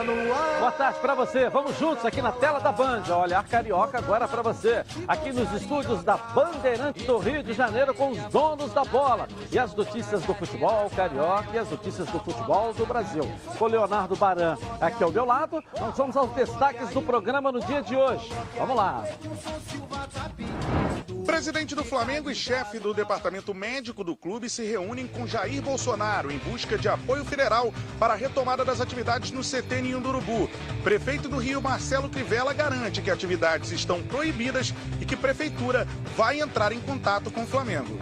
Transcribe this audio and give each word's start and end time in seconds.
Está 0.00 0.14
no 0.14 0.32
ar. 0.32 0.57
Boa 0.68 0.76
tarde 0.76 0.98
para 1.00 1.14
você. 1.14 1.48
Vamos 1.48 1.78
juntos 1.78 2.04
aqui 2.04 2.20
na 2.20 2.30
tela 2.30 2.60
da 2.60 2.70
Band. 2.70 3.04
Olhar 3.22 3.42
Carioca 3.42 3.96
agora 3.96 4.28
para 4.28 4.42
você. 4.42 4.84
Aqui 5.08 5.32
nos 5.32 5.50
estúdios 5.54 6.04
da 6.04 6.18
Bandeirantes 6.18 7.06
do 7.06 7.16
Rio 7.16 7.42
de 7.42 7.54
Janeiro 7.54 7.94
com 7.94 8.10
os 8.10 8.18
donos 8.24 8.70
da 8.74 8.84
bola. 8.84 9.26
E 9.50 9.58
as 9.58 9.74
notícias 9.74 10.20
do 10.24 10.34
futebol 10.34 10.90
carioca 10.90 11.48
e 11.54 11.58
as 11.58 11.70
notícias 11.70 12.06
do 12.08 12.20
futebol 12.20 12.74
do 12.74 12.84
Brasil. 12.84 13.22
Com 13.58 13.66
Leonardo 13.66 14.14
Baran 14.14 14.58
aqui 14.78 15.02
ao 15.02 15.10
meu 15.10 15.24
lado, 15.24 15.64
nós 15.80 15.96
vamos 15.96 16.14
aos 16.18 16.30
destaques 16.32 16.90
do 16.90 17.00
programa 17.00 17.50
no 17.50 17.60
dia 17.60 17.80
de 17.80 17.96
hoje. 17.96 18.30
Vamos 18.58 18.76
lá. 18.76 19.04
Presidente 21.24 21.74
do 21.74 21.84
Flamengo 21.84 22.30
e 22.30 22.34
chefe 22.34 22.78
do 22.78 22.92
departamento 22.92 23.54
médico 23.54 24.02
do 24.02 24.16
clube 24.16 24.50
se 24.50 24.64
reúnem 24.64 25.06
com 25.06 25.26
Jair 25.26 25.62
Bolsonaro 25.62 26.30
em 26.30 26.38
busca 26.38 26.76
de 26.76 26.88
apoio 26.88 27.24
federal 27.24 27.72
para 27.98 28.14
a 28.14 28.16
retomada 28.16 28.64
das 28.64 28.80
atividades 28.80 29.30
no 29.30 29.40
CT 29.40 29.82
Ninho 29.82 30.00
do. 30.00 30.18
Prefeito 30.82 31.28
do 31.28 31.38
Rio, 31.38 31.60
Marcelo 31.60 32.08
Crivella, 32.08 32.52
garante 32.52 33.02
que 33.02 33.10
atividades 33.10 33.72
estão 33.72 34.02
proibidas 34.02 34.72
e 35.00 35.04
que 35.04 35.16
prefeitura 35.16 35.86
vai 36.16 36.40
entrar 36.40 36.72
em 36.72 36.80
contato 36.80 37.30
com 37.30 37.42
o 37.42 37.46
Flamengo. 37.46 37.98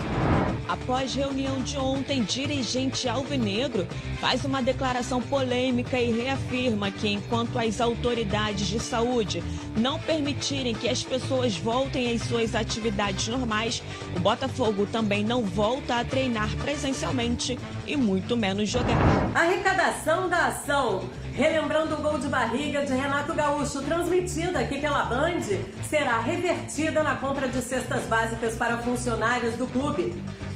Após 0.68 1.14
reunião 1.14 1.62
de 1.62 1.78
ontem, 1.78 2.22
dirigente 2.24 3.08
alvinegro 3.08 3.86
faz 4.20 4.44
uma 4.44 4.60
declaração 4.60 5.22
polêmica 5.22 5.98
e 5.98 6.10
reafirma 6.10 6.90
que 6.90 7.08
enquanto 7.08 7.56
as 7.58 7.80
autoridades 7.80 8.66
de 8.66 8.80
saúde 8.80 9.44
não 9.76 9.98
permitirem 9.98 10.74
que 10.74 10.88
as 10.88 11.02
pessoas 11.04 11.56
voltem 11.56 12.12
às 12.12 12.22
suas 12.22 12.54
atividades 12.54 13.28
normais, 13.28 13.82
o 14.16 14.20
Botafogo 14.20 14.86
também 14.86 15.24
não 15.24 15.42
volta 15.42 16.00
a 16.00 16.04
treinar 16.04 16.50
presencialmente 16.56 17.58
e 17.86 17.96
muito 17.96 18.36
menos 18.36 18.68
jogar. 18.68 18.96
Arrecadação 19.34 20.28
da 20.28 20.46
ação. 20.46 21.08
Relembrando 21.36 21.96
o 21.96 21.98
gol 21.98 22.18
de 22.18 22.28
barriga 22.28 22.86
de 22.86 22.94
Renato 22.94 23.34
Gaúcho, 23.34 23.82
transmitida 23.82 24.58
aqui 24.58 24.80
pela 24.80 25.04
Band, 25.04 25.42
será 25.86 26.18
revertida 26.18 27.02
na 27.02 27.16
compra 27.16 27.46
de 27.46 27.60
cestas 27.60 28.04
básicas 28.04 28.56
para 28.56 28.78
funcionários 28.78 29.54
do 29.54 29.66
clube. 29.66 30.14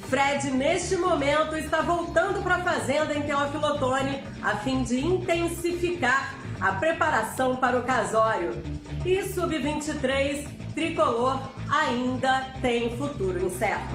Fred, 0.09 0.51
neste 0.51 0.97
momento, 0.97 1.55
está 1.55 1.83
voltando 1.83 2.43
para 2.43 2.55
a 2.55 2.63
fazenda 2.63 3.13
em 3.13 3.21
Teófilo 3.21 3.67
Otoni, 3.67 4.25
a 4.43 4.57
fim 4.57 4.83
de 4.83 5.01
intensificar 5.01 6.40
a 6.61 6.73
preparação 6.73 7.57
para 7.57 7.79
o 7.79 7.83
casório. 7.83 8.63
E 9.05 9.23
Sub-23, 9.23 10.47
tricolor, 10.75 11.41
ainda 11.69 12.53
tem 12.61 12.97
futuro 12.97 13.45
incerto. 13.45 13.95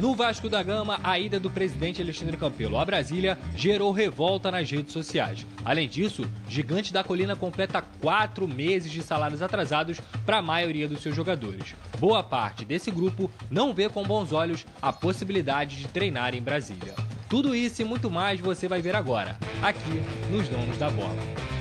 No 0.00 0.14
Vasco 0.14 0.48
da 0.48 0.62
Gama, 0.62 0.98
a 1.04 1.18
ida 1.18 1.38
do 1.38 1.50
presidente 1.50 2.00
Alexandre 2.00 2.36
Campelo 2.36 2.78
a 2.78 2.84
Brasília 2.84 3.38
gerou 3.54 3.92
revolta 3.92 4.50
nas 4.50 4.68
redes 4.70 4.92
sociais. 4.92 5.46
Além 5.64 5.88
disso, 5.88 6.28
Gigante 6.48 6.92
da 6.92 7.04
Colina 7.04 7.36
completa 7.36 7.84
quatro 8.00 8.48
meses 8.48 8.90
de 8.90 9.02
salários 9.02 9.42
atrasados 9.42 10.00
para 10.24 10.38
a 10.38 10.42
maioria 10.42 10.88
dos 10.88 11.02
seus 11.02 11.14
jogadores. 11.14 11.74
Boa 11.98 12.22
parte 12.22 12.64
desse 12.64 12.90
grupo 12.90 13.30
não 13.50 13.74
vê 13.74 13.88
com 13.88 14.02
bons 14.02 14.32
olhos 14.32 14.66
a 14.80 14.92
possibilidade 14.92 15.76
de 15.76 15.86
treinar 15.86 16.34
em 16.34 16.42
Brasília. 16.42 16.94
Tudo 17.28 17.54
isso 17.54 17.82
e 17.82 17.84
muito 17.84 18.10
mais 18.10 18.40
você 18.40 18.66
vai 18.66 18.82
ver 18.82 18.96
agora, 18.96 19.36
aqui 19.62 20.02
nos 20.30 20.48
Donos 20.48 20.78
da 20.78 20.90
Bola. 20.90 21.59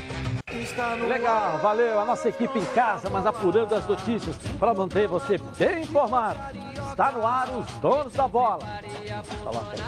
Legal, 1.07 1.57
valeu. 1.59 1.99
A 1.99 2.05
nossa 2.05 2.29
equipe 2.29 2.59
em 2.59 2.65
casa, 2.65 3.09
mas 3.09 3.25
apurando 3.25 3.73
as 3.73 3.87
notícias 3.87 4.35
para 4.59 4.73
manter 4.73 5.07
você 5.07 5.39
bem 5.57 5.83
informado. 5.83 6.39
Está 6.89 7.11
no 7.11 7.25
ar 7.25 7.49
os 7.49 7.65
donos 7.79 8.13
da 8.13 8.27
bola. 8.27 8.59
Coloca 9.43 9.71
aí. 9.71 9.79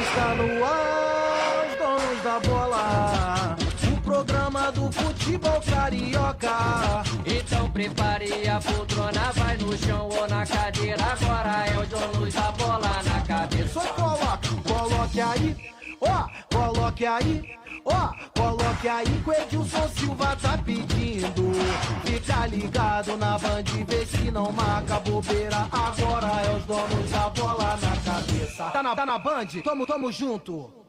Está 0.00 0.34
no 0.34 0.64
ar, 0.64 1.66
os 1.66 1.78
donos 1.78 2.22
da 2.22 2.40
bola. 2.40 3.56
O 3.92 4.00
programa 4.02 4.72
do 4.72 4.90
futebol 4.92 5.60
carioca. 5.60 7.04
Então 7.24 7.70
prepare 7.70 8.48
a 8.48 8.60
poltrona, 8.60 9.32
vai 9.34 9.56
no 9.56 9.76
chão 9.78 10.08
ou 10.08 10.28
na 10.28 10.44
cadeira. 10.44 11.02
Agora 11.04 11.66
é 11.66 11.78
o 11.78 11.86
dono 11.86 12.30
da 12.30 12.52
bola 12.52 13.02
na 13.04 13.20
cabeça. 13.20 13.80
Só 13.80 13.86
coloque, 13.92 14.48
coloque 14.62 15.20
aí. 15.20 15.56
Ó, 16.00 16.28
coloque 16.52 17.06
aí. 17.06 17.63
Ó, 17.84 18.14
coloque 18.38 18.88
aí 18.88 19.04
que 19.22 19.30
o 19.30 19.32
Edilson 19.32 19.88
Silva 19.88 20.36
tá 20.36 20.56
pedindo. 20.64 21.52
Fica 22.04 22.46
ligado 22.46 23.16
na 23.16 23.38
band, 23.38 23.64
vê 23.86 24.06
se 24.06 24.30
não 24.30 24.50
marca 24.52 25.00
bobeira. 25.00 25.56
Agora 25.70 26.26
é 26.46 26.56
os 26.56 26.64
donos 26.64 27.10
da 27.10 27.28
bola 27.30 27.76
na 27.76 28.12
cabeça. 28.12 28.70
Tá 28.70 28.82
na, 28.82 28.96
tá 28.96 29.04
na 29.06 29.18
band? 29.18 29.46
Tamo, 29.62 29.86
tamo 29.86 30.10
junto. 30.10 30.84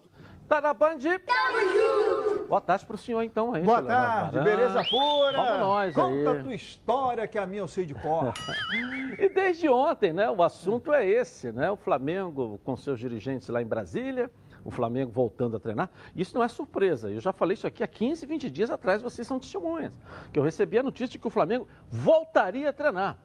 Tá 0.48 0.62
na 0.62 0.76
Band? 0.76 1.00
Tamo 1.00 1.60
junto! 1.74 2.48
Boa 2.48 2.62
tarde 2.62 2.86
pro 2.86 2.96
senhor, 3.00 3.24
então. 3.24 3.56
Aí, 3.56 3.64
Boa 3.64 3.82
tarde, 3.82 4.40
beleza 4.42 4.84
pura? 4.88 5.32
Vamos 5.36 5.60
nós 5.60 5.96
Conta 5.96 6.32
aí. 6.32 6.38
a 6.40 6.44
tua 6.44 6.54
história 6.54 7.28
que 7.28 7.40
a 7.40 7.48
minha 7.48 7.62
eu 7.64 7.68
sei 7.68 7.84
de 7.86 7.96
cor. 7.96 8.32
E 9.18 9.30
desde 9.30 9.68
ontem, 9.70 10.12
né, 10.14 10.30
o 10.30 10.44
assunto 10.44 10.94
é 10.94 11.08
esse, 11.08 11.52
né? 11.52 11.72
O 11.72 11.78
Flamengo 11.78 12.60
com 12.64 12.76
seus 12.76 13.00
dirigentes 13.00 13.48
lá 13.48 13.62
em 13.62 13.66
Brasília, 13.66 14.30
o 14.66 14.72
Flamengo 14.72 15.12
voltando 15.12 15.56
a 15.56 15.60
treinar. 15.60 15.90
Isso 16.16 16.36
não 16.36 16.44
é 16.44 16.48
surpresa. 16.48 17.12
Eu 17.12 17.22
já 17.22 17.32
falei 17.32 17.54
isso 17.54 17.68
aqui 17.68 17.84
há 17.84 17.88
15, 17.88 18.26
20 18.26 18.50
dias 18.50 18.72
atrás, 18.72 19.02
vocês 19.02 19.26
são 19.28 19.40
testemunhas. 19.40 19.94
Que 20.34 20.40
eu 20.40 20.44
recebi 20.44 20.80
a 20.80 20.84
notícia 20.84 21.08
de 21.08 21.20
que 21.20 21.28
o 21.28 21.30
Flamengo 21.30 21.68
voltaria 21.88 22.70
a 22.70 22.74
treinar. 22.74 23.18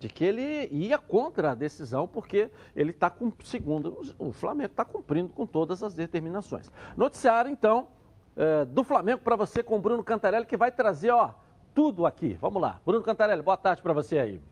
De 0.00 0.08
que 0.08 0.24
ele 0.24 0.68
ia 0.72 0.98
contra 0.98 1.52
a 1.52 1.54
decisão, 1.54 2.08
porque 2.08 2.50
ele 2.74 2.90
está 2.90 3.08
com, 3.08 3.32
segundo 3.44 4.00
o 4.18 4.32
Flamengo, 4.32 4.70
está 4.70 4.84
cumprindo 4.84 5.28
com 5.28 5.46
todas 5.46 5.82
as 5.84 5.94
determinações. 5.94 6.70
Noticiário, 6.96 7.50
então, 7.50 7.88
eh, 8.36 8.64
do 8.64 8.82
Flamengo 8.82 9.20
para 9.22 9.36
você 9.36 9.62
com 9.62 9.76
o 9.76 9.80
Bruno 9.80 10.02
Cantarelli, 10.02 10.46
que 10.46 10.56
vai 10.56 10.72
trazer, 10.72 11.10
ó, 11.10 11.30
tudo 11.74 12.06
aqui. 12.06 12.36
Vamos 12.40 12.60
lá. 12.60 12.80
Bruno 12.84 13.04
Cantarelli, 13.04 13.42
boa 13.42 13.56
tarde 13.56 13.82
para 13.82 13.92
você 13.92 14.18
aí. 14.18 14.42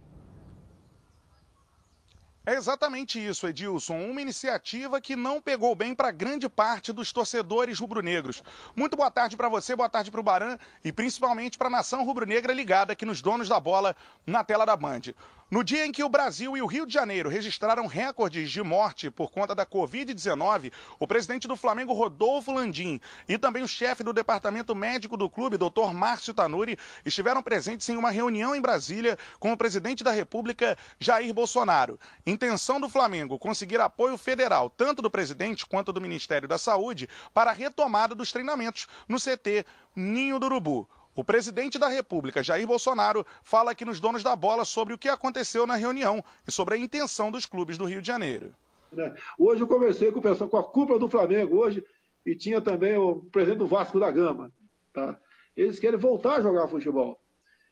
É 2.48 2.54
exatamente 2.54 3.18
isso, 3.18 3.48
Edilson. 3.48 3.98
Uma 4.08 4.22
iniciativa 4.22 5.00
que 5.00 5.16
não 5.16 5.42
pegou 5.42 5.74
bem 5.74 5.92
para 5.92 6.12
grande 6.12 6.48
parte 6.48 6.92
dos 6.92 7.12
torcedores 7.12 7.80
rubro-negros. 7.80 8.40
Muito 8.76 8.96
boa 8.96 9.10
tarde 9.10 9.36
para 9.36 9.48
você, 9.48 9.74
boa 9.74 9.88
tarde 9.88 10.12
para 10.12 10.20
o 10.20 10.22
Baran 10.22 10.56
e 10.84 10.92
principalmente 10.92 11.58
para 11.58 11.66
a 11.66 11.70
nação 11.70 12.04
rubro-negra 12.04 12.54
ligada 12.54 12.92
aqui 12.92 13.04
nos 13.04 13.20
donos 13.20 13.48
da 13.48 13.58
bola 13.58 13.96
na 14.24 14.44
tela 14.44 14.64
da 14.64 14.76
Band. 14.76 15.12
No 15.48 15.62
dia 15.62 15.86
em 15.86 15.92
que 15.92 16.02
o 16.02 16.08
Brasil 16.08 16.56
e 16.56 16.60
o 16.60 16.66
Rio 16.66 16.84
de 16.84 16.92
Janeiro 16.92 17.28
registraram 17.28 17.86
recordes 17.86 18.50
de 18.50 18.60
morte 18.64 19.12
por 19.12 19.30
conta 19.30 19.54
da 19.54 19.64
Covid-19, 19.64 20.72
o 20.98 21.06
presidente 21.06 21.46
do 21.46 21.56
Flamengo, 21.56 21.92
Rodolfo 21.92 22.52
Landim, 22.52 23.00
e 23.28 23.38
também 23.38 23.62
o 23.62 23.68
chefe 23.68 24.02
do 24.02 24.12
departamento 24.12 24.74
médico 24.74 25.16
do 25.16 25.30
clube, 25.30 25.56
Dr. 25.56 25.92
Márcio 25.94 26.34
Tanuri, 26.34 26.76
estiveram 27.04 27.44
presentes 27.44 27.88
em 27.88 27.96
uma 27.96 28.10
reunião 28.10 28.56
em 28.56 28.60
Brasília 28.60 29.16
com 29.38 29.52
o 29.52 29.56
presidente 29.56 30.02
da 30.02 30.10
República, 30.10 30.76
Jair 30.98 31.32
Bolsonaro. 31.32 31.96
Intenção 32.26 32.80
do 32.80 32.88
Flamengo 32.88 33.38
conseguir 33.38 33.80
apoio 33.80 34.18
federal, 34.18 34.68
tanto 34.68 35.00
do 35.00 35.08
presidente 35.08 35.64
quanto 35.64 35.92
do 35.92 36.00
Ministério 36.00 36.48
da 36.48 36.58
Saúde, 36.58 37.08
para 37.32 37.52
a 37.52 37.54
retomada 37.54 38.16
dos 38.16 38.32
treinamentos 38.32 38.88
no 39.08 39.16
CT 39.20 39.64
Ninho 39.94 40.40
do 40.40 40.46
Urubu. 40.46 40.88
O 41.16 41.24
presidente 41.24 41.78
da 41.78 41.88
República, 41.88 42.42
Jair 42.42 42.66
Bolsonaro, 42.66 43.24
fala 43.42 43.70
aqui 43.70 43.86
nos 43.86 43.98
donos 43.98 44.22
da 44.22 44.36
bola 44.36 44.66
sobre 44.66 44.92
o 44.92 44.98
que 44.98 45.08
aconteceu 45.08 45.66
na 45.66 45.74
reunião 45.74 46.22
e 46.46 46.52
sobre 46.52 46.74
a 46.74 46.78
intenção 46.78 47.30
dos 47.30 47.46
clubes 47.46 47.78
do 47.78 47.86
Rio 47.86 48.02
de 48.02 48.06
Janeiro. 48.06 48.52
né? 48.92 49.14
Hoje 49.38 49.62
eu 49.62 49.66
conversei 49.66 50.12
com 50.12 50.18
o 50.18 50.22
pessoal, 50.22 50.50
com 50.50 50.58
a 50.58 50.62
cúpula 50.62 50.98
do 50.98 51.08
Flamengo 51.08 51.56
hoje, 51.56 51.82
e 52.24 52.34
tinha 52.36 52.60
também 52.60 52.98
o 52.98 53.22
presidente 53.32 53.60
do 53.60 53.66
Vasco 53.66 53.98
da 53.98 54.10
Gama. 54.10 54.52
Tá? 54.92 55.18
Eles 55.56 55.78
querem 55.78 55.98
voltar 55.98 56.36
a 56.36 56.42
jogar 56.42 56.68
futebol. 56.68 57.18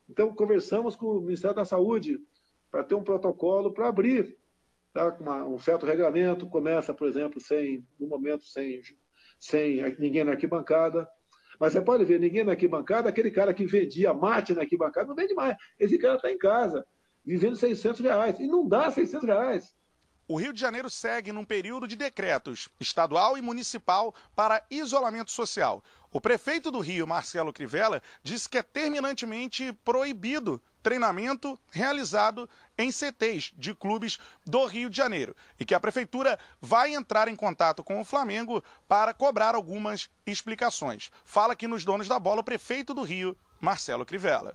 Então, 0.08 0.34
conversamos 0.34 0.96
com 0.96 1.06
o 1.06 1.20
Ministério 1.20 1.56
da 1.56 1.64
Saúde 1.66 2.18
para 2.70 2.82
ter 2.82 2.94
um 2.94 3.04
protocolo 3.04 3.72
para 3.72 3.88
abrir 3.88 4.38
tá? 4.94 5.14
Uma- 5.20 5.44
um 5.44 5.58
certo 5.58 5.84
regulamento. 5.84 6.46
Começa, 6.46 6.94
por 6.94 7.08
exemplo, 7.08 7.38
sem, 7.40 7.86
no 8.00 8.06
momento, 8.06 8.46
sem, 8.46 8.80
sem 9.38 9.82
ninguém 9.98 10.24
na 10.24 10.32
arquibancada. 10.32 11.06
Mas 11.58 11.72
você 11.72 11.80
pode 11.80 12.04
ver, 12.04 12.20
ninguém 12.20 12.44
na 12.44 12.52
arquibancada, 12.52 13.08
aquele 13.08 13.30
cara 13.30 13.54
que 13.54 13.66
vendia 13.66 14.12
mate 14.12 14.54
na 14.54 14.62
arquibancada, 14.62 15.06
não 15.06 15.14
vende 15.14 15.34
mais. 15.34 15.56
Esse 15.78 15.98
cara 15.98 16.16
está 16.16 16.30
em 16.30 16.38
casa, 16.38 16.86
vivendo 17.24 17.56
600 17.56 18.00
reais. 18.00 18.38
E 18.38 18.46
não 18.46 18.66
dá 18.66 18.90
600 18.90 19.26
reais. 19.26 19.74
O 20.26 20.36
Rio 20.36 20.54
de 20.54 20.60
Janeiro 20.60 20.88
segue 20.88 21.32
num 21.32 21.44
período 21.44 21.86
de 21.86 21.96
decretos 21.96 22.68
estadual 22.80 23.36
e 23.36 23.42
municipal 23.42 24.14
para 24.34 24.64
isolamento 24.70 25.30
social. 25.30 25.84
O 26.14 26.20
prefeito 26.20 26.70
do 26.70 26.78
Rio, 26.78 27.08
Marcelo 27.08 27.52
Crivella, 27.52 28.00
disse 28.22 28.48
que 28.48 28.56
é 28.56 28.62
terminantemente 28.62 29.72
proibido 29.84 30.62
treinamento 30.80 31.58
realizado 31.72 32.48
em 32.78 32.92
CTs 32.92 33.52
de 33.56 33.74
clubes 33.74 34.16
do 34.46 34.64
Rio 34.64 34.88
de 34.88 34.96
Janeiro 34.96 35.34
e 35.58 35.64
que 35.64 35.74
a 35.74 35.80
prefeitura 35.80 36.38
vai 36.60 36.94
entrar 36.94 37.26
em 37.26 37.34
contato 37.34 37.82
com 37.82 38.00
o 38.00 38.04
Flamengo 38.04 38.62
para 38.86 39.12
cobrar 39.12 39.56
algumas 39.56 40.08
explicações. 40.24 41.10
Fala 41.24 41.54
aqui 41.54 41.66
nos 41.66 41.84
donos 41.84 42.06
da 42.06 42.20
bola 42.20 42.42
o 42.42 42.44
prefeito 42.44 42.94
do 42.94 43.02
Rio, 43.02 43.36
Marcelo 43.60 44.06
Crivella. 44.06 44.54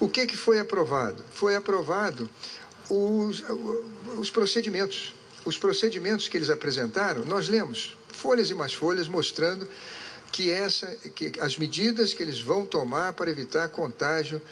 O 0.00 0.08
que, 0.08 0.24
que 0.26 0.38
foi 0.38 0.58
aprovado? 0.58 1.22
Foi 1.32 1.54
aprovado 1.54 2.30
os, 2.88 3.44
os 4.16 4.30
procedimentos. 4.30 5.14
Os 5.44 5.58
procedimentos 5.58 6.28
que 6.28 6.38
eles 6.38 6.48
apresentaram, 6.48 7.26
nós 7.26 7.50
lemos 7.50 7.94
folhas 8.08 8.48
e 8.48 8.54
mais 8.54 8.72
folhas 8.72 9.06
mostrando 9.06 9.68
que, 10.34 10.50
essa, 10.50 10.88
que 11.14 11.30
as 11.38 11.56
medidas 11.56 12.12
que 12.12 12.20
eles 12.20 12.40
vão 12.40 12.66
tomar 12.66 13.12
para 13.12 13.30
evitar 13.30 13.68
contágio 13.68 14.42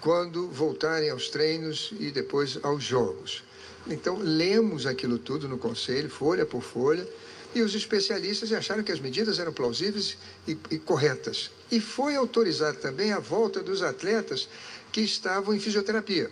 quando 0.00 0.46
voltarem 0.46 1.10
aos 1.10 1.28
treinos 1.28 1.92
e 1.98 2.12
depois 2.12 2.60
aos 2.62 2.84
jogos. 2.84 3.42
Então, 3.88 4.18
lemos 4.18 4.86
aquilo 4.86 5.18
tudo 5.18 5.48
no 5.48 5.58
Conselho, 5.58 6.08
folha 6.08 6.46
por 6.46 6.62
folha, 6.62 7.04
e 7.52 7.60
os 7.60 7.74
especialistas 7.74 8.52
acharam 8.52 8.84
que 8.84 8.92
as 8.92 9.00
medidas 9.00 9.40
eram 9.40 9.52
plausíveis 9.52 10.16
e, 10.46 10.56
e 10.70 10.78
corretas. 10.78 11.50
E 11.72 11.80
foi 11.80 12.14
autorizada 12.14 12.78
também 12.78 13.10
a 13.10 13.18
volta 13.18 13.60
dos 13.64 13.82
atletas 13.82 14.48
que 14.92 15.00
estavam 15.00 15.52
em 15.52 15.58
fisioterapia, 15.58 16.30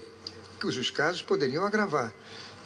cujos 0.60 0.92
casos 0.92 1.20
poderiam 1.20 1.66
agravar. 1.66 2.14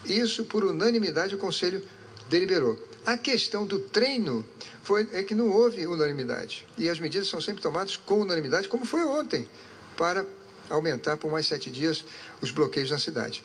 Isso, 0.04 0.44
por 0.44 0.62
unanimidade, 0.62 1.34
o 1.34 1.38
Conselho 1.38 1.82
deliberou. 2.28 2.87
A 3.08 3.16
questão 3.16 3.64
do 3.64 3.78
treino 3.78 4.44
foi, 4.82 5.08
é 5.14 5.22
que 5.22 5.34
não 5.34 5.48
houve 5.48 5.86
unanimidade. 5.86 6.66
E 6.76 6.90
as 6.90 7.00
medidas 7.00 7.26
são 7.26 7.40
sempre 7.40 7.62
tomadas 7.62 7.96
com 7.96 8.20
unanimidade, 8.20 8.68
como 8.68 8.84
foi 8.84 9.02
ontem, 9.02 9.48
para 9.96 10.26
aumentar 10.68 11.16
por 11.16 11.32
mais 11.32 11.46
sete 11.46 11.70
dias 11.70 12.04
os 12.42 12.50
bloqueios 12.50 12.90
na 12.90 12.98
cidade. 12.98 13.42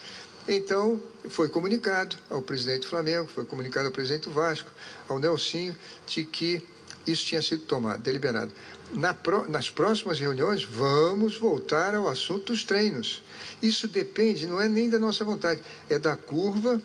Então, 0.49 1.01
foi 1.29 1.47
comunicado 1.47 2.17
ao 2.29 2.41
presidente 2.41 2.81
do 2.81 2.87
Flamengo, 2.89 3.29
foi 3.33 3.45
comunicado 3.45 3.85
ao 3.85 3.93
presidente 3.93 4.23
do 4.23 4.31
Vasco, 4.31 4.69
ao 5.07 5.17
Nelsinho, 5.17 5.73
de 6.07 6.25
que 6.25 6.61
isso 7.07 7.25
tinha 7.25 7.41
sido 7.41 7.63
tomado, 7.63 8.01
deliberado. 8.01 8.51
Na 8.91 9.13
pro, 9.13 9.49
nas 9.49 9.69
próximas 9.69 10.19
reuniões, 10.19 10.65
vamos 10.65 11.37
voltar 11.37 11.95
ao 11.95 12.09
assunto 12.09 12.51
dos 12.51 12.65
treinos. 12.65 13.23
Isso 13.61 13.87
depende, 13.87 14.45
não 14.45 14.59
é 14.59 14.67
nem 14.67 14.89
da 14.89 14.99
nossa 14.99 15.23
vontade, 15.23 15.61
é 15.89 15.97
da 15.97 16.17
curva, 16.17 16.81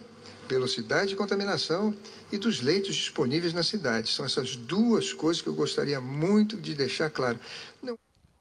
velocidade 0.49 1.11
de 1.11 1.17
contaminação 1.17 1.95
e 2.33 2.39
dos 2.39 2.61
leitos 2.61 2.97
disponíveis 2.97 3.53
na 3.53 3.63
cidade. 3.63 4.11
São 4.13 4.25
essas 4.25 4.57
duas 4.57 5.13
coisas 5.13 5.43
que 5.43 5.49
eu 5.49 5.55
gostaria 5.55 6.01
muito 6.01 6.57
de 6.57 6.75
deixar 6.75 7.11
claro. 7.11 7.39
Não... 7.83 7.99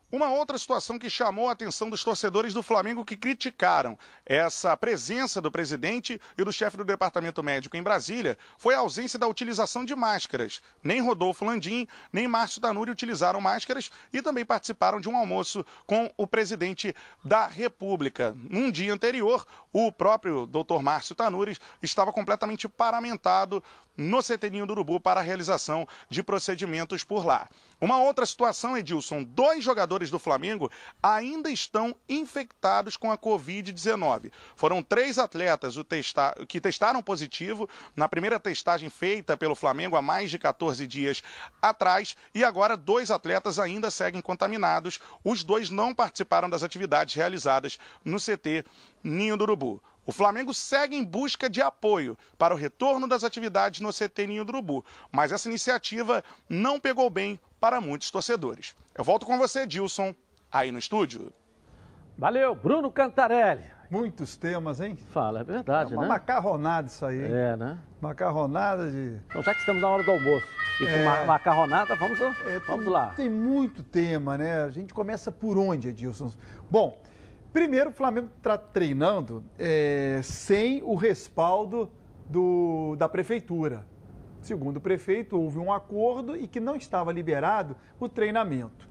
Uma 0.09 0.29
outra 0.29 0.57
situação 0.57 0.97
que 0.97 1.09
chamou 1.09 1.49
a 1.49 1.51
atenção 1.51 1.89
dos 1.89 2.01
torcedores 2.01 2.53
do 2.53 2.63
Flamengo 2.63 3.03
que 3.03 3.17
criticaram 3.17 3.99
essa 4.25 4.75
presença 4.77 5.41
do 5.41 5.51
presidente 5.51 6.17
e 6.37 6.45
do 6.45 6.53
chefe 6.53 6.77
do 6.77 6.85
departamento 6.85 7.43
médico 7.43 7.75
em 7.75 7.83
Brasília 7.83 8.37
foi 8.57 8.73
a 8.73 8.79
ausência 8.79 9.19
da 9.19 9.27
utilização 9.27 9.83
de 9.83 9.93
máscaras. 9.93 10.61
Nem 10.81 11.01
Rodolfo 11.01 11.43
Landim, 11.43 11.85
nem 12.09 12.25
Márcio 12.25 12.61
Tanuri 12.61 12.89
utilizaram 12.89 13.41
máscaras 13.41 13.91
e 14.13 14.21
também 14.21 14.45
participaram 14.45 15.01
de 15.01 15.09
um 15.09 15.17
almoço 15.17 15.65
com 15.85 16.09
o 16.15 16.25
presidente 16.25 16.95
da 17.21 17.45
República. 17.45 18.33
Num 18.49 18.71
dia 18.71 18.93
anterior, 18.93 19.45
o 19.73 19.91
próprio 19.91 20.45
doutor 20.45 20.81
Márcio 20.81 21.15
Tanuri 21.15 21.57
estava 21.83 22.13
completamente 22.13 22.69
paramentado 22.69 23.61
no 23.97 24.23
CT 24.23 24.51
do 24.65 24.71
Urubu 24.71 25.01
para 25.01 25.19
a 25.19 25.23
realização 25.23 25.85
de 26.09 26.23
procedimentos 26.23 27.03
por 27.03 27.25
lá. 27.25 27.49
Uma 27.79 28.01
outra 28.01 28.25
situação, 28.25 28.75
Edilson: 28.75 29.23
dois 29.23 29.63
jogadores 29.63 30.09
do 30.09 30.17
Flamengo 30.17 30.71
ainda 31.01 31.51
estão 31.51 31.95
infectados 32.09 32.97
com 32.97 33.11
a 33.11 33.17
Covid-19. 33.17 34.31
Foram 34.55 34.81
três 34.81 35.19
atletas 35.19 35.75
que 36.47 36.59
testaram 36.59 37.03
positivo 37.03 37.69
na 37.95 38.09
primeira 38.09 38.39
testagem 38.39 38.89
feita 38.89 39.37
pelo 39.37 39.53
Flamengo 39.53 39.95
há 39.95 40.01
mais 40.01 40.31
de 40.31 40.39
14 40.39 40.87
dias 40.87 41.21
atrás, 41.61 42.15
e 42.33 42.43
agora 42.43 42.75
dois 42.75 43.11
atletas 43.11 43.59
ainda 43.59 43.91
seguem 43.91 44.21
contaminados. 44.21 44.99
Os 45.23 45.43
dois 45.43 45.69
não 45.69 45.93
participaram 45.93 46.49
das 46.49 46.63
atividades 46.63 47.13
realizadas 47.13 47.77
no 48.03 48.17
CT 48.17 48.65
Ninho 49.03 49.37
do 49.37 49.43
Urubu. 49.43 49.81
O 50.07 50.13
Flamengo 50.13 50.53
segue 50.53 50.95
em 50.95 51.03
busca 51.03 51.49
de 51.49 51.61
apoio 51.61 52.17
para 52.37 52.53
o 52.53 52.57
retorno 52.57 53.09
das 53.09 53.25
atividades 53.25 53.81
no 53.81 53.91
CT 53.91 54.25
Ninho 54.25 54.45
do 54.45 54.51
Urubu, 54.53 54.85
mas 55.11 55.33
essa 55.33 55.49
iniciativa 55.49 56.23
não 56.47 56.79
pegou 56.79 57.09
bem 57.09 57.37
para 57.59 57.81
muitos 57.81 58.09
torcedores. 58.09 58.73
Eu 58.95 59.03
volto 59.03 59.25
com 59.25 59.37
você, 59.37 59.67
Dilson, 59.67 60.15
aí 60.49 60.71
no 60.71 60.79
estúdio. 60.79 61.33
Valeu, 62.17 62.55
Bruno 62.55 62.89
Cantarelli. 62.89 63.65
Muitos 63.89 64.37
temas, 64.37 64.79
hein? 64.79 64.95
Fala, 65.11 65.41
é 65.41 65.43
verdade, 65.43 65.93
é 65.93 65.97
uma 65.97 66.03
né? 66.03 66.09
macarronada 66.09 66.87
isso 66.87 67.05
aí. 67.05 67.23
É, 67.23 67.57
né? 67.57 67.77
Macarronada 67.99 68.89
de. 68.89 69.19
Então, 69.29 69.43
já 69.43 69.53
que 69.53 69.59
estamos 69.59 69.81
na 69.81 69.89
hora 69.89 70.03
do 70.03 70.11
almoço 70.11 70.47
e 70.79 70.85
com 70.85 70.91
é... 70.91 71.25
macarronada, 71.25 71.95
vamos, 71.95 72.19
é, 72.19 72.59
vamos 72.65 72.85
tem, 72.85 72.93
lá. 72.93 73.07
Tem 73.15 73.29
muito 73.29 73.83
tema, 73.83 74.37
né? 74.37 74.63
A 74.63 74.69
gente 74.69 74.93
começa 74.93 75.31
por 75.31 75.57
onde, 75.57 75.89
Edilson? 75.89 76.33
Bom, 76.69 76.97
primeiro 77.57 77.89
o 77.89 77.93
Flamengo 77.93 78.29
está 78.37 78.55
treinando 78.55 79.43
é, 79.57 80.21
sem 80.21 80.83
o 80.83 80.93
respaldo 80.93 81.91
do, 82.29 82.95
da 82.97 83.09
prefeitura. 83.09 83.83
Segundo 84.41 84.77
o 84.77 84.79
prefeito, 84.79 85.41
houve 85.41 85.57
um 85.57 85.73
acordo 85.73 86.35
e 86.35 86.47
que 86.47 86.59
não 86.59 86.75
estava 86.75 87.11
liberado 87.11 87.75
o 87.99 88.07
treinamento. 88.07 88.87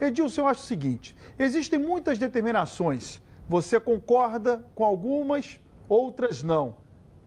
Edilson, 0.00 0.40
eu 0.40 0.46
acho 0.48 0.62
o 0.62 0.66
seguinte: 0.66 1.14
existem 1.38 1.78
muitas 1.78 2.18
determinações. 2.18 3.22
Você 3.48 3.78
concorda 3.78 4.64
com 4.74 4.84
algumas, 4.84 5.60
outras 5.88 6.42
não. 6.42 6.74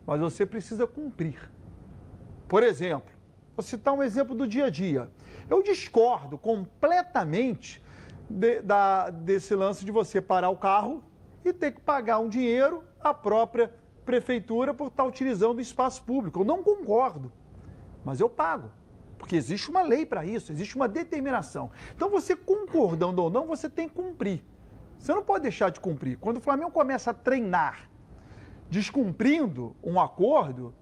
Mas 0.05 0.19
você 0.19 0.45
precisa 0.45 0.85
cumprir. 0.85 1.49
Por 2.49 2.63
exemplo, 2.63 3.13
vou 3.55 3.63
citar 3.63 3.93
um 3.93 4.03
exemplo 4.03 4.35
do 4.35 4.45
dia 4.45 4.65
a 4.65 4.69
dia. 4.69 5.09
Eu 5.49 5.63
discordo 5.63 6.37
completamente 6.37 7.81
de, 8.31 8.61
da, 8.61 9.09
desse 9.09 9.53
lance 9.55 9.85
de 9.85 9.91
você 9.91 10.21
parar 10.21 10.49
o 10.49 10.57
carro 10.57 11.03
e 11.45 11.53
ter 11.53 11.71
que 11.71 11.81
pagar 11.81 12.19
um 12.19 12.29
dinheiro 12.29 12.83
à 12.99 13.13
própria 13.13 13.73
prefeitura 14.05 14.73
por 14.73 14.87
estar 14.87 15.03
utilizando 15.03 15.57
o 15.57 15.61
espaço 15.61 16.01
público. 16.03 16.41
Eu 16.41 16.45
não 16.45 16.63
concordo 16.63 17.31
mas 18.03 18.19
eu 18.19 18.29
pago. 18.29 18.71
Porque 19.17 19.35
existe 19.35 19.69
uma 19.69 19.83
lei 19.83 20.05
para 20.05 20.25
isso, 20.25 20.51
existe 20.51 20.75
uma 20.75 20.87
determinação. 20.87 21.69
Então, 21.95 22.09
você 22.09 22.35
concordando 22.35 23.21
ou 23.21 23.29
não, 23.29 23.45
você 23.45 23.69
tem 23.69 23.87
que 23.87 23.95
cumprir. 23.95 24.43
Você 24.97 25.13
não 25.13 25.23
pode 25.23 25.43
deixar 25.43 25.69
de 25.69 25.79
cumprir. 25.79 26.17
Quando 26.17 26.37
o 26.37 26.41
Flamengo 26.41 26.71
começa 26.71 27.11
a 27.11 27.13
treinar 27.13 27.87
descumprindo 28.69 29.75
um 29.83 29.99
acordo, 29.99 30.73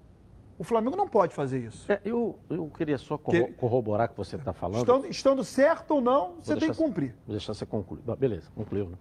o 0.60 0.64
Flamengo 0.64 0.94
não 0.94 1.08
pode 1.08 1.34
fazer 1.34 1.58
isso. 1.60 1.90
É, 1.90 1.98
eu, 2.04 2.38
eu 2.50 2.70
queria 2.76 2.98
só 2.98 3.16
corro 3.16 3.50
corroborar 3.54 4.08
o 4.08 4.10
que 4.10 4.16
você 4.18 4.36
está 4.36 4.52
falando. 4.52 4.80
Estando, 4.80 5.06
estando, 5.06 5.42
certo 5.42 5.92
ou 5.92 6.02
não, 6.02 6.34
você 6.34 6.54
tem 6.54 6.70
que 6.70 6.76
cumprir. 6.76 7.14
Vou 7.26 7.34
deixar 7.34 7.54
você 7.54 7.64
concluir. 7.64 8.02
Beleza, 8.18 8.50
concluiu. 8.54 8.90
Né? 8.90 8.96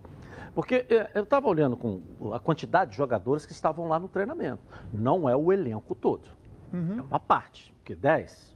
Porque 0.56 0.85
é, 0.89 1.11
eu 1.13 1.23
estava 1.23 1.50
olhando 1.50 1.75
com 1.75 2.01
a 2.33 2.39
quantidade 2.39 2.91
de 2.91 2.97
jogadores 2.97 3.45
que 3.45 3.51
estavam 3.51 3.89
lá 3.89 3.99
no 3.99 4.07
treinamento. 4.07 4.61
Não 4.94 5.28
é 5.28 5.35
o 5.35 5.51
elenco 5.51 5.94
todo. 5.94 6.30
Uhum. 6.71 6.99
É 6.99 7.01
uma 7.01 7.19
parte 7.19 7.75
que 7.83 7.94
10 7.94 8.56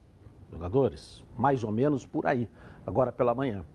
jogadores, 0.49 1.21
mais 1.37 1.61
ou 1.61 1.73
menos 1.73 2.05
por 2.05 2.25
aí, 2.25 2.49
agora 2.87 3.11
pela 3.11 3.35
manhã. 3.35 3.65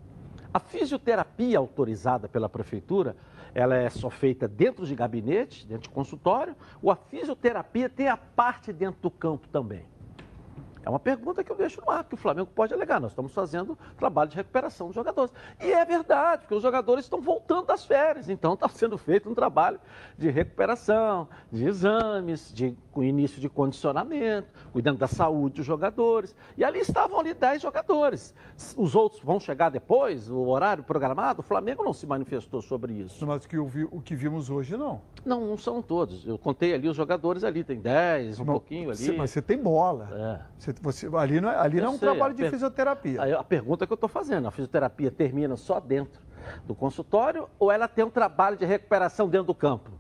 A 0.54 0.58
fisioterapia 0.58 1.58
autorizada 1.58 2.30
pela 2.30 2.48
prefeitura, 2.48 3.14
ela 3.54 3.76
é 3.76 3.90
só 3.90 4.10
feita 4.10 4.46
dentro 4.46 4.86
de 4.86 4.94
gabinete, 4.94 5.66
dentro 5.66 5.88
de 5.88 5.94
consultório, 5.94 6.56
ou 6.82 6.90
a 6.90 6.96
fisioterapia 6.96 7.88
tem 7.88 8.08
a 8.08 8.16
parte 8.16 8.72
dentro 8.72 9.00
do 9.00 9.10
campo 9.10 9.48
também? 9.48 9.84
É 10.88 10.90
uma 10.90 10.98
pergunta 10.98 11.44
que 11.44 11.52
eu 11.52 11.56
deixo 11.56 11.82
no 11.82 11.90
ar, 11.90 12.02
que 12.02 12.14
o 12.14 12.16
Flamengo 12.16 12.48
pode 12.54 12.72
alegar. 12.72 12.98
Nós 12.98 13.10
estamos 13.10 13.30
fazendo 13.32 13.76
trabalho 13.98 14.30
de 14.30 14.36
recuperação 14.36 14.86
dos 14.86 14.94
jogadores. 14.94 15.30
E 15.60 15.70
é 15.70 15.84
verdade, 15.84 16.42
porque 16.42 16.54
os 16.54 16.62
jogadores 16.62 17.04
estão 17.04 17.20
voltando 17.20 17.66
das 17.66 17.84
férias. 17.84 18.30
Então 18.30 18.54
está 18.54 18.68
sendo 18.70 18.96
feito 18.96 19.28
um 19.28 19.34
trabalho 19.34 19.78
de 20.16 20.30
recuperação, 20.30 21.28
de 21.52 21.66
exames, 21.66 22.50
de 22.54 22.74
início 23.02 23.40
de 23.40 23.48
condicionamento, 23.48 24.48
cuidando 24.72 24.98
da 24.98 25.06
saúde 25.06 25.56
dos 25.56 25.66
jogadores. 25.66 26.34
E 26.56 26.64
ali 26.64 26.80
estavam 26.80 27.20
ali 27.20 27.34
10 27.34 27.62
jogadores. 27.62 28.34
Os 28.76 28.94
outros 28.94 29.22
vão 29.22 29.38
chegar 29.38 29.68
depois, 29.68 30.30
o 30.30 30.46
horário 30.48 30.82
programado. 30.82 31.40
O 31.40 31.42
Flamengo 31.42 31.84
não 31.84 31.92
se 31.92 32.06
manifestou 32.06 32.62
sobre 32.62 32.92
isso. 32.94 33.26
Mas 33.26 33.44
o 33.44 33.48
que, 33.48 33.60
vi, 33.60 33.84
o 33.90 34.00
que 34.00 34.14
vimos 34.14 34.50
hoje, 34.50 34.76
não. 34.76 35.00
Não, 35.24 35.46
não 35.46 35.58
são 35.58 35.82
todos. 35.82 36.26
Eu 36.26 36.38
contei 36.38 36.74
ali 36.74 36.88
os 36.88 36.96
jogadores 36.96 37.44
ali, 37.44 37.62
tem 37.62 37.80
10, 37.80 38.40
um 38.40 38.44
não, 38.44 38.54
pouquinho 38.54 38.90
ali. 38.90 39.16
Mas 39.16 39.30
você 39.30 39.42
tem 39.42 39.58
bola. 39.58 40.08
É. 40.12 40.40
Você 40.58 40.72
você, 40.80 41.08
ali 41.16 41.40
não 41.40 41.50
é, 41.50 41.56
ali 41.56 41.80
não 41.80 41.86
é 41.86 41.90
um 41.90 41.98
sei, 41.98 42.08
trabalho 42.08 42.34
de 42.34 42.42
per... 42.42 42.50
fisioterapia. 42.50 43.38
A 43.38 43.44
pergunta 43.44 43.86
que 43.86 43.92
eu 43.92 43.96
estou 43.96 44.08
fazendo, 44.08 44.48
a 44.48 44.50
fisioterapia 44.50 45.10
termina 45.10 45.56
só 45.56 45.80
dentro 45.80 46.20
do 46.64 46.74
consultório 46.74 47.48
ou 47.58 47.70
ela 47.70 47.86
tem 47.88 48.04
um 48.04 48.10
trabalho 48.10 48.56
de 48.56 48.64
recuperação 48.64 49.28
dentro 49.28 49.48
do 49.48 49.54
campo? 49.54 49.90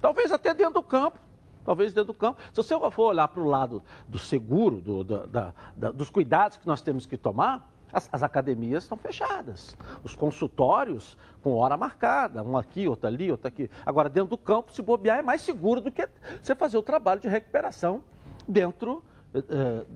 Talvez 0.00 0.30
até 0.32 0.52
dentro 0.52 0.74
do 0.74 0.82
campo, 0.82 1.18
talvez 1.64 1.92
dentro 1.92 2.12
do 2.12 2.14
campo. 2.14 2.40
Se 2.52 2.56
você 2.56 2.78
for 2.90 3.10
olhar 3.10 3.28
para 3.28 3.42
o 3.42 3.46
lado 3.46 3.82
do 4.06 4.18
seguro, 4.18 4.80
do, 4.80 5.04
do, 5.04 5.26
da, 5.26 5.52
da, 5.76 5.90
dos 5.90 6.10
cuidados 6.10 6.56
que 6.56 6.66
nós 6.66 6.82
temos 6.82 7.06
que 7.06 7.16
tomar, 7.16 7.70
as, 7.92 8.08
as, 8.12 8.22
academias 8.22 8.84
estão 8.84 8.98
fechadas. 8.98 9.76
Os 10.02 10.14
consultórios 10.14 11.16
com 11.42 11.54
hora 11.54 11.76
marcada, 11.76 12.42
um 12.42 12.56
aqui, 12.56 12.88
outro 12.88 13.06
ali, 13.06 13.30
outro 13.30 13.46
aqui. 13.46 13.70
Agora, 13.86 14.08
dentro 14.08 14.30
do 14.30 14.38
campo, 14.38 14.72
se 14.72 14.82
bobear, 14.82 15.18
é 15.20 15.22
mais 15.22 15.42
seguro 15.42 15.80
do 15.80 15.92
que 15.92 16.08
você 16.42 16.54
fazer 16.54 16.76
o 16.76 16.82
trabalho 16.82 17.20
de 17.20 17.28
recuperação 17.28 18.02
dentro 18.48 19.02
uh, 19.34 19.86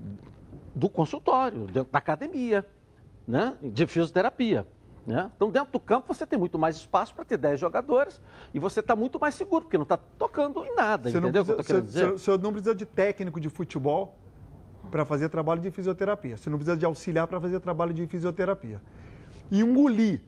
do 0.73 0.89
consultório, 0.89 1.65
dentro 1.65 1.91
da 1.91 1.99
academia, 1.99 2.65
né? 3.27 3.55
de 3.61 3.85
fisioterapia. 3.85 4.65
Né? 5.05 5.31
Então, 5.35 5.49
dentro 5.49 5.71
do 5.71 5.79
campo, 5.79 6.13
você 6.13 6.25
tem 6.25 6.37
muito 6.37 6.59
mais 6.59 6.75
espaço 6.75 7.13
para 7.15 7.25
ter 7.25 7.37
10 7.37 7.59
jogadores 7.59 8.21
e 8.53 8.59
você 8.59 8.79
está 8.79 8.95
muito 8.95 9.19
mais 9.19 9.35
seguro, 9.35 9.63
porque 9.63 9.77
não 9.77 9.83
está 9.83 9.97
tocando 9.97 10.63
em 10.65 10.75
nada, 10.75 11.09
você 11.09 11.17
entendeu 11.17 11.41
o 11.41 11.45
que 11.45 11.51
eu 11.51 11.59
estou 11.59 11.65
querendo 11.65 11.85
dizer? 11.85 12.11
O 12.11 12.19
senhor 12.19 12.39
não 12.39 12.51
precisa 12.51 12.75
de 12.75 12.85
técnico 12.85 13.39
de 13.39 13.49
futebol 13.49 14.15
para 14.91 15.05
fazer 15.05 15.29
trabalho 15.29 15.61
de 15.61 15.71
fisioterapia. 15.71 16.37
Você 16.37 16.49
não 16.49 16.57
precisa 16.57 16.77
de 16.77 16.85
auxiliar 16.85 17.27
para 17.27 17.39
fazer 17.39 17.59
trabalho 17.59 17.93
de 17.93 18.05
fisioterapia. 18.07 18.81
E 19.51 19.61
engolir 19.61 20.21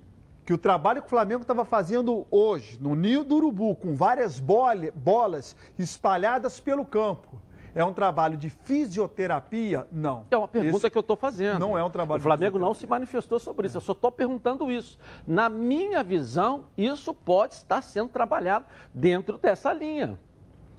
que 0.46 0.54
o 0.54 0.58
trabalho 0.58 1.02
que 1.02 1.08
o 1.08 1.10
Flamengo 1.10 1.42
estava 1.42 1.64
fazendo 1.64 2.26
hoje, 2.32 2.78
no 2.82 2.96
Ninho 2.96 3.24
do 3.24 3.36
Urubu, 3.36 3.76
com 3.76 3.96
várias 3.96 4.40
bolas 4.40 5.56
espalhadas 5.78 6.60
pelo 6.60 6.84
campo, 6.86 7.42
é 7.74 7.84
um 7.84 7.94
trabalho 7.94 8.38
de 8.38 8.50
fisioterapia? 8.50 9.88
Não. 9.92 10.26
É 10.30 10.38
uma 10.38 10.48
pergunta 10.48 10.78
Esse 10.78 10.90
que 10.90 10.98
eu 10.98 11.02
estou 11.02 11.16
fazendo. 11.16 11.60
Não 11.60 11.78
é 11.78 11.84
um 11.84 11.90
trabalho 11.90 12.20
O 12.20 12.24
Flamengo 12.24 12.60
não 12.60 12.74
se 12.74 12.86
manifestou 12.86 13.40
sobre 13.40 13.68
isso. 13.68 13.78
Eu 13.78 13.82
só 13.82 13.94
estou 13.94 14.12
perguntando 14.12 14.72
isso. 14.72 14.98
Na 15.26 15.50
minha 15.50 16.04
visão, 16.04 16.66
isso 16.78 17.14
pode 17.14 17.56
estar 17.56 17.82
sendo 17.82 18.10
trabalhado 18.10 18.66
dentro 18.94 19.38
dessa 19.38 19.72
linha. 19.72 20.20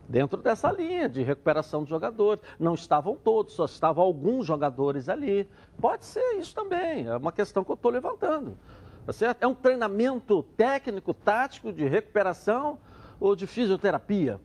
Dentro 0.09 0.37
dessa 0.43 0.71
linha 0.71 1.09
de 1.09 1.23
recuperação 1.23 1.81
dos 1.81 1.89
jogadores. 1.89 2.43
Não 2.59 2.75
estavam 2.75 3.17
todos, 3.17 3.55
só 3.55 3.65
estavam 3.65 4.05
alguns 4.05 4.45
jogadores 4.45 5.09
ali. 5.09 5.49
Pode 5.81 6.05
ser 6.05 6.35
isso 6.35 6.55
também. 6.55 7.07
É 7.07 7.17
uma 7.17 7.33
questão 7.33 7.65
que 7.65 7.71
eu 7.71 7.75
estou 7.75 7.91
levantando. 7.91 8.59
Tá 9.07 9.13
certo? 9.13 9.43
É 9.43 9.47
um 9.47 9.55
treinamento 9.55 10.43
técnico, 10.57 11.15
tático 11.15 11.73
de 11.73 11.87
recuperação 11.87 12.79
ou 13.19 13.35
de 13.35 13.47
fisioterapia? 13.47 14.39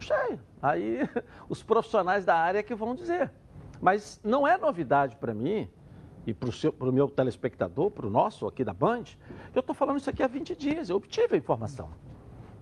Sei. 0.00 0.38
Aí 0.62 1.08
os 1.48 1.62
profissionais 1.62 2.24
da 2.24 2.36
área 2.36 2.62
que 2.62 2.74
vão 2.74 2.94
dizer. 2.94 3.30
Mas 3.80 4.20
não 4.24 4.46
é 4.46 4.56
novidade 4.58 5.16
para 5.16 5.32
mim 5.32 5.68
e 6.26 6.34
para 6.34 6.50
o 6.80 6.92
meu 6.92 7.08
telespectador, 7.08 7.90
para 7.90 8.06
o 8.06 8.10
nosso 8.10 8.46
aqui 8.46 8.64
da 8.64 8.74
Band, 8.74 9.04
eu 9.54 9.60
estou 9.60 9.74
falando 9.74 9.98
isso 9.98 10.10
aqui 10.10 10.22
há 10.22 10.26
20 10.26 10.54
dias. 10.56 10.90
Eu 10.90 10.96
obtive 10.96 11.34
a 11.34 11.38
informação. 11.38 11.88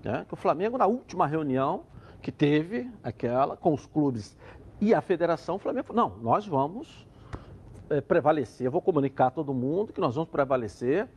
Né? 0.04 0.24
Que 0.28 0.34
o 0.34 0.36
Flamengo, 0.36 0.78
na 0.78 0.86
última 0.86 1.26
reunião 1.26 1.84
que 2.22 2.30
teve, 2.30 2.90
aquela, 3.02 3.56
com 3.56 3.74
os 3.74 3.86
clubes 3.86 4.36
e 4.80 4.94
a 4.94 5.00
federação, 5.00 5.56
o 5.56 5.58
Flamengo 5.58 5.86
falou, 5.86 6.10
não, 6.10 6.18
nós 6.18 6.46
vamos 6.46 7.06
é, 7.88 8.00
prevalecer, 8.00 8.66
eu 8.66 8.70
vou 8.70 8.82
comunicar 8.82 9.28
a 9.28 9.30
todo 9.30 9.54
mundo 9.54 9.92
que 9.92 10.00
nós 10.00 10.14
vamos 10.14 10.30
prevalecer 10.30 11.08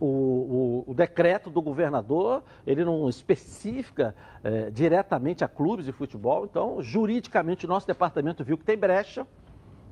o, 0.00 0.06
o, 0.06 0.84
o, 0.88 0.94
decreto 0.94 1.50
do 1.50 1.62
governador, 1.62 2.42
ele 2.66 2.84
não 2.84 3.08
especifica 3.08 4.14
é, 4.42 4.70
diretamente 4.70 5.44
a 5.44 5.48
clubes 5.48 5.84
de 5.84 5.92
futebol, 5.92 6.44
então, 6.44 6.82
juridicamente, 6.82 7.66
o 7.66 7.68
nosso 7.68 7.86
departamento 7.86 8.44
viu 8.44 8.58
que 8.58 8.64
tem 8.64 8.76
brecha, 8.76 9.26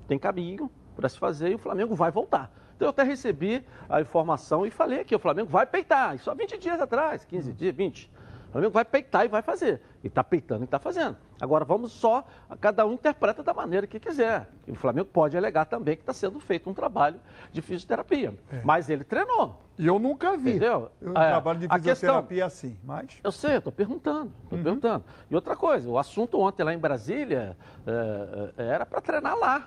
tem 0.09 0.19
caminho 0.19 0.71
para 0.97 1.09
se 1.09 1.19
fazer 1.19 1.51
e 1.51 1.55
o 1.55 1.59
Flamengo 1.59 1.95
vai 1.95 2.11
voltar. 2.11 2.51
Então, 2.77 2.87
eu 2.87 2.91
até 2.91 3.03
recebi 3.03 3.65
a 3.89 4.01
informação 4.01 4.67
e 4.67 4.71
falei 4.71 5.05
que 5.05 5.15
o 5.15 5.19
Flamengo 5.19 5.49
vai 5.49 5.67
peitar, 5.67 6.15
isso 6.17 6.31
há 6.31 6.35
20 6.35 6.59
dias 6.59 6.81
atrás, 6.81 7.25
15 7.25 7.53
dias, 7.53 7.75
20. 7.75 8.11
O 8.53 8.61
Flamengo 8.61 8.73
vai 8.75 8.85
peitar 8.85 9.25
e 9.25 9.29
vai 9.29 9.41
fazer. 9.41 9.81
E 10.05 10.09
está 10.09 10.23
peitando 10.23 10.63
e 10.63 10.65
está 10.67 10.79
fazendo. 10.79 11.17
Agora 11.41 11.65
vamos 11.65 11.91
só, 11.91 12.23
cada 12.61 12.85
um 12.85 12.93
interpreta 12.93 13.43
da 13.43 13.55
maneira 13.55 13.87
que 13.87 13.99
quiser. 13.99 14.47
E 14.67 14.73
o 14.73 14.75
Flamengo 14.75 15.09
pode 15.11 15.35
alegar 15.39 15.65
também 15.65 15.97
que 15.97 16.03
está 16.03 16.13
sendo 16.13 16.39
feito 16.39 16.69
um 16.69 16.75
trabalho 16.75 17.19
de 17.51 17.63
fisioterapia. 17.63 18.35
É. 18.53 18.61
Mas 18.63 18.91
ele 18.91 19.05
treinou. 19.05 19.59
E 19.79 19.87
eu 19.87 19.99
nunca 19.99 20.37
vi. 20.37 20.51
Entendeu? 20.51 20.91
Um 21.01 21.13
é, 21.13 21.31
trabalho 21.31 21.61
de 21.61 21.69
fisioterapia 21.69 22.45
questão, 22.45 22.47
assim, 22.47 22.79
mas... 22.85 23.19
Eu 23.25 23.33
sei, 23.33 23.57
estou 23.57 23.73
perguntando, 23.73 24.31
estou 24.43 24.59
uhum. 24.59 24.65
perguntando. 24.65 25.05
E 25.31 25.35
outra 25.35 25.57
coisa, 25.57 25.89
o 25.89 25.97
assunto 25.97 26.39
ontem 26.39 26.63
lá 26.63 26.75
em 26.75 26.79
Brasília 26.79 27.57
é, 27.87 28.63
é 28.63 28.67
era 28.67 28.85
para 28.85 29.01
treinar 29.01 29.35
lá. 29.35 29.67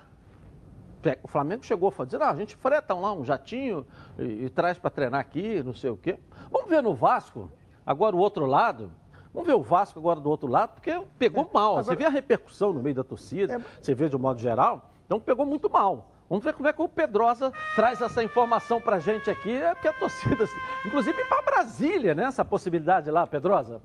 O 1.24 1.28
Flamengo 1.28 1.64
chegou 1.64 1.92
a 1.98 2.04
dizer, 2.04 2.22
ah, 2.22 2.30
a 2.30 2.36
gente 2.36 2.54
freta 2.54 2.94
lá 2.94 3.12
um 3.12 3.24
jatinho 3.24 3.84
e, 4.16 4.44
e 4.44 4.48
traz 4.48 4.78
para 4.78 4.90
treinar 4.90 5.20
aqui, 5.20 5.60
não 5.60 5.74
sei 5.74 5.90
o 5.90 5.96
quê. 5.96 6.20
Vamos 6.52 6.68
ver 6.70 6.84
no 6.84 6.94
Vasco. 6.94 7.50
Agora 7.86 8.16
o 8.16 8.18
outro 8.18 8.44
lado, 8.46 8.90
vamos 9.32 9.46
ver 9.46 9.54
o 9.54 9.62
Vasco 9.62 9.98
agora 9.98 10.18
do 10.18 10.28
outro 10.28 10.48
lado, 10.48 10.74
porque 10.74 11.00
pegou 11.16 11.44
é, 11.44 11.54
mal. 11.54 11.78
Agora... 11.78 11.84
Você 11.84 11.94
vê 11.94 12.04
a 12.04 12.10
repercussão 12.10 12.72
no 12.72 12.82
meio 12.82 12.96
da 12.96 13.04
torcida, 13.04 13.54
é... 13.54 13.60
você 13.80 13.94
vê 13.94 14.08
de 14.08 14.16
um 14.16 14.18
modo 14.18 14.40
geral, 14.40 14.90
então 15.06 15.20
pegou 15.20 15.46
muito 15.46 15.70
mal. 15.70 16.10
Vamos 16.28 16.44
ver 16.44 16.52
como 16.54 16.68
é 16.68 16.72
que 16.72 16.82
o 16.82 16.88
Pedrosa 16.88 17.52
traz 17.76 18.00
essa 18.00 18.24
informação 18.24 18.80
para 18.80 18.96
a 18.96 18.98
gente 18.98 19.30
aqui, 19.30 19.52
é 19.52 19.72
porque 19.72 19.86
a 19.86 19.92
torcida, 19.92 20.44
inclusive 20.84 21.24
para 21.26 21.42
Brasília, 21.42 22.14
né? 22.14 22.24
Essa 22.24 22.44
possibilidade 22.44 23.08
lá, 23.10 23.24
Pedrosa. 23.26 23.80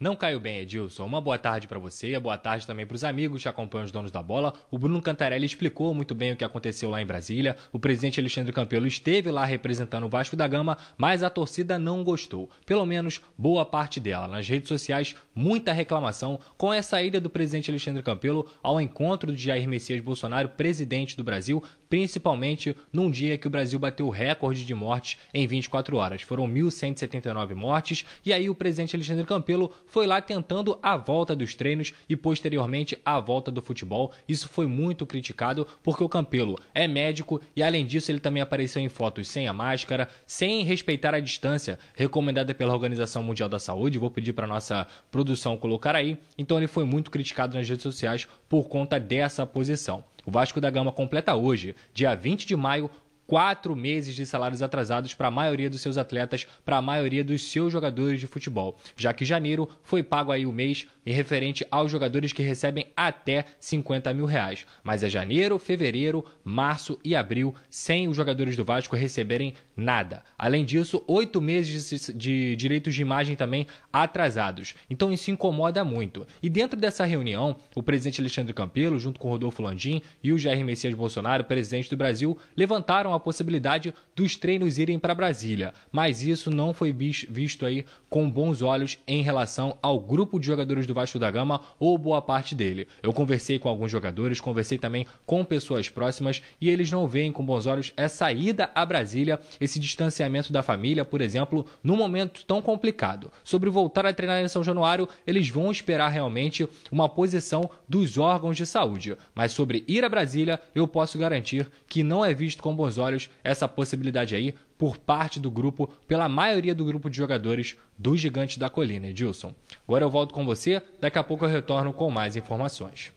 Não 0.00 0.16
caiu 0.16 0.40
bem, 0.40 0.60
Edilson. 0.60 1.04
Uma 1.04 1.20
boa 1.20 1.36
tarde 1.36 1.68
para 1.68 1.78
você, 1.78 2.18
boa 2.18 2.38
tarde 2.38 2.66
também 2.66 2.86
para 2.86 2.94
os 2.94 3.04
amigos 3.04 3.42
que 3.42 3.48
acompanham 3.50 3.84
os 3.84 3.92
donos 3.92 4.10
da 4.10 4.22
bola. 4.22 4.54
O 4.70 4.78
Bruno 4.78 5.02
Cantarelli 5.02 5.44
explicou 5.44 5.92
muito 5.92 6.14
bem 6.14 6.32
o 6.32 6.36
que 6.36 6.42
aconteceu 6.42 6.88
lá 6.88 7.02
em 7.02 7.06
Brasília. 7.06 7.54
O 7.70 7.78
presidente 7.78 8.18
Alexandre 8.18 8.50
Campelo 8.50 8.86
esteve 8.86 9.30
lá 9.30 9.44
representando 9.44 10.04
o 10.04 10.08
Vasco 10.08 10.34
da 10.34 10.48
Gama, 10.48 10.78
mas 10.96 11.22
a 11.22 11.28
torcida 11.28 11.78
não 11.78 12.02
gostou. 12.02 12.48
Pelo 12.64 12.86
menos 12.86 13.20
boa 13.36 13.66
parte 13.66 14.00
dela. 14.00 14.26
Nas 14.26 14.48
redes 14.48 14.70
sociais, 14.70 15.14
muita 15.34 15.70
reclamação 15.70 16.40
com 16.56 16.70
a 16.70 16.82
saída 16.82 17.20
do 17.20 17.28
presidente 17.28 17.70
Alexandre 17.70 18.02
Campelo 18.02 18.50
ao 18.62 18.80
encontro 18.80 19.30
de 19.30 19.42
Jair 19.42 19.68
Messias 19.68 20.00
Bolsonaro, 20.00 20.48
presidente 20.48 21.14
do 21.14 21.22
Brasil, 21.22 21.62
principalmente 21.90 22.76
num 22.92 23.10
dia 23.10 23.36
que 23.36 23.48
o 23.48 23.50
Brasil 23.50 23.78
bateu 23.78 24.06
o 24.06 24.10
recorde 24.10 24.64
de 24.64 24.74
mortes 24.74 25.18
em 25.34 25.46
24 25.46 25.96
horas. 25.96 26.22
Foram 26.22 26.48
1.179 26.48 27.54
mortes 27.54 28.06
e 28.24 28.32
aí 28.32 28.48
o 28.48 28.54
presidente 28.54 28.94
Alexandre 28.94 29.26
Campelo 29.26 29.72
foi 29.88 30.06
lá 30.06 30.22
tentando 30.22 30.78
a 30.80 30.96
volta 30.96 31.34
dos 31.34 31.54
treinos 31.54 31.92
e 32.08 32.16
posteriormente 32.16 32.96
a 33.04 33.18
volta 33.18 33.50
do 33.50 33.60
futebol. 33.60 34.12
Isso 34.28 34.48
foi 34.48 34.68
muito 34.68 35.04
criticado 35.04 35.66
porque 35.82 36.04
o 36.04 36.08
Campelo 36.08 36.56
é 36.72 36.86
médico 36.86 37.40
e 37.56 37.62
além 37.62 37.84
disso 37.84 38.12
ele 38.12 38.20
também 38.20 38.40
apareceu 38.40 38.80
em 38.80 38.88
fotos 38.88 39.26
sem 39.26 39.48
a 39.48 39.52
máscara, 39.52 40.08
sem 40.24 40.62
respeitar 40.62 41.12
a 41.12 41.20
distância 41.20 41.76
recomendada 41.96 42.54
pela 42.54 42.72
Organização 42.72 43.24
Mundial 43.24 43.48
da 43.48 43.58
Saúde. 43.58 43.98
Vou 43.98 44.10
pedir 44.10 44.32
para 44.32 44.46
nossa 44.46 44.86
produção 45.10 45.56
colocar 45.56 45.96
aí. 45.96 46.16
Então 46.38 46.56
ele 46.56 46.68
foi 46.68 46.84
muito 46.84 47.10
criticado 47.10 47.56
nas 47.56 47.68
redes 47.68 47.82
sociais 47.82 48.28
por 48.48 48.68
conta 48.68 49.00
dessa 49.00 49.44
posição. 49.44 50.04
O 50.30 50.32
Vasco 50.32 50.60
da 50.60 50.70
Gama 50.70 50.92
completa 50.92 51.34
hoje, 51.34 51.74
dia 51.92 52.14
20 52.14 52.46
de 52.46 52.54
maio, 52.54 52.88
quatro 53.30 53.76
meses 53.76 54.16
de 54.16 54.26
salários 54.26 54.60
atrasados 54.60 55.14
para 55.14 55.28
a 55.28 55.30
maioria 55.30 55.70
dos 55.70 55.80
seus 55.80 55.96
atletas, 55.96 56.48
para 56.64 56.78
a 56.78 56.82
maioria 56.82 57.22
dos 57.22 57.44
seus 57.44 57.72
jogadores 57.72 58.18
de 58.18 58.26
futebol, 58.26 58.76
já 58.96 59.14
que 59.14 59.24
janeiro 59.24 59.68
foi 59.84 60.02
pago 60.02 60.32
aí 60.32 60.44
o 60.44 60.52
mês 60.52 60.88
em 61.06 61.12
referente 61.12 61.64
aos 61.70 61.92
jogadores 61.92 62.32
que 62.32 62.42
recebem 62.42 62.88
até 62.96 63.44
50 63.60 64.12
mil 64.12 64.26
reais. 64.26 64.66
Mas 64.82 65.04
é 65.04 65.08
janeiro, 65.08 65.60
fevereiro, 65.60 66.24
março 66.44 66.98
e 67.04 67.14
abril 67.14 67.54
sem 67.68 68.08
os 68.08 68.16
jogadores 68.16 68.56
do 68.56 68.64
Vasco 68.64 68.96
receberem 68.96 69.54
nada. 69.76 70.22
Além 70.36 70.64
disso, 70.64 71.02
oito 71.06 71.40
meses 71.40 72.12
de 72.14 72.56
direitos 72.56 72.94
de 72.94 73.02
imagem 73.02 73.36
também 73.36 73.66
atrasados. 73.92 74.74
Então 74.88 75.12
isso 75.12 75.30
incomoda 75.30 75.84
muito. 75.84 76.26
E 76.42 76.50
dentro 76.50 76.78
dessa 76.78 77.04
reunião, 77.04 77.56
o 77.74 77.82
presidente 77.82 78.20
Alexandre 78.20 78.52
Campelo, 78.52 78.98
junto 78.98 79.18
com 79.18 79.28
Rodolfo 79.28 79.62
Landim 79.62 80.02
e 80.22 80.32
o 80.32 80.38
Jair 80.38 80.64
Messias 80.64 80.94
Bolsonaro, 80.94 81.44
presidente 81.44 81.88
do 81.88 81.96
Brasil, 81.96 82.36
levantaram 82.56 83.14
a 83.14 83.19
possibilidade 83.20 83.94
dos 84.16 84.36
treinos 84.36 84.78
irem 84.78 84.98
para 84.98 85.14
Brasília. 85.14 85.72
Mas 85.92 86.22
isso 86.22 86.50
não 86.50 86.72
foi 86.72 86.92
visto 86.92 87.66
aí 87.66 87.84
com 88.08 88.28
bons 88.28 88.62
olhos 88.62 88.98
em 89.06 89.22
relação 89.22 89.76
ao 89.82 90.00
grupo 90.00 90.38
de 90.40 90.46
jogadores 90.46 90.86
do 90.86 90.94
Vasco 90.94 91.18
da 91.18 91.30
Gama 91.30 91.60
ou 91.78 91.96
boa 91.96 92.20
parte 92.20 92.54
dele. 92.54 92.88
Eu 93.02 93.12
conversei 93.12 93.58
com 93.58 93.68
alguns 93.68 93.90
jogadores, 93.90 94.40
conversei 94.40 94.78
também 94.78 95.06
com 95.24 95.44
pessoas 95.44 95.88
próximas 95.88 96.42
e 96.60 96.68
eles 96.68 96.90
não 96.90 97.06
veem 97.06 97.32
com 97.32 97.44
bons 97.44 97.66
olhos 97.66 97.92
essa 97.96 98.32
ida 98.32 98.70
a 98.74 98.84
Brasília, 98.84 99.38
esse 99.60 99.78
distanciamento 99.78 100.52
da 100.52 100.62
família, 100.62 101.04
por 101.04 101.20
exemplo, 101.20 101.66
num 101.82 101.96
momento 101.96 102.44
tão 102.44 102.62
complicado. 102.62 103.30
Sobre 103.44 103.70
voltar 103.70 104.06
a 104.06 104.12
treinar 104.12 104.42
em 104.42 104.48
São 104.48 104.64
Januário, 104.64 105.08
eles 105.26 105.48
vão 105.48 105.70
esperar 105.70 106.08
realmente 106.08 106.68
uma 106.90 107.08
posição 107.08 107.70
dos 107.88 108.18
órgãos 108.18 108.56
de 108.56 108.66
saúde. 108.66 109.16
Mas 109.34 109.52
sobre 109.52 109.84
ir 109.86 110.04
a 110.04 110.08
Brasília, 110.08 110.60
eu 110.74 110.86
posso 110.88 111.18
garantir 111.18 111.70
que 111.86 112.02
não 112.02 112.24
é 112.24 112.32
visto 112.32 112.62
com 112.62 112.74
bons 112.74 112.98
olhos 112.98 113.09
essa 113.42 113.66
possibilidade 113.66 114.34
aí, 114.34 114.54
por 114.76 114.98
parte 114.98 115.40
do 115.40 115.50
grupo, 115.50 115.88
pela 116.06 116.28
maioria 116.28 116.74
do 116.74 116.84
grupo 116.84 117.10
de 117.10 117.16
jogadores 117.16 117.76
do 117.98 118.16
Gigante 118.16 118.58
da 118.58 118.70
Colina, 118.70 119.08
Edilson. 119.08 119.54
Agora 119.86 120.04
eu 120.04 120.10
volto 120.10 120.34
com 120.34 120.44
você, 120.44 120.82
daqui 121.00 121.18
a 121.18 121.24
pouco 121.24 121.44
eu 121.44 121.48
retorno 121.48 121.92
com 121.92 122.10
mais 122.10 122.36
informações. 122.36 123.12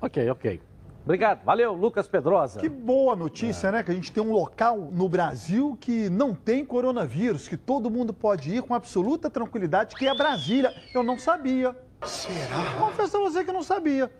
Ok, 0.00 0.30
ok. 0.30 0.60
Obrigado. 1.04 1.42
Valeu, 1.44 1.72
Lucas 1.72 2.06
Pedrosa. 2.06 2.60
Que 2.60 2.68
boa 2.68 3.16
notícia, 3.16 3.68
é. 3.68 3.72
né? 3.72 3.82
Que 3.82 3.90
a 3.90 3.94
gente 3.94 4.12
tem 4.12 4.22
um 4.22 4.32
local 4.32 4.90
no 4.92 5.08
Brasil 5.08 5.76
que 5.80 6.10
não 6.10 6.34
tem 6.34 6.64
coronavírus, 6.64 7.48
que 7.48 7.56
todo 7.56 7.90
mundo 7.90 8.12
pode 8.12 8.54
ir 8.54 8.62
com 8.62 8.74
absoluta 8.74 9.30
tranquilidade, 9.30 9.96
que 9.96 10.06
é 10.06 10.14
Brasília. 10.14 10.74
Eu 10.94 11.02
não 11.02 11.18
sabia. 11.18 11.74
Será? 12.04 12.74
Confesso 12.78 13.16
a 13.16 13.20
você 13.20 13.44
que 13.44 13.52
não 13.52 13.62
sabia. 13.62 14.10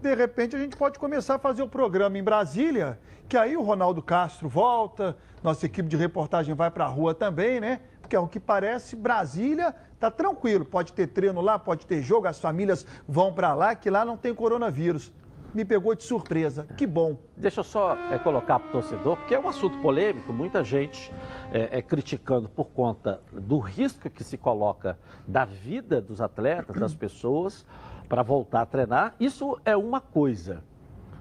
De 0.00 0.14
repente 0.14 0.54
a 0.54 0.58
gente 0.58 0.76
pode 0.76 0.98
começar 0.98 1.36
a 1.36 1.38
fazer 1.38 1.62
o 1.62 1.68
programa 1.68 2.18
em 2.18 2.22
Brasília, 2.22 2.98
que 3.28 3.36
aí 3.36 3.56
o 3.56 3.62
Ronaldo 3.62 4.00
Castro 4.02 4.48
volta, 4.48 5.16
nossa 5.42 5.66
equipe 5.66 5.88
de 5.88 5.96
reportagem 5.96 6.54
vai 6.54 6.70
para 6.70 6.84
a 6.84 6.88
rua 6.88 7.14
também, 7.14 7.60
né? 7.60 7.80
Porque 8.00 8.14
ao 8.14 8.28
que 8.28 8.38
parece, 8.38 8.94
Brasília 8.94 9.74
tá 9.98 10.10
tranquilo. 10.10 10.64
Pode 10.64 10.92
ter 10.92 11.08
treino 11.08 11.40
lá, 11.40 11.58
pode 11.58 11.86
ter 11.86 12.02
jogo, 12.02 12.28
as 12.28 12.38
famílias 12.38 12.86
vão 13.06 13.32
para 13.32 13.52
lá, 13.54 13.74
que 13.74 13.90
lá 13.90 14.04
não 14.04 14.16
tem 14.16 14.34
coronavírus. 14.34 15.12
me 15.54 15.64
pegou 15.64 15.94
de 15.94 16.04
surpresa. 16.04 16.66
Que 16.76 16.86
bom. 16.86 17.16
Deixa 17.36 17.60
eu 17.60 17.64
só 17.64 17.96
é, 18.10 18.18
colocar 18.18 18.58
para 18.58 18.68
o 18.68 18.72
torcedor, 18.72 19.16
porque 19.16 19.34
é 19.34 19.40
um 19.40 19.48
assunto 19.48 19.78
polêmico, 19.78 20.30
muita 20.32 20.62
gente 20.62 21.10
é, 21.50 21.78
é, 21.78 21.82
criticando 21.82 22.46
por 22.48 22.66
conta 22.66 23.22
do 23.32 23.58
risco 23.58 24.10
que 24.10 24.22
se 24.22 24.36
coloca 24.36 24.98
da 25.26 25.46
vida 25.46 26.00
dos 26.00 26.20
atletas, 26.20 26.78
das 26.78 26.94
pessoas, 26.94 27.64
para 28.06 28.22
voltar 28.22 28.62
a 28.62 28.66
treinar. 28.66 29.14
Isso 29.18 29.58
é 29.64 29.74
uma 29.76 30.00
coisa. 30.00 30.62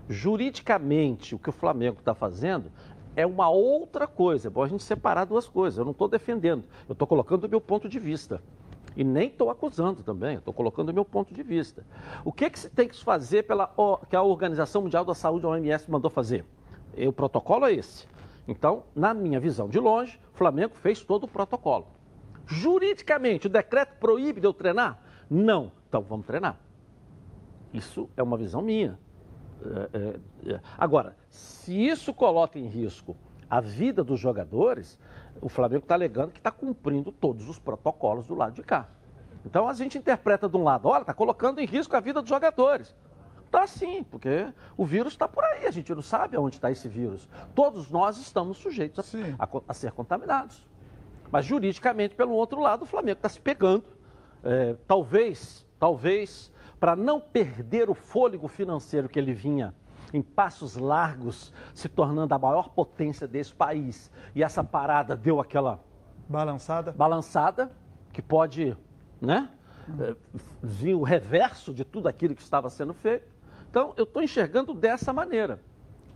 Juridicamente, 0.10 1.36
o 1.36 1.40
que 1.40 1.50
o 1.50 1.54
Flamengo 1.54 1.98
está 2.00 2.14
fazendo 2.14 2.72
é 3.16 3.26
uma 3.26 3.50
outra 3.50 4.06
coisa. 4.08 4.48
É 4.48 4.52
bom 4.52 4.64
a 4.64 4.68
gente 4.68 4.84
separar 4.84 5.26
duas 5.26 5.48
coisas. 5.48 5.78
Eu 5.78 5.86
não 5.86 5.92
estou 5.92 6.08
defendendo, 6.08 6.64
eu 6.88 6.94
estou 6.94 7.08
colocando 7.08 7.46
o 7.46 7.50
meu 7.50 7.62
ponto 7.62 7.90
de 7.90 8.00
vista. 8.00 8.42
E 8.96 9.04
nem 9.04 9.28
estou 9.28 9.50
acusando 9.50 10.04
também, 10.04 10.38
estou 10.38 10.54
colocando 10.54 10.90
o 10.90 10.94
meu 10.94 11.04
ponto 11.04 11.34
de 11.34 11.44
vista. 11.44 11.86
O 12.24 12.32
que, 12.32 12.50
que 12.50 12.58
se 12.58 12.70
tem 12.70 12.88
que 12.88 13.04
fazer 13.04 13.44
pela 13.44 13.70
que 14.10 14.16
a 14.16 14.22
Organização 14.22 14.84
Mundial 14.84 15.04
da 15.04 15.14
Saúde, 15.14 15.46
a 15.46 15.50
OMS, 15.50 15.92
mandou 15.92 16.10
fazer? 16.10 16.46
E 16.96 17.06
o 17.06 17.12
protocolo 17.12 17.66
é 17.66 17.74
esse. 17.74 18.08
Então, 18.48 18.84
na 18.96 19.14
minha 19.14 19.40
visão 19.40 19.68
de 19.68 19.80
longe, 19.80 20.18
o 20.34 20.38
Flamengo 20.38 20.76
fez 20.76 21.02
todo 21.02 21.26
o 21.26 21.28
protocolo. 21.28 21.88
Juridicamente, 22.48 23.48
o 23.48 23.50
decreto 23.50 23.98
proíbe 24.00 24.40
de 24.40 24.48
eu 24.48 24.54
treinar? 24.54 25.00
Não. 25.30 25.72
Então 25.90 26.02
vamos 26.02 26.26
treinar. 26.26 26.58
Isso 27.74 28.10
é 28.16 28.24
uma 28.24 28.38
visão 28.38 28.62
minha. 28.62 28.98
É, 29.66 29.98
é, 29.98 30.54
é. 30.54 30.60
Agora, 30.78 31.16
se 31.30 31.74
isso 31.74 32.14
coloca 32.14 32.60
em 32.60 32.68
risco 32.68 33.16
a 33.50 33.60
vida 33.60 34.04
dos 34.04 34.20
jogadores, 34.20 35.00
o 35.42 35.50
Flamengo 35.50 35.84
está 35.84 35.96
alegando 35.96 36.32
que 36.32 36.40
está 36.40 36.52
cumprindo 36.52 37.12
todos 37.12 37.50
os 37.50 37.60
protocolos 37.60 38.28
do 38.28 38.36
lado 38.36 38.54
de 38.54 38.64
cá. 38.64 38.88
Então 39.46 39.68
a 39.68 39.74
gente 39.74 39.98
interpreta 39.98 40.50
de 40.50 40.58
um 40.58 40.64
lado, 40.64 40.88
olha, 40.88 41.02
está 41.02 41.14
colocando 41.14 41.60
em 41.60 41.66
risco 41.66 41.96
a 41.96 42.00
vida 42.00 42.22
dos 42.22 42.30
jogadores. 42.30 42.96
Está 43.46 43.68
sim, 43.68 44.04
porque 44.04 44.52
o 44.76 44.86
vírus 44.86 45.14
está 45.14 45.28
por 45.28 45.44
aí, 45.44 45.66
a 45.66 45.72
gente 45.72 45.94
não 45.94 46.02
sabe 46.02 46.36
aonde 46.36 46.56
está 46.56 46.72
esse 46.72 46.90
vírus. 46.90 47.30
Todos 47.54 47.90
nós 47.90 48.18
estamos 48.18 48.58
sujeitos 48.58 49.16
a, 49.40 49.44
a, 49.44 49.62
a, 49.68 49.74
ser 49.74 49.92
contaminados. 49.92 50.66
Mas 51.32 51.46
juridicamente, 51.46 52.16
pelo 52.16 52.34
outro 52.34 52.60
lado, 52.60 52.84
o 52.84 52.86
Flamengo 52.86 53.18
está 53.18 53.30
se 53.30 53.40
pegando. 53.40 53.86
É, 54.44 54.76
talvez, 54.88 55.66
talvez, 55.80 56.52
para 56.86 56.96
não 56.96 57.20
perder 57.20 57.90
o 57.90 57.96
fôlego 57.96 58.48
financeiro 58.48 59.10
que 59.10 59.18
ele 59.18 59.34
vinha 59.34 59.74
em 60.14 60.22
passos 60.22 60.76
largos, 60.76 61.52
se 61.74 61.90
tornando 61.90 62.32
a 62.36 62.38
maior 62.38 62.70
potência 62.70 63.28
desse 63.28 63.52
país. 63.56 64.12
E 64.36 64.44
essa 64.44 64.64
parada 64.64 65.16
deu 65.16 65.40
aquela 65.40 65.80
balançada, 66.30 66.92
balançada 66.92 67.72
que 68.14 68.22
pode, 68.22 68.78
né, 69.20 69.50
hum. 69.90 70.16
vir 70.62 70.94
o 70.94 71.02
reverso 71.02 71.74
de 71.74 71.84
tudo 71.84 72.08
aquilo 72.08 72.36
que 72.36 72.44
estava 72.44 72.70
sendo 72.70 72.94
feito. 72.94 73.28
Então, 73.68 73.96
eu 73.98 74.04
estou 74.04 74.22
enxergando 74.22 74.72
dessa 74.72 75.12
maneira, 75.12 75.60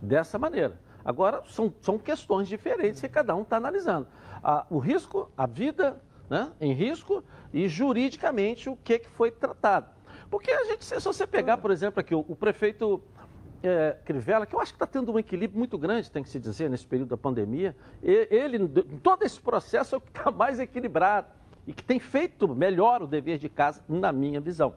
dessa 0.00 0.38
maneira. 0.38 0.78
Agora, 1.04 1.42
são, 1.48 1.74
são 1.80 1.98
questões 1.98 2.46
diferentes 2.46 3.00
que 3.00 3.08
cada 3.08 3.34
um 3.34 3.42
está 3.42 3.56
analisando. 3.56 4.06
Ah, 4.40 4.64
o 4.70 4.78
risco, 4.78 5.32
a 5.36 5.48
vida 5.48 6.00
né, 6.30 6.52
em 6.60 6.72
risco 6.72 7.24
e 7.52 7.68
juridicamente 7.68 8.70
o 8.70 8.76
que, 8.76 9.00
que 9.00 9.08
foi 9.08 9.32
tratado. 9.32 9.98
Porque 10.30 10.50
a 10.50 10.64
gente, 10.64 10.84
se 10.84 10.98
você 11.00 11.26
pegar, 11.26 11.58
por 11.58 11.70
exemplo, 11.70 12.00
aqui, 12.00 12.14
o, 12.14 12.24
o 12.28 12.36
prefeito 12.36 13.02
é, 13.62 13.96
Crivella, 14.04 14.46
que 14.46 14.54
eu 14.54 14.60
acho 14.60 14.72
que 14.72 14.76
está 14.76 14.86
tendo 14.86 15.12
um 15.12 15.18
equilíbrio 15.18 15.58
muito 15.58 15.76
grande, 15.76 16.10
tem 16.10 16.22
que 16.22 16.28
se 16.28 16.38
dizer, 16.38 16.70
nesse 16.70 16.86
período 16.86 17.10
da 17.10 17.16
pandemia. 17.16 17.76
Ele, 18.02 18.56
em 18.56 18.98
todo 18.98 19.24
esse 19.24 19.40
processo, 19.40 19.94
é 19.94 19.98
o 19.98 20.00
que 20.00 20.10
está 20.10 20.30
mais 20.30 20.60
equilibrado 20.60 21.28
e 21.66 21.72
que 21.72 21.84
tem 21.84 21.98
feito 21.98 22.48
melhor 22.48 23.02
o 23.02 23.06
dever 23.06 23.38
de 23.38 23.48
casa, 23.48 23.82
na 23.88 24.12
minha 24.12 24.40
visão. 24.40 24.74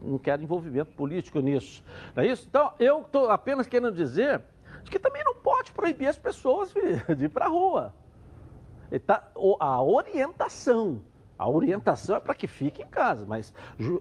Não 0.00 0.18
quero 0.18 0.42
envolvimento 0.42 0.94
político 0.94 1.40
nisso. 1.40 1.82
Não 2.14 2.22
é 2.22 2.28
isso? 2.28 2.46
Então, 2.48 2.72
eu 2.78 3.00
estou 3.00 3.30
apenas 3.30 3.66
querendo 3.66 3.92
dizer 3.92 4.42
que 4.84 4.98
também 4.98 5.24
não 5.24 5.34
pode 5.34 5.72
proibir 5.72 6.06
as 6.06 6.18
pessoas 6.18 6.72
de 7.16 7.24
ir 7.24 7.28
para 7.28 7.46
a 7.46 7.48
rua. 7.48 7.94
Tá, 9.04 9.32
a 9.58 9.82
orientação. 9.82 11.02
A 11.38 11.48
orientação 11.48 12.16
é 12.16 12.20
para 12.20 12.34
que 12.34 12.46
fique 12.46 12.82
em 12.82 12.86
casa, 12.86 13.26
mas 13.26 13.52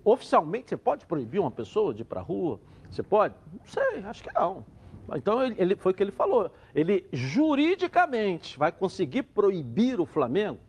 oficialmente 0.04 0.70
você 0.70 0.78
pode 0.78 1.06
proibir 1.06 1.40
uma 1.40 1.52
pessoa 1.52 1.94
de 1.94 2.02
ir 2.02 2.06
para 2.06 2.22
a 2.22 2.24
rua? 2.24 2.60
Você 2.90 3.04
pode? 3.04 3.36
Não 3.52 3.66
sei, 3.66 4.04
acho 4.06 4.24
que 4.24 4.34
não. 4.34 4.66
Então, 5.14 5.44
ele, 5.44 5.56
ele, 5.58 5.76
foi 5.76 5.92
o 5.92 5.96
que 5.96 6.02
ele 6.02 6.12
falou. 6.12 6.50
Ele 6.74 7.06
juridicamente 7.12 8.58
vai 8.58 8.72
conseguir 8.72 9.24
proibir 9.24 10.00
o 10.00 10.06
Flamengo, 10.06 10.60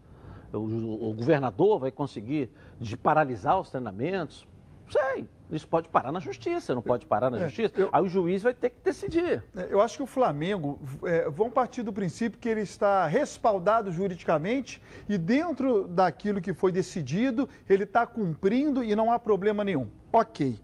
o, 0.52 1.11
o 1.11 1.14
governador 1.14 1.79
vai 1.79 1.90
conseguir 1.90 2.50
de 2.81 2.96
paralisar 2.96 3.61
os 3.61 3.70
treinamentos. 3.70 4.46
Não 4.85 4.92
sei, 4.92 5.29
isso 5.50 5.66
pode 5.68 5.88
parar 5.88 6.11
na 6.11 6.18
justiça, 6.18 6.74
não 6.74 6.82
pode 6.82 7.06
parar 7.06 7.30
na 7.30 7.38
é, 7.38 7.44
justiça. 7.44 7.72
Eu, 7.76 7.88
Aí 7.92 8.02
o 8.02 8.09
juiz 8.09 8.42
vai 8.42 8.52
ter 8.52 8.70
que 8.70 8.76
decidir. 8.82 9.44
É, 9.56 9.68
eu 9.70 9.80
acho 9.80 9.96
que 9.96 10.02
o 10.02 10.06
Flamengo 10.06 10.78
é, 11.04 11.28
vão 11.30 11.50
partir 11.50 11.82
do 11.82 11.92
princípio 11.92 12.38
que 12.38 12.48
ele 12.48 12.62
está 12.62 13.06
respaldado 13.06 13.92
juridicamente 13.92 14.82
e 15.09 15.16
dentro 15.16 15.87
daquilo 15.87 16.40
que 16.40 16.52
foi 16.52 16.72
decidido, 16.72 17.48
ele 17.68 17.85
está 17.85 18.06
cumprindo 18.06 18.82
e 18.82 18.96
não 18.96 19.12
há 19.12 19.18
problema 19.18 19.62
nenhum. 19.62 19.88
Ok. 20.12 20.59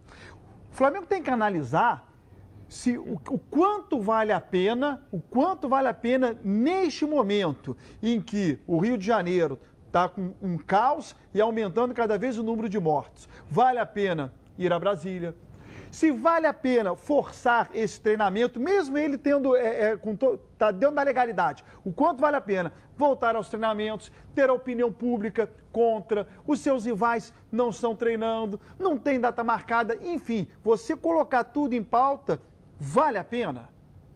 O 0.70 0.74
Flamengo 0.74 1.06
tem 1.06 1.22
que 1.22 1.30
analisar 1.30 2.10
se 2.68 2.96
o, 2.96 3.20
o, 3.28 3.38
quanto 3.38 4.00
vale 4.00 4.32
a 4.32 4.40
pena, 4.40 5.02
o 5.12 5.20
quanto 5.20 5.68
vale 5.68 5.88
a 5.88 5.94
pena 5.94 6.36
neste 6.42 7.04
momento 7.04 7.76
em 8.02 8.20
que 8.20 8.58
o 8.66 8.78
Rio 8.78 8.96
de 8.96 9.04
Janeiro 9.04 9.60
está 9.86 10.08
com 10.08 10.32
um 10.40 10.56
caos 10.56 11.14
e 11.34 11.40
aumentando 11.40 11.92
cada 11.92 12.16
vez 12.16 12.38
o 12.38 12.42
número 12.42 12.68
de 12.70 12.80
mortos. 12.80 13.28
Vale 13.50 13.78
a 13.78 13.84
pena 13.84 14.32
ir 14.64 14.72
a 14.72 14.78
Brasília? 14.78 15.34
Se 15.90 16.10
vale 16.10 16.46
a 16.46 16.54
pena 16.54 16.96
forçar 16.96 17.68
esse 17.74 18.00
treinamento, 18.00 18.58
mesmo 18.58 18.96
ele 18.96 19.18
tendo, 19.18 19.54
é, 19.54 19.92
é, 19.92 19.96
to, 19.96 20.38
tá 20.56 20.70
dentro 20.70 20.96
da 20.96 21.02
legalidade, 21.02 21.62
o 21.84 21.92
quanto 21.92 22.20
vale 22.20 22.36
a 22.36 22.40
pena 22.40 22.72
voltar 22.96 23.36
aos 23.36 23.48
treinamentos, 23.48 24.10
ter 24.34 24.48
a 24.48 24.54
opinião 24.54 24.90
pública 24.90 25.50
contra, 25.70 26.26
os 26.46 26.60
seus 26.60 26.86
rivais 26.86 27.32
não 27.50 27.68
estão 27.68 27.94
treinando, 27.94 28.58
não 28.78 28.96
tem 28.96 29.20
data 29.20 29.44
marcada, 29.44 29.98
enfim, 30.00 30.46
você 30.64 30.96
colocar 30.96 31.44
tudo 31.44 31.74
em 31.74 31.82
pauta, 31.82 32.40
vale 32.80 33.18
a 33.18 33.24
pena, 33.24 33.68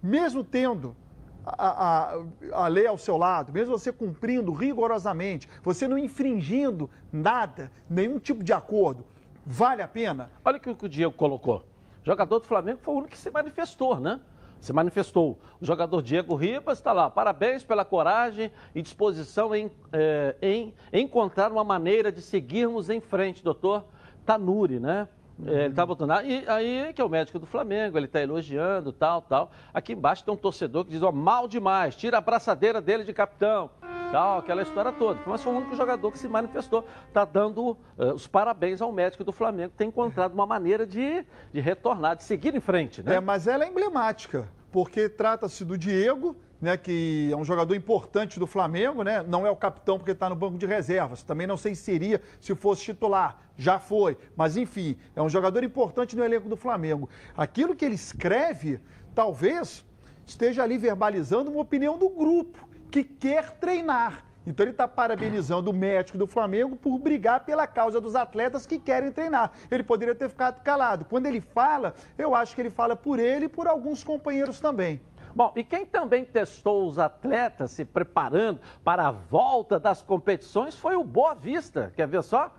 mesmo 0.02 0.42
tendo 0.42 0.96
a, 1.44 2.14
a, 2.14 2.64
a, 2.64 2.68
lei 2.68 2.87
ao 2.87 2.98
seu 2.98 3.16
lado, 3.16 3.52
mesmo 3.52 3.78
você 3.78 3.92
cumprindo 3.92 4.52
rigorosamente, 4.52 5.48
você 5.62 5.87
não 5.87 5.96
infringindo 5.96 6.90
nada, 7.12 7.70
nenhum 7.88 8.18
tipo 8.18 8.42
de 8.42 8.52
acordo, 8.52 9.04
Vale 9.48 9.80
a 9.80 9.87
pena? 9.87 10.28
Olha 10.44 10.56
o 10.56 10.61
que 10.61 10.87
o 10.87 10.88
Diego 10.88 11.12
colocou. 11.12 11.64
O 12.02 12.06
jogador 12.06 12.40
do 12.40 12.46
Flamengo 12.46 12.80
foi 12.82 12.94
o 12.94 12.96
único 12.96 13.12
que 13.12 13.18
se 13.18 13.30
manifestou, 13.30 14.00
né? 14.00 14.18
Se 14.59 14.72
manifestou. 14.72 15.38
O 15.61 15.64
jogador 15.64 16.02
Diego 16.02 16.35
Ribas 16.35 16.78
está 16.78 16.92
lá. 16.92 17.09
Parabéns 17.09 17.62
pela 17.62 17.85
coragem 17.85 18.50
e 18.74 18.82
disposição 18.82 19.54
em, 19.54 19.70
é, 19.92 20.35
em 20.42 20.74
encontrar 20.92 21.52
uma 21.52 21.62
maneira 21.62 22.11
de 22.11 22.20
seguirmos 22.20 22.90
em 22.90 23.00
frente, 23.00 23.44
doutor 23.44 23.85
Tanuri, 24.24 24.80
né? 24.80 25.06
É, 25.46 25.50
ele 25.50 25.66
está 25.68 25.87
botando. 25.87 26.11
Aí, 26.11 26.44
aí, 26.48 26.92
que 26.92 27.00
é 27.00 27.04
o 27.04 27.09
médico 27.09 27.38
do 27.38 27.46
Flamengo, 27.46 27.96
ele 27.96 28.06
está 28.06 28.20
elogiando, 28.20 28.92
tal, 28.92 29.22
tal. 29.22 29.52
Aqui 29.72 29.92
embaixo 29.92 30.24
tem 30.24 30.35
um 30.35 30.37
torcedor 30.37 30.85
que 30.85 30.90
diz: 30.90 31.02
ó, 31.02 31.12
mal 31.12 31.46
demais, 31.46 31.94
tira 31.94 32.18
a 32.18 32.20
braçadeira 32.20 32.80
dele 32.80 33.04
de 33.04 33.12
capitão 33.12 33.70
tal, 34.11 34.38
aquela 34.38 34.62
história 34.62 34.92
toda. 34.92 35.21
Mas 35.27 35.42
foi 35.42 35.53
o 35.53 35.57
único 35.57 35.77
jogador 35.77 36.11
que 36.12 36.19
se 36.19 36.29
manifestou. 36.29 36.87
Está 37.09 37.25
dando 37.25 37.71
uh, 37.71 38.14
os 38.14 38.27
parabéns 38.27 38.81
ao 38.81 38.92
médico 38.92 39.25
do 39.25 39.33
Flamengo, 39.33 39.71
que 39.71 39.77
tem 39.77 39.88
encontrado 39.88 40.33
uma 40.33 40.47
maneira 40.47 40.87
de, 40.87 41.25
de 41.53 41.61
retornar, 41.61 42.16
de 42.16 42.25
seguir 42.25 42.55
em 42.55 42.61
frente. 42.61 43.03
Né? 43.03 43.16
É, 43.16 43.21
mas 43.21 43.47
ela 43.47 43.64
é 43.64 43.69
emblemática, 43.69 44.49
porque 44.71 45.09
trata-se 45.09 45.64
do 45.64 45.77
Diego, 45.77 46.37
né, 46.61 46.77
que 46.77 47.31
é 47.31 47.37
um 47.37 47.45
jogador 47.45 47.75
importante 47.75 48.38
do 48.38 48.47
Flamengo, 48.47 49.03
né? 49.03 49.23
Não 49.23 49.47
é 49.47 49.51
o 49.51 49.57
capitão 49.57 49.99
porque 49.99 50.12
está 50.12 50.29
no 50.29 50.35
banco 50.35 50.57
de 50.57 50.64
reservas. 50.64 51.23
Também 51.23 51.47
não 51.47 51.57
sei 51.57 51.75
se 51.75 51.83
seria 51.83 52.21
se 52.40 52.55
fosse 52.55 52.83
titular. 52.83 53.38
Já 53.59 53.79
foi. 53.79 54.16
Mas 54.35 54.57
enfim, 54.57 54.97
é 55.14 55.23
um 55.23 55.29
jogador 55.29 55.62
importante 55.62 56.16
no 56.16 56.25
elenco 56.25 56.49
do 56.49 56.57
Flamengo. 56.57 57.09
Aquilo 57.37 57.77
que 57.77 57.85
ele 57.85 57.95
escreve, 57.95 58.81
talvez 59.14 59.85
esteja 60.27 60.62
ali 60.62 60.79
verbalizando 60.79 61.51
uma 61.51 61.61
opinião 61.61 61.99
do 61.99 62.09
grupo 62.09 62.65
que 62.87 63.05
quer 63.05 63.53
treinar. 63.53 64.25
Então 64.46 64.62
ele 64.62 64.70
está 64.70 64.87
parabenizando 64.87 65.70
o 65.70 65.75
médico 65.75 66.16
do 66.16 66.27
Flamengo 66.27 66.77
por 66.77 66.96
brigar 66.99 67.44
pela 67.44 67.66
causa 67.66 68.01
dos 68.01 68.14
atletas 68.14 68.64
que 68.64 68.79
querem 68.79 69.11
treinar. 69.11 69.51
Ele 69.68 69.83
poderia 69.83 70.14
ter 70.14 70.29
ficado 70.29 70.62
calado. 70.62 71.05
Quando 71.05 71.27
ele 71.27 71.40
fala, 71.40 71.94
eu 72.16 72.35
acho 72.35 72.55
que 72.55 72.62
ele 72.62 72.70
fala 72.70 72.94
por 72.94 73.18
ele 73.18 73.46
e 73.46 73.49
por 73.49 73.66
alguns 73.66 74.05
companheiros 74.05 74.61
também. 74.61 75.01
Bom, 75.35 75.53
e 75.57 75.64
quem 75.64 75.85
também 75.85 76.25
testou 76.25 76.88
os 76.88 76.99
atletas 76.99 77.72
se 77.72 77.85
preparando 77.85 78.61
para 78.85 79.09
a 79.09 79.11
volta 79.11 79.79
das 79.79 80.01
competições 80.01 80.77
foi 80.77 80.96
o 80.96 81.05
Boa 81.05 81.35
Vista. 81.35 81.92
Quer 81.94 82.07
ver 82.07 82.22
só? 82.22 82.51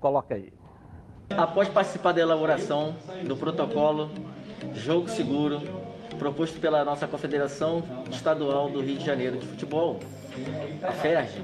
Coloca 0.00 0.34
aí. 0.34 0.52
Após 1.30 1.68
participar 1.68 2.12
da 2.12 2.20
elaboração 2.20 2.94
do 3.26 3.36
protocolo 3.36 4.10
Jogo 4.74 5.08
Seguro, 5.08 5.62
proposto 6.18 6.58
pela 6.60 6.84
nossa 6.84 7.06
Confederação 7.06 7.82
Estadual 8.10 8.68
do 8.70 8.80
Rio 8.80 8.96
de 8.96 9.04
Janeiro 9.04 9.36
de 9.38 9.46
Futebol, 9.46 10.00
a 10.82 10.92
FERJ. 10.92 11.42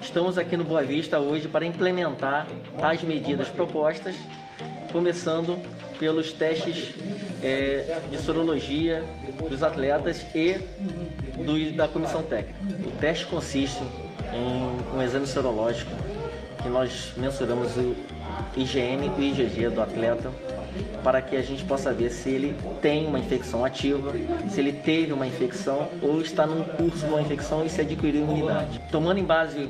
Estamos 0.00 0.38
aqui 0.38 0.56
no 0.56 0.64
Boa 0.64 0.82
Vista 0.82 1.18
hoje 1.18 1.48
para 1.48 1.64
implementar 1.64 2.46
as 2.80 3.02
medidas 3.02 3.48
propostas 3.48 4.14
começando 4.92 5.58
pelos 5.98 6.32
testes 6.32 6.94
é, 7.42 8.00
de 8.10 8.18
sorologia 8.18 9.02
dos 9.48 9.62
atletas 9.62 10.24
e 10.34 10.58
do, 11.44 11.72
da 11.72 11.88
comissão 11.88 12.22
técnica. 12.22 12.58
O 12.86 12.90
teste 12.98 13.26
consiste 13.26 13.82
em 14.32 14.96
um 14.96 15.02
exame 15.02 15.26
sorológico 15.26 15.90
que 16.62 16.68
nós 16.68 17.12
mensuramos 17.16 17.76
o 17.76 17.94
IgM 18.56 19.06
e 19.18 19.20
o 19.20 19.22
IgG 19.22 19.68
do 19.70 19.80
atleta 19.80 20.30
para 21.02 21.20
que 21.20 21.36
a 21.36 21.42
gente 21.42 21.64
possa 21.64 21.92
ver 21.92 22.10
se 22.10 22.30
ele 22.30 22.56
tem 22.80 23.06
uma 23.06 23.18
infecção 23.18 23.64
ativa, 23.64 24.12
se 24.50 24.60
ele 24.60 24.72
teve 24.72 25.12
uma 25.12 25.26
infecção 25.26 25.88
ou 26.00 26.20
está 26.20 26.46
num 26.46 26.64
curso 26.64 27.06
de 27.06 27.12
uma 27.12 27.20
infecção 27.20 27.64
e 27.64 27.68
se 27.68 27.80
adquiriu 27.80 28.22
imunidade. 28.22 28.80
Tomando 28.90 29.18
em 29.18 29.24
base 29.24 29.68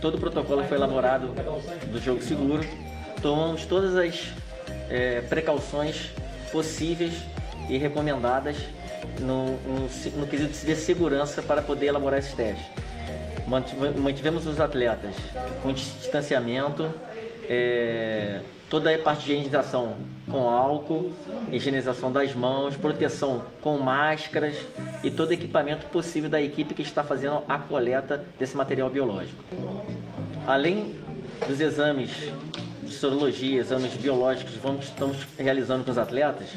todo 0.00 0.16
o 0.16 0.18
protocolo 0.18 0.62
que 0.62 0.68
foi 0.68 0.76
elaborado 0.76 1.28
do 1.90 2.00
jogo 2.00 2.22
seguro, 2.22 2.64
tomamos 3.20 3.64
todas 3.66 3.96
as 3.96 4.32
é, 4.88 5.20
precauções 5.22 6.10
possíveis 6.50 7.14
e 7.68 7.78
recomendadas 7.78 8.56
no, 9.20 9.56
no, 9.58 9.88
no 10.16 10.26
quesito 10.26 10.66
de 10.66 10.76
segurança 10.76 11.42
para 11.42 11.62
poder 11.62 11.86
elaborar 11.86 12.18
esses 12.18 12.34
testes. 12.34 12.64
Mantivemos 13.96 14.46
os 14.46 14.60
atletas 14.60 15.14
com 15.62 15.72
distanciamento, 15.72 16.92
é, 17.48 18.40
toda 18.70 18.94
a 18.94 18.98
parte 18.98 19.24
de 19.24 19.32
higienização 19.32 19.96
com 20.30 20.48
álcool, 20.48 21.12
higienização 21.50 22.12
das 22.12 22.32
mãos, 22.32 22.76
proteção 22.76 23.42
com 23.60 23.76
máscaras 23.78 24.56
e 25.02 25.10
todo 25.10 25.32
equipamento 25.32 25.86
possível 25.86 26.30
da 26.30 26.40
equipe 26.40 26.72
que 26.72 26.82
está 26.82 27.02
fazendo 27.02 27.42
a 27.48 27.58
coleta 27.58 28.24
desse 28.38 28.56
material 28.56 28.88
biológico. 28.88 29.42
Além 30.46 30.94
dos 31.48 31.60
exames 31.60 32.10
de 32.84 32.92
sorologia, 32.94 33.60
exames 33.60 33.92
biológicos 33.94 34.54
que 34.54 34.84
estamos 34.84 35.26
realizando 35.36 35.84
com 35.84 35.90
os 35.90 35.98
atletas, 35.98 36.50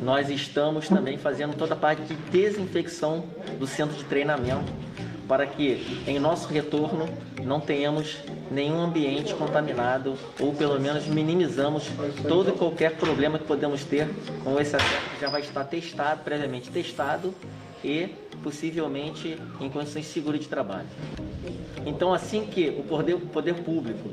nós 0.00 0.30
estamos 0.30 0.88
também 0.88 1.18
fazendo 1.18 1.56
toda 1.56 1.74
a 1.74 1.76
parte 1.76 2.02
de 2.02 2.14
desinfecção 2.14 3.24
do 3.58 3.66
centro 3.66 3.96
de 3.96 4.04
treinamento 4.04 4.72
para 5.30 5.46
que 5.46 6.02
em 6.08 6.18
nosso 6.18 6.48
retorno 6.48 7.08
não 7.44 7.60
tenhamos 7.60 8.16
nenhum 8.50 8.80
ambiente 8.80 9.32
contaminado 9.32 10.16
ou 10.40 10.52
pelo 10.52 10.80
menos 10.80 11.06
minimizamos 11.06 11.84
todo 12.26 12.48
e 12.48 12.52
qualquer 12.52 12.96
problema 12.96 13.38
que 13.38 13.44
podemos 13.44 13.84
ter 13.84 14.08
com 14.42 14.58
esse 14.58 14.74
atleta 14.74 15.02
que 15.14 15.20
já 15.20 15.30
vai 15.30 15.40
estar 15.42 15.62
testado, 15.66 16.24
previamente 16.24 16.68
testado 16.68 17.32
e 17.84 18.08
possivelmente 18.42 19.38
em 19.60 19.70
condições 19.70 20.06
seguras 20.06 20.40
de 20.40 20.48
trabalho. 20.48 20.88
Então, 21.86 22.12
assim 22.12 22.44
que 22.44 22.68
o 22.70 22.82
poder, 22.82 23.16
poder 23.16 23.54
público 23.54 24.10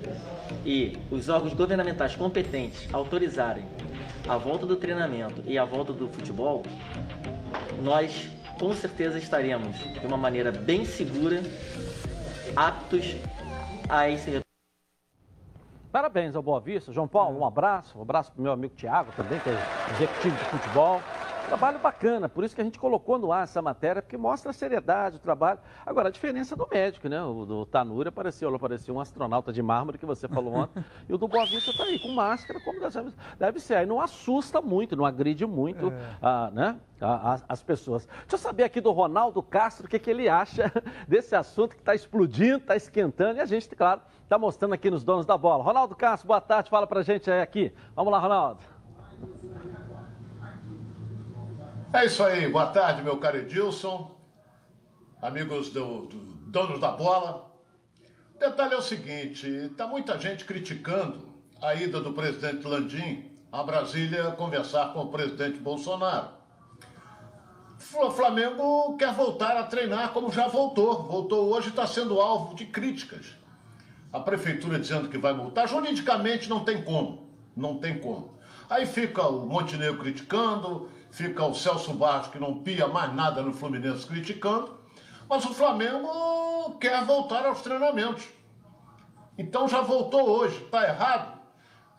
e 0.64 1.00
os 1.10 1.30
órgãos 1.30 1.56
governamentais 1.56 2.16
competentes 2.16 2.88
autorizarem 2.94 3.66
a 4.30 4.38
volta 4.38 4.68
do 4.68 4.76
treinamento 4.76 5.42
e 5.48 5.58
a 5.58 5.66
volta 5.66 5.92
do 5.92 6.08
futebol, 6.10 6.62
nós 7.82 8.37
com 8.60 8.74
certeza 8.74 9.18
estaremos 9.18 9.78
de 9.78 10.06
uma 10.06 10.18
maneira 10.18 10.52
bem 10.52 10.84
segura, 10.86 11.42
aptos 12.56 13.16
a 13.88 14.10
esse. 14.10 14.42
Parabéns 15.92 16.36
ao 16.36 16.44
Boa 16.44 16.60
Vista. 16.60 16.92
João 16.92 17.08
Paulo, 17.08 17.40
um 17.40 17.46
abraço. 17.46 17.98
Um 17.98 18.02
abraço 18.02 18.32
para 18.32 18.40
o 18.40 18.44
meu 18.44 18.52
amigo 18.52 18.76
Tiago 18.76 19.12
também, 19.16 19.40
que 19.40 19.50
é 19.50 19.58
executivo 19.96 20.36
de 20.38 20.46
futebol. 20.46 21.02
Trabalho 21.48 21.80
bacana, 21.80 22.28
por 22.28 22.44
isso 22.44 22.54
que 22.54 22.60
a 22.60 22.64
gente 22.64 22.78
colocou 22.78 23.18
no 23.18 23.32
ar 23.32 23.46
essa 23.46 23.62
matéria, 23.62 24.02
porque 24.02 24.18
mostra 24.18 24.52
a 24.52 24.54
seriedade 24.54 25.16
do 25.16 25.22
trabalho. 25.22 25.60
Agora, 25.86 26.10
a 26.10 26.12
diferença 26.12 26.58
do 26.58 26.68
médico, 26.70 27.08
né? 27.08 27.24
O 27.24 27.46
do 27.46 27.66
Tanuri 27.66 28.10
apareceu, 28.10 28.54
apareceu 28.54 28.94
um 28.94 29.00
astronauta 29.00 29.54
de 29.54 29.62
mármore 29.64 29.98
que 29.98 30.06
você 30.06 30.28
falou 30.28 30.54
ontem, 30.54 30.84
e 31.08 31.14
o 31.14 31.18
do 31.18 31.26
Boa 31.26 31.46
Vista 31.46 31.72
está 31.72 31.86
aí, 31.86 32.00
com 32.00 32.10
máscara, 32.10 32.60
como 32.60 32.82
deve 33.40 33.62
ser. 33.62 33.76
Aí 33.76 33.86
não 33.86 34.02
assusta 34.02 34.62
muito, 34.62 34.94
não 34.98 35.06
agride 35.06 35.46
muito 35.46 35.88
é. 35.90 36.52
né? 36.52 36.78
A, 37.00 37.36
a, 37.36 37.40
as 37.48 37.64
pessoas. 37.64 38.06
Deixa 38.08 38.36
eu 38.36 38.40
saber 38.40 38.64
aqui 38.64 38.82
do 38.82 38.92
Ronaldo 38.92 39.42
Castro 39.42 39.86
o 39.86 39.90
que, 39.90 40.00
que 40.00 40.10
ele 40.10 40.28
acha 40.28 40.70
desse 41.08 41.34
assunto 41.34 41.76
que 41.76 41.82
está 41.82 41.96
explodindo, 41.96 42.58
está 42.58 42.76
esquentando, 42.76 43.38
e 43.38 43.42
a 43.42 43.46
gente, 43.46 43.74
claro, 43.74 44.02
está 44.22 44.38
mostrando 44.38 44.74
aqui 44.74 44.92
nos 44.92 45.02
donos 45.02 45.26
da 45.26 45.38
bola. 45.38 45.64
Ronaldo 45.64 45.96
Castro, 45.96 46.28
boa 46.28 46.42
tarde, 46.42 46.70
fala 46.70 46.86
pra 46.86 47.04
gente 47.04 47.32
aí 47.32 47.42
aqui. 47.42 47.72
Vamos 47.96 48.12
lá, 48.12 48.20
Ronaldo. 48.20 48.60
É 51.98 52.06
isso 52.06 52.24
aí, 52.24 52.48
boa 52.48 52.68
tarde, 52.68 53.02
meu 53.02 53.18
caro 53.18 53.38
Edilson, 53.38 54.16
amigos 55.20 55.72
do, 55.72 56.06
do 56.06 56.16
donos 56.46 56.80
da 56.80 56.92
bola. 56.92 57.52
O 58.36 58.38
detalhe 58.38 58.76
é 58.76 58.78
o 58.78 58.84
seguinte: 58.84 59.48
está 59.48 59.88
muita 59.88 60.20
gente 60.20 60.46
criticando 60.46 61.28
a 61.60 61.74
ida 61.74 62.00
do 62.00 62.14
presidente 62.14 62.68
Landim 62.68 63.32
a 63.52 63.64
Brasília 63.64 64.30
conversar 64.34 64.94
com 64.94 65.00
o 65.00 65.08
presidente 65.08 65.58
Bolsonaro. 65.58 66.28
O 67.96 68.12
Flamengo 68.12 68.96
quer 68.96 69.12
voltar 69.16 69.58
a 69.58 69.64
treinar 69.64 70.14
como 70.14 70.32
já 70.32 70.48
voltou. 70.48 71.02
Voltou 71.02 71.52
hoje 71.52 71.70
e 71.70 71.72
está 71.72 71.88
sendo 71.88 72.22
alvo 72.22 72.54
de 72.54 72.68
críticas. 72.68 73.26
A 74.14 74.20
prefeitura 74.20 74.78
dizendo 74.78 75.10
que 75.10 75.18
vai 75.18 75.34
voltar. 75.34 75.66
Juridicamente 75.66 76.48
não 76.48 76.64
tem 76.64 76.84
como. 76.84 77.28
Não 77.56 77.80
tem 77.80 77.98
como. 77.98 78.38
Aí 78.70 78.86
fica 78.86 79.26
o 79.26 79.48
Montenegro 79.48 79.98
criticando, 79.98 80.90
fica 81.12 81.46
o 81.46 81.54
Celso 81.54 81.94
Barros, 81.94 82.28
que 82.28 82.40
não 82.40 82.60
pia 82.60 82.88
mais 82.88 83.14
nada 83.14 83.42
no 83.42 83.54
Fluminense, 83.54 84.06
criticando, 84.06 84.78
mas 85.30 85.46
o 85.46 85.54
Flamengo 85.54 86.78
quer 86.80 87.04
voltar 87.06 87.46
aos 87.46 87.62
treinamentos. 87.62 88.28
Então 89.38 89.68
já 89.68 89.82
voltou 89.82 90.30
hoje, 90.30 90.64
está 90.64 90.84
errado? 90.88 91.38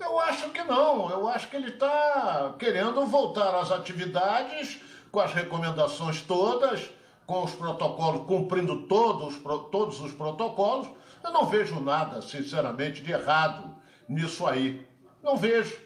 Eu 0.00 0.18
acho 0.20 0.50
que 0.50 0.62
não, 0.62 1.10
eu 1.10 1.28
acho 1.28 1.48
que 1.48 1.56
ele 1.56 1.70
está 1.70 2.54
querendo 2.58 3.04
voltar 3.06 3.54
às 3.54 3.70
atividades 3.70 4.80
com 5.10 5.20
as 5.20 5.32
recomendações 5.32 6.20
todas, 6.22 6.88
com 7.26 7.44
os 7.44 7.52
protocolos, 7.52 8.26
cumprindo 8.26 8.86
todos, 8.86 9.36
todos 9.70 10.00
os 10.00 10.12
protocolos. 10.12 10.88
Eu 11.22 11.32
não 11.32 11.46
vejo 11.46 11.80
nada, 11.80 12.22
sinceramente, 12.22 13.02
de 13.02 13.12
errado 13.12 13.74
nisso 14.08 14.46
aí. 14.46 14.86
Não 15.22 15.36
vejo. 15.36 15.76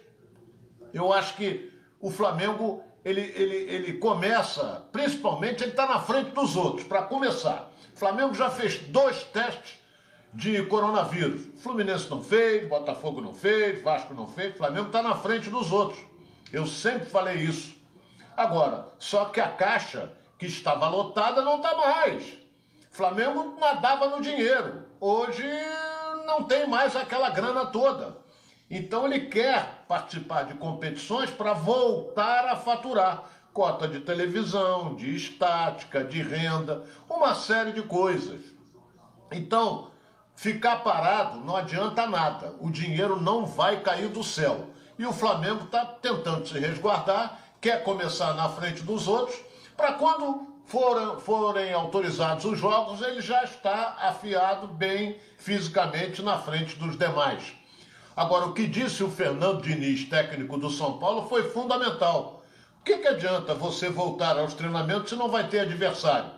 Eu 0.93 1.13
acho 1.13 1.35
que 1.35 1.73
o 2.01 2.11
Flamengo 2.11 2.85
ele, 3.05 3.21
ele, 3.21 3.57
ele 3.57 3.93
começa, 3.95 4.85
principalmente, 4.93 5.63
ele 5.63 5.73
está 5.73 5.87
na 5.87 6.01
frente 6.01 6.31
dos 6.31 6.57
outros, 6.57 6.87
para 6.87 7.03
começar. 7.03 7.71
O 7.95 7.99
Flamengo 7.99 8.35
já 8.35 8.51
fez 8.51 8.79
dois 8.79 9.25
testes 9.25 9.79
de 10.33 10.63
coronavírus. 10.67 11.43
Fluminense 11.59 12.09
não 12.11 12.23
fez, 12.23 12.69
Botafogo 12.69 13.21
não 13.21 13.35
fez, 13.35 13.83
Vasco 13.83 14.15
não 14.15 14.29
fez, 14.29 14.57
Flamengo 14.57 14.87
está 14.87 15.03
na 15.03 15.17
frente 15.17 15.51
dos 15.51 15.71
outros. 15.73 16.01
Eu 16.53 16.67
sempre 16.67 17.07
falei 17.07 17.37
isso. 17.37 17.75
Agora, 18.37 18.89
só 18.99 19.27
que 19.27 19.41
a 19.41 19.49
caixa 19.49 20.13
que 20.39 20.47
estava 20.47 20.89
lotada 20.89 21.43
não 21.43 21.57
está 21.57 21.77
mais. 21.77 22.39
Flamengo 22.91 23.57
nadava 23.59 24.09
no 24.09 24.23
dinheiro. 24.23 24.85
Hoje 25.01 25.45
não 26.27 26.45
tem 26.45 26.67
mais 26.67 26.95
aquela 26.95 27.31
grana 27.31 27.67
toda. 27.67 28.22
Então 28.75 29.05
ele 29.05 29.27
quer 29.27 29.85
participar 29.87 30.45
de 30.45 30.55
competições 30.55 31.29
para 31.29 31.53
voltar 31.53 32.47
a 32.47 32.57
faturar 32.57 33.25
cota 33.53 33.87
de 33.87 34.01
televisão, 34.01 34.95
de 34.95 35.15
estática, 35.15 36.03
de 36.03 36.23
renda, 36.23 36.83
uma 37.07 37.35
série 37.35 37.73
de 37.73 37.83
coisas. 37.83 38.41
Então, 39.31 39.91
ficar 40.35 40.77
parado 40.77 41.39
não 41.41 41.55
adianta 41.55 42.07
nada. 42.07 42.55
O 42.61 42.71
dinheiro 42.71 43.21
não 43.21 43.45
vai 43.45 43.81
cair 43.81 44.09
do 44.09 44.25
céu. 44.25 44.71
E 44.99 45.05
o 45.05 45.13
Flamengo 45.13 45.65
está 45.65 45.85
tentando 45.85 46.49
se 46.49 46.59
resguardar, 46.59 47.41
quer 47.61 47.85
começar 47.85 48.33
na 48.33 48.49
frente 48.49 48.83
dos 48.83 49.07
outros, 49.07 49.39
para 49.77 49.93
quando 49.93 50.47
forem, 50.65 51.21
forem 51.21 51.75
autorizados 51.75 52.47
os 52.47 52.59
jogos, 52.59 53.03
ele 53.03 53.21
já 53.21 53.45
está 53.45 53.99
afiado 54.01 54.67
bem 54.67 55.21
fisicamente 55.37 56.23
na 56.23 56.39
frente 56.39 56.75
dos 56.77 56.97
demais. 56.97 57.61
Agora, 58.17 58.47
o 58.47 58.53
que 58.53 58.67
disse 58.67 59.03
o 59.03 59.11
Fernando 59.11 59.63
Diniz, 59.63 60.05
técnico 60.05 60.59
do 60.59 60.69
São 60.69 60.99
Paulo, 60.99 61.29
foi 61.29 61.45
fundamental. 61.45 62.43
O 62.81 62.85
que, 62.85 62.99
que 62.99 63.09
adianta 63.09 63.55
você 63.55 63.89
voltar 63.89 64.39
aos 64.39 64.55
treinamentos 64.55 65.11
se 65.11 65.17
não 65.17 65.29
vai 65.29 65.49
ter 65.49 65.61
adversário? 65.61 66.31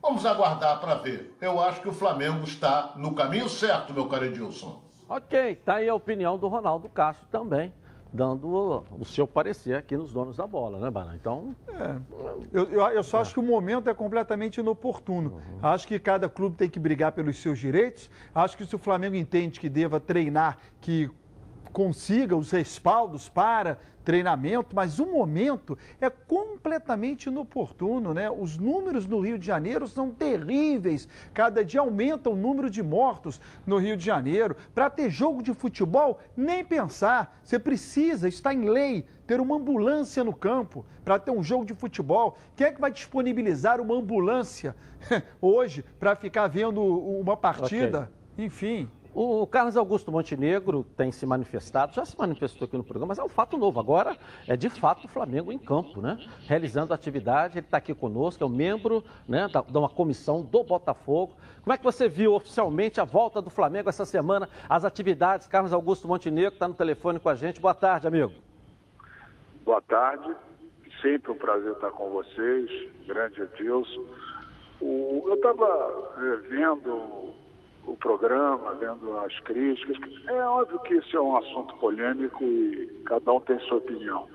Vamos 0.00 0.24
aguardar 0.24 0.80
para 0.80 0.94
ver. 0.94 1.36
Eu 1.40 1.60
acho 1.60 1.80
que 1.80 1.88
o 1.88 1.92
Flamengo 1.92 2.44
está 2.44 2.92
no 2.96 3.14
caminho 3.14 3.48
certo, 3.48 3.92
meu 3.92 4.06
caro 4.06 4.26
Edilson. 4.26 4.82
Ok, 5.08 5.56
tá 5.56 5.76
aí 5.76 5.88
a 5.88 5.94
opinião 5.94 6.38
do 6.38 6.48
Ronaldo 6.48 6.88
Castro 6.88 7.26
também 7.30 7.72
dando 8.14 8.84
o, 8.96 9.04
seu 9.04 9.26
parecer 9.26 9.74
aqui 9.74 9.96
nos 9.96 10.12
donos 10.12 10.36
da 10.36 10.46
bola, 10.46 10.78
né, 10.78 10.88
Bana? 10.88 11.16
Então. 11.20 11.54
É, 11.68 11.96
eu, 12.52 12.70
eu, 12.70 12.80
eu, 12.80 13.02
só 13.02 13.18
é. 13.18 13.20
acho 13.20 13.34
que 13.34 13.40
o 13.40 13.42
momento 13.42 13.90
é 13.90 13.94
completamente 13.94 14.60
inoportuno. 14.60 15.32
Uhum. 15.32 15.58
Acho 15.60 15.88
que 15.88 15.98
cada 15.98 16.28
clube 16.28 16.56
tem 16.56 16.70
que 16.70 16.78
brigar 16.78 17.10
pelos 17.10 17.36
seus 17.38 17.58
direitos. 17.58 18.08
Acho 18.32 18.56
que 18.56 18.64
se 18.64 18.76
o 18.76 18.78
Flamengo 18.78 19.16
entende 19.16 19.58
que 19.58 19.68
deva 19.68 19.98
treinar, 19.98 20.58
que 20.80 21.10
consiga 21.74 22.36
os 22.36 22.52
respaldos 22.52 23.28
para 23.28 23.78
treinamento, 24.04 24.76
mas 24.76 25.00
o 25.00 25.06
momento 25.06 25.76
é 26.00 26.08
completamente 26.08 27.26
inoportuno, 27.26 28.14
né? 28.14 28.30
Os 28.30 28.56
números 28.56 29.06
no 29.06 29.18
Rio 29.18 29.38
de 29.38 29.46
Janeiro 29.46 29.88
são 29.88 30.10
terríveis. 30.10 31.08
Cada 31.32 31.64
dia 31.64 31.80
aumenta 31.80 32.30
o 32.30 32.36
número 32.36 32.70
de 32.70 32.82
mortos 32.82 33.40
no 33.66 33.78
Rio 33.78 33.96
de 33.96 34.04
Janeiro. 34.04 34.56
Para 34.72 34.88
ter 34.88 35.10
jogo 35.10 35.42
de 35.42 35.52
futebol, 35.52 36.20
nem 36.36 36.64
pensar. 36.64 37.40
Você 37.42 37.58
precisa, 37.58 38.28
está 38.28 38.54
em 38.54 38.68
lei, 38.68 39.04
ter 39.26 39.40
uma 39.40 39.56
ambulância 39.56 40.22
no 40.22 40.34
campo 40.34 40.86
para 41.04 41.18
ter 41.18 41.32
um 41.32 41.42
jogo 41.42 41.64
de 41.64 41.74
futebol. 41.74 42.38
Quem 42.54 42.68
é 42.68 42.72
que 42.72 42.80
vai 42.80 42.92
disponibilizar 42.92 43.80
uma 43.80 43.96
ambulância 43.96 44.76
hoje 45.40 45.84
para 45.98 46.14
ficar 46.14 46.46
vendo 46.46 46.80
uma 46.80 47.36
partida? 47.36 48.10
Okay. 48.34 48.44
Enfim. 48.44 48.88
O 49.14 49.46
Carlos 49.46 49.76
Augusto 49.76 50.10
Montenegro 50.10 50.82
tem 50.96 51.12
se 51.12 51.24
manifestado, 51.24 51.94
já 51.94 52.04
se 52.04 52.18
manifestou 52.18 52.66
aqui 52.66 52.76
no 52.76 52.82
programa, 52.82 53.10
mas 53.10 53.18
é 53.20 53.22
um 53.22 53.28
fato 53.28 53.56
novo. 53.56 53.78
Agora 53.78 54.18
é 54.48 54.56
de 54.56 54.68
fato 54.68 55.04
o 55.04 55.08
Flamengo 55.08 55.52
em 55.52 55.58
campo, 55.58 56.00
né? 56.00 56.18
Realizando 56.48 56.92
atividade. 56.92 57.58
Ele 57.58 57.64
está 57.64 57.76
aqui 57.76 57.94
conosco, 57.94 58.42
é 58.42 58.46
um 58.46 58.50
membro 58.50 59.04
né, 59.28 59.46
da, 59.46 59.60
de 59.60 59.78
uma 59.78 59.88
comissão 59.88 60.42
do 60.42 60.64
Botafogo. 60.64 61.36
Como 61.62 61.72
é 61.72 61.78
que 61.78 61.84
você 61.84 62.08
viu 62.08 62.34
oficialmente 62.34 63.00
a 63.00 63.04
volta 63.04 63.40
do 63.40 63.50
Flamengo 63.50 63.88
essa 63.88 64.04
semana, 64.04 64.48
as 64.68 64.84
atividades? 64.84 65.46
Carlos 65.46 65.72
Augusto 65.72 66.08
Montenegro 66.08 66.54
está 66.54 66.66
no 66.66 66.74
telefone 66.74 67.20
com 67.20 67.28
a 67.28 67.36
gente. 67.36 67.60
Boa 67.60 67.74
tarde, 67.74 68.08
amigo. 68.08 68.32
Boa 69.64 69.80
tarde. 69.82 70.34
Sempre 71.00 71.30
um 71.30 71.36
prazer 71.36 71.70
estar 71.70 71.92
com 71.92 72.10
vocês, 72.10 72.68
grande 73.06 73.42
Edilson. 73.42 74.06
O, 74.80 75.22
eu 75.28 75.34
estava 75.34 76.12
eh, 76.18 76.36
vendo 76.48 77.43
o 77.86 77.96
programa, 77.96 78.74
vendo 78.74 79.18
as 79.18 79.38
críticas. 79.40 79.96
É 80.26 80.42
óbvio 80.44 80.78
que 80.80 80.94
isso 80.94 81.16
é 81.16 81.20
um 81.20 81.36
assunto 81.36 81.76
polêmico 81.76 82.42
e 82.42 82.86
cada 83.06 83.32
um 83.32 83.40
tem 83.40 83.58
sua 83.60 83.78
opinião. 83.78 84.28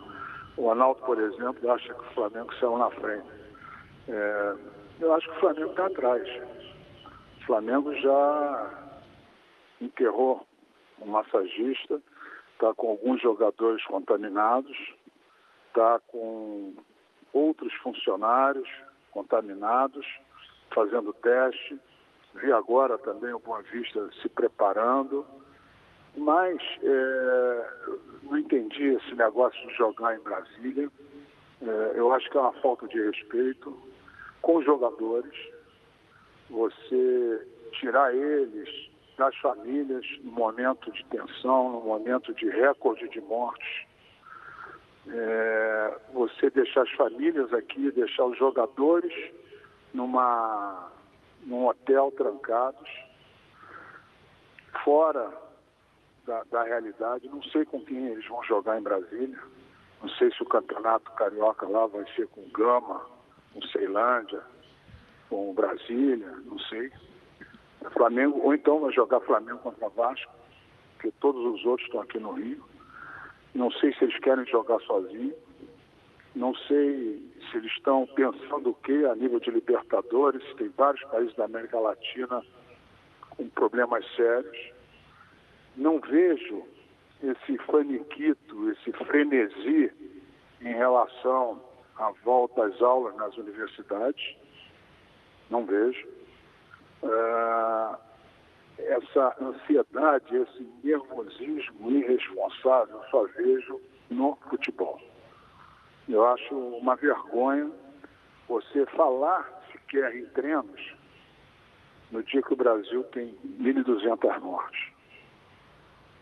O 0.57 0.69
Analto, 0.71 1.01
por 1.03 1.19
exemplo, 1.19 1.71
acha 1.71 1.93
que 1.93 2.01
o 2.01 2.13
Flamengo 2.13 2.53
saiu 2.55 2.77
na 2.77 2.89
frente. 2.91 3.27
É, 4.07 4.55
eu 4.99 5.13
acho 5.13 5.29
que 5.29 5.37
o 5.37 5.39
Flamengo 5.39 5.71
está 5.71 5.85
atrás. 5.85 6.27
O 7.41 7.45
Flamengo 7.45 7.93
já 7.95 8.69
enterrou 9.81 10.45
um 11.01 11.07
massagista, 11.07 12.01
está 12.53 12.73
com 12.73 12.89
alguns 12.89 13.21
jogadores 13.21 13.83
contaminados, 13.85 14.77
está 15.67 15.99
com 16.07 16.73
outros 17.31 17.73
funcionários 17.75 18.69
contaminados, 19.11 20.05
fazendo 20.71 21.13
teste 21.13 21.79
Vi 22.41 22.51
agora 22.51 22.97
também 22.97 23.33
o 23.33 23.39
Boa 23.39 23.61
Vista 23.63 24.09
se 24.21 24.29
preparando, 24.29 25.25
mas 26.15 26.57
é, 26.81 27.69
não 28.23 28.37
entendi 28.37 28.83
esse 28.83 29.15
negócio 29.15 29.67
de 29.67 29.73
jogar 29.75 30.15
em 30.15 30.21
Brasília. 30.21 30.89
É, 31.61 31.91
eu 31.95 32.13
acho 32.13 32.29
que 32.29 32.37
é 32.37 32.41
uma 32.41 32.53
falta 32.61 32.87
de 32.87 33.01
respeito 33.01 33.77
com 34.41 34.57
os 34.57 34.65
jogadores. 34.65 35.33
Você 36.49 37.47
tirar 37.73 38.15
eles 38.15 38.89
das 39.17 39.35
famílias 39.37 40.05
no 40.23 40.31
momento 40.31 40.91
de 40.91 41.03
tensão, 41.05 41.73
no 41.73 41.81
momento 41.81 42.33
de 42.33 42.49
recorde 42.49 43.07
de 43.09 43.19
mortes. 43.21 43.85
É, 45.07 45.97
você 46.13 46.49
deixar 46.49 46.83
as 46.83 46.91
famílias 46.91 47.53
aqui, 47.53 47.91
deixar 47.91 48.25
os 48.25 48.37
jogadores 48.37 49.11
numa 49.93 50.89
num 51.43 51.67
hotel 51.67 52.11
trancados, 52.11 52.89
fora 54.83 55.31
da, 56.25 56.43
da, 56.45 56.63
realidade. 56.63 57.27
Não 57.27 57.41
sei 57.43 57.65
com 57.65 57.83
quem 57.83 58.07
eles 58.07 58.27
vão 58.27 58.43
jogar 58.43 58.79
em 58.79 58.83
Brasília. 58.83 59.39
Não 60.01 60.09
sei 60.09 60.31
se 60.31 60.41
o 60.41 60.45
campeonato 60.45 61.11
carioca 61.11 61.67
lá 61.67 61.85
vai 61.87 62.05
ser 62.15 62.27
com 62.27 62.47
Gama, 62.49 63.05
com 63.53 63.61
Ceilândia, 63.67 64.41
com 65.29 65.53
Brasília, 65.53 66.31
não 66.45 66.59
sei. 66.59 66.91
Flamengo, 67.93 68.39
ou 68.43 68.53
então 68.53 68.79
vai 68.79 68.91
jogar 68.91 69.19
Flamengo 69.21 69.59
contra 69.59 69.89
Vasco, 69.89 70.31
porque 70.93 71.11
todos 71.19 71.41
os 71.55 71.65
outros 71.65 71.87
estão 71.87 72.01
aqui 72.01 72.19
no 72.19 72.33
Rio. 72.33 72.63
Não 73.53 73.71
sei 73.71 73.93
se 73.93 74.03
eles 74.03 74.17
querem 74.19 74.45
jogar 74.45 74.79
sozinhos. 74.81 75.35
Não 76.35 76.53
sei 76.55 77.21
se 77.49 77.57
eles 77.57 77.71
estão 77.71 78.07
pensando 78.15 78.69
o 78.69 78.75
que 78.75 79.05
a 79.05 79.15
nível 79.15 79.39
de 79.39 79.49
Libertadores. 79.51 80.43
Tem 80.55 80.69
vários 80.69 81.03
países 81.05 81.35
da 81.35 81.45
América 81.45 81.79
Latina 81.79 82.43
com 83.31 83.49
problemas 83.49 84.05
sérios. 84.15 84.71
Não 85.75 85.99
vejo 85.99 86.63
esse 87.23 87.57
faniquito, 87.65 88.71
esse 88.71 88.91
frenesi 89.05 89.91
em 90.61 90.73
relação 90.73 91.61
à 91.97 92.11
volta 92.23 92.65
às 92.65 92.81
aulas 92.81 93.15
nas 93.15 93.35
universidades. 93.37 94.35
Não 95.49 95.65
vejo. 95.65 96.07
Uh, 97.01 97.97
essa 98.77 99.35
ansiedade, 99.41 100.35
esse 100.35 100.67
nervosismo 100.83 101.91
irresponsável, 101.91 103.01
só 103.09 103.23
vejo 103.35 103.81
no 104.09 104.37
futebol. 104.49 105.08
Eu 106.09 106.25
acho 106.25 106.55
uma 106.55 106.95
vergonha 106.95 107.69
você 108.47 108.83
falar 108.87 109.47
sequer 109.71 110.15
em 110.15 110.25
treinos 110.29 110.95
no 112.11 112.23
dia 112.23 112.41
que 112.41 112.51
o 112.51 112.57
Brasil 112.57 113.03
tem 113.05 113.37
1.200 113.61 114.39
mortes. 114.39 114.91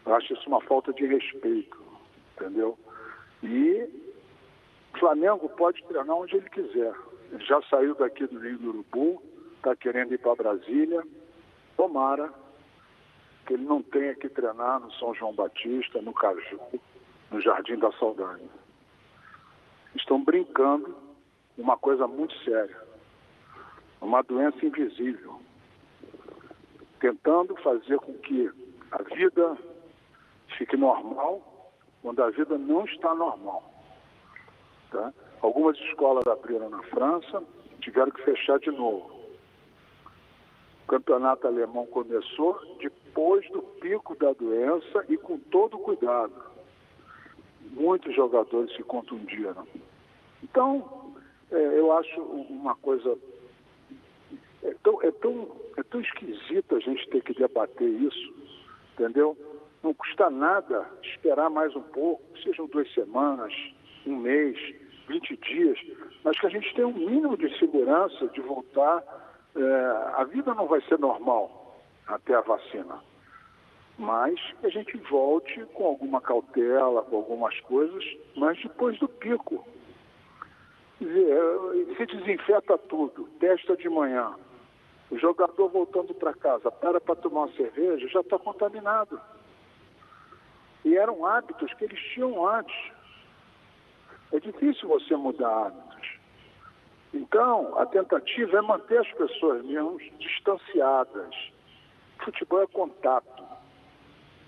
Eu 0.06 0.14
acho 0.14 0.34
isso 0.34 0.50
uma 0.50 0.60
falta 0.60 0.92
de 0.92 1.06
respeito, 1.06 1.82
entendeu? 2.36 2.78
E 3.42 3.90
o 4.94 5.00
Flamengo 5.00 5.48
pode 5.48 5.82
treinar 5.86 6.18
onde 6.18 6.36
ele 6.36 6.50
quiser. 6.50 6.94
Ele 7.32 7.46
já 7.46 7.62
saiu 7.70 7.96
daqui 7.96 8.28
do 8.28 8.40
Rio 8.40 8.58
do 8.58 8.70
Urubu, 8.70 9.24
está 9.56 9.74
querendo 9.74 10.14
ir 10.14 10.18
para 10.18 10.36
Brasília. 10.36 11.02
Tomara 11.78 12.34
que 13.46 13.54
ele 13.54 13.64
não 13.64 13.82
tenha 13.82 14.14
que 14.16 14.28
treinar 14.28 14.82
no 14.82 14.92
São 14.96 15.16
João 15.16 15.34
Batista, 15.34 16.02
no 16.02 16.14
Caju, 16.14 16.60
no 17.32 17.40
Jardim 17.40 17.78
da 17.78 17.90
Saudade 17.94 18.44
estão 19.98 20.24
brincando 20.24 20.96
uma 21.58 21.78
coisa 21.78 22.08
muito 22.08 22.38
séria, 22.44 22.78
uma 24.02 24.22
doença 24.22 24.66
invisível, 24.66 25.40
tentando 27.00 27.56
fazer 27.58 27.98
com 28.00 28.14
que 28.14 28.52
a 28.92 29.02
vida 29.16 29.58
fique 30.58 30.78
normal 30.78 31.42
quando 32.02 32.24
a 32.24 32.30
vida 32.30 32.58
não 32.58 32.86
está 32.86 33.14
normal. 33.14 33.74
Tá? 34.92 35.14
Algumas 35.42 35.78
escolas 35.78 36.26
abriram 36.28 36.70
na 36.70 36.82
França, 36.84 37.44
tiveram 37.82 38.12
que 38.12 38.24
fechar 38.24 38.60
de 38.60 38.72
novo. 38.72 39.18
O 40.84 40.88
campeonato 40.88 41.48
alemão 41.48 41.86
começou 41.88 42.60
depois 42.80 43.50
do 43.50 43.62
pico 43.62 44.16
da 44.16 44.32
doença 44.34 45.06
e 45.10 45.18
com 45.18 45.38
todo 45.38 45.78
cuidado. 45.80 46.57
Muitos 47.72 48.16
jogadores 48.16 48.76
se 48.76 48.84
contundiram. 48.84 49.68
Então, 50.44 51.14
é, 51.52 51.80
eu 51.80 51.92
acho 51.94 52.22
uma 52.22 52.76
coisa. 52.76 53.18
É 54.64 54.76
tão, 54.84 55.02
é, 55.04 55.12
tão, 55.12 55.48
é 55.78 55.84
tão 55.84 56.02
esquisito 56.02 56.76
a 56.76 56.80
gente 56.80 57.08
ter 57.10 57.22
que 57.22 57.34
debater 57.34 57.88
isso, 57.88 58.34
entendeu? 58.94 59.38
Não 59.84 59.94
custa 59.94 60.30
nada 60.30 60.90
esperar 61.04 61.50
mais 61.50 61.76
um 61.76 61.82
pouco, 61.82 62.24
sejam 62.44 62.66
duas 62.68 62.92
semanas, 62.94 63.54
um 64.06 64.16
mês, 64.16 64.58
20 65.08 65.38
dias, 65.38 65.80
mas 66.24 66.40
que 66.40 66.48
a 66.48 66.50
gente 66.50 66.74
tenha 66.74 66.88
um 66.88 66.94
mínimo 66.94 67.38
de 67.38 67.58
segurança 67.58 68.28
de 68.28 68.42
voltar. 68.42 69.04
É, 69.56 70.22
a 70.22 70.24
vida 70.26 70.54
não 70.54 70.68
vai 70.68 70.82
ser 70.82 71.00
normal 71.00 71.80
até 72.06 72.36
a 72.36 72.42
vacina, 72.42 73.02
mas 73.98 74.40
que 74.60 74.68
a 74.68 74.70
gente 74.70 74.96
volte 75.10 75.66
com 75.74 75.86
alguma 75.86 76.22
cautela, 76.22 77.02
com 77.04 77.18
algumas 77.18 77.60
coisas, 77.62 78.04
mas 78.36 78.62
depois 78.62 78.98
do 79.00 79.08
pico. 79.08 79.66
Se 81.00 82.06
desinfeta 82.06 82.78
tudo, 82.78 83.28
testa 83.40 83.76
de 83.76 83.90
manhã. 83.90 84.36
O 85.10 85.18
jogador 85.18 85.70
voltando 85.70 86.14
para 86.14 86.34
casa, 86.34 86.70
para 86.70 87.00
para 87.00 87.16
tomar 87.16 87.46
uma 87.46 87.54
cerveja, 87.54 88.08
já 88.08 88.20
está 88.20 88.38
contaminado. 88.38 89.20
E 90.84 90.96
eram 90.96 91.26
hábitos 91.26 91.74
que 91.74 91.86
eles 91.86 92.00
tinham 92.14 92.48
antes. 92.48 92.92
É 94.32 94.40
difícil 94.40 94.88
você 94.90 95.16
mudar 95.16 95.68
hábitos. 95.68 96.18
Então, 97.14 97.78
a 97.80 97.86
tentativa 97.86 98.58
é 98.58 98.62
manter 98.62 99.00
as 99.00 99.12
pessoas 99.14 99.64
mesmo 99.64 99.98
distanciadas. 100.20 101.36
Futebol 102.24 102.62
é 102.64 102.68
contato. 102.68 103.47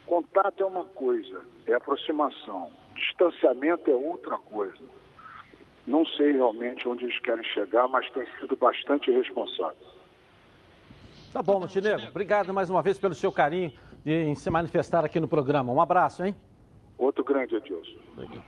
Contato 0.09 0.63
é 0.63 0.65
uma 0.65 0.85
coisa, 0.85 1.41
é 1.67 1.73
aproximação. 1.75 2.71
Distanciamento 2.95 3.91
é 3.91 3.93
outra 3.93 4.39
coisa. 4.39 4.83
Não 5.85 6.03
sei 6.03 6.31
realmente 6.31 6.87
onde 6.87 7.05
eles 7.05 7.19
querem 7.19 7.43
chegar, 7.43 7.87
mas 7.87 8.09
tem 8.09 8.25
sido 8.39 8.57
bastante 8.57 9.11
responsável. 9.11 9.77
Tá 11.31 11.43
bom, 11.43 11.59
Montenegro. 11.59 12.07
Obrigado 12.07 12.51
mais 12.51 12.71
uma 12.71 12.81
vez 12.81 12.97
pelo 12.97 13.13
seu 13.13 13.31
carinho 13.31 13.71
em 14.03 14.33
se 14.33 14.49
manifestar 14.49 15.05
aqui 15.05 15.19
no 15.19 15.27
programa. 15.27 15.71
Um 15.71 15.79
abraço, 15.79 16.25
hein? 16.25 16.35
Outro 16.97 17.23
grande 17.23 17.55
Edilson. 17.55 17.99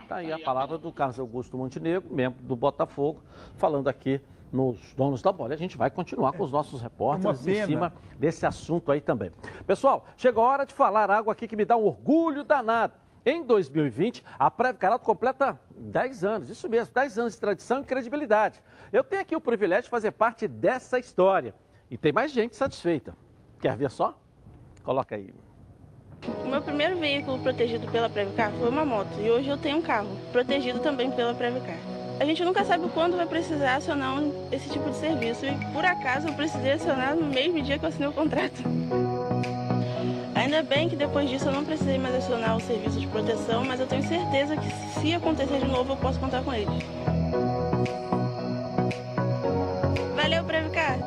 Está 0.01 0.15
aí 0.15 0.31
a 0.31 0.39
palavra 0.39 0.79
do 0.79 0.91
Carlos 0.91 1.19
Augusto 1.19 1.55
Montenegro, 1.55 2.11
membro 2.11 2.41
do 2.41 2.55
Botafogo, 2.55 3.21
falando 3.57 3.87
aqui 3.87 4.19
nos 4.51 4.93
donos 4.93 5.21
da 5.21 5.31
bola. 5.31 5.53
A 5.53 5.57
gente 5.57 5.77
vai 5.77 5.89
continuar 5.89 6.33
com 6.33 6.43
os 6.43 6.51
nossos 6.51 6.81
repórteres 6.81 7.47
em 7.47 7.65
cima 7.65 7.93
desse 8.17 8.45
assunto 8.45 8.91
aí 8.91 9.01
também. 9.01 9.31
Pessoal, 9.65 10.05
chegou 10.17 10.43
a 10.43 10.47
hora 10.47 10.65
de 10.65 10.73
falar 10.73 11.09
algo 11.09 11.31
aqui 11.31 11.47
que 11.47 11.55
me 11.55 11.65
dá 11.65 11.77
um 11.77 11.85
orgulho 11.85 12.43
danado. 12.43 12.93
Em 13.23 13.43
2020, 13.43 14.23
a 14.37 14.49
Prévio 14.49 14.79
Caralto 14.79 15.05
completa 15.05 15.59
10 15.77 16.23
anos, 16.23 16.49
isso 16.49 16.67
mesmo, 16.67 16.91
10 16.93 17.19
anos 17.19 17.33
de 17.33 17.39
tradição 17.39 17.81
e 17.81 17.83
credibilidade. 17.83 18.61
Eu 18.91 19.03
tenho 19.03 19.21
aqui 19.21 19.35
o 19.35 19.41
privilégio 19.41 19.83
de 19.83 19.89
fazer 19.89 20.11
parte 20.11 20.47
dessa 20.47 20.97
história. 20.97 21.53
E 21.89 21.97
tem 21.97 22.11
mais 22.11 22.31
gente 22.31 22.55
satisfeita. 22.55 23.15
Quer 23.59 23.77
ver 23.77 23.91
só? 23.91 24.17
Coloca 24.83 25.15
aí. 25.15 25.31
O 26.43 26.47
meu 26.47 26.61
primeiro 26.61 26.97
veículo 26.97 27.39
protegido 27.39 27.87
pela 27.91 28.09
Previcar 28.09 28.51
foi 28.53 28.69
uma 28.69 28.85
moto 28.85 29.09
e 29.19 29.29
hoje 29.29 29.49
eu 29.49 29.57
tenho 29.57 29.77
um 29.77 29.81
carro 29.81 30.09
protegido 30.31 30.79
também 30.79 31.11
pela 31.11 31.33
Previcar. 31.33 31.77
A 32.21 32.23
gente 32.23 32.45
nunca 32.45 32.63
sabe 32.63 32.87
quando 32.89 33.17
vai 33.17 33.25
precisar 33.25 33.77
acionar 33.77 34.21
esse 34.51 34.69
tipo 34.69 34.91
de 34.91 34.95
serviço 34.97 35.43
e 35.43 35.73
por 35.73 35.83
acaso 35.83 36.27
eu 36.27 36.33
precisei 36.35 36.73
acionar 36.73 37.15
no 37.15 37.25
mesmo 37.25 37.59
dia 37.63 37.79
que 37.79 37.83
eu 37.83 37.89
assinei 37.89 38.07
o 38.07 38.13
contrato. 38.13 38.61
Ainda 40.35 40.61
bem 40.61 40.87
que 40.87 40.95
depois 40.95 41.27
disso 41.27 41.45
eu 41.45 41.51
não 41.51 41.65
precisei 41.65 41.97
mais 41.97 42.13
acionar 42.13 42.55
o 42.55 42.59
serviço 42.59 42.99
de 42.99 43.07
proteção, 43.07 43.65
mas 43.65 43.79
eu 43.79 43.87
tenho 43.87 44.07
certeza 44.07 44.55
que 44.55 44.69
se 44.99 45.15
acontecer 45.15 45.61
de 45.61 45.65
novo 45.65 45.93
eu 45.93 45.97
posso 45.97 46.19
contar 46.19 46.43
com 46.43 46.53
eles. 46.53 46.83
Valeu, 50.15 50.43
Previcar! 50.43 50.99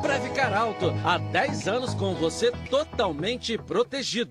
Previcar 0.00 0.56
Alto, 0.56 0.94
há 1.04 1.18
10 1.18 1.66
anos 1.66 1.94
com 1.94 2.14
você 2.14 2.52
totalmente 2.70 3.58
protegido. 3.58 4.30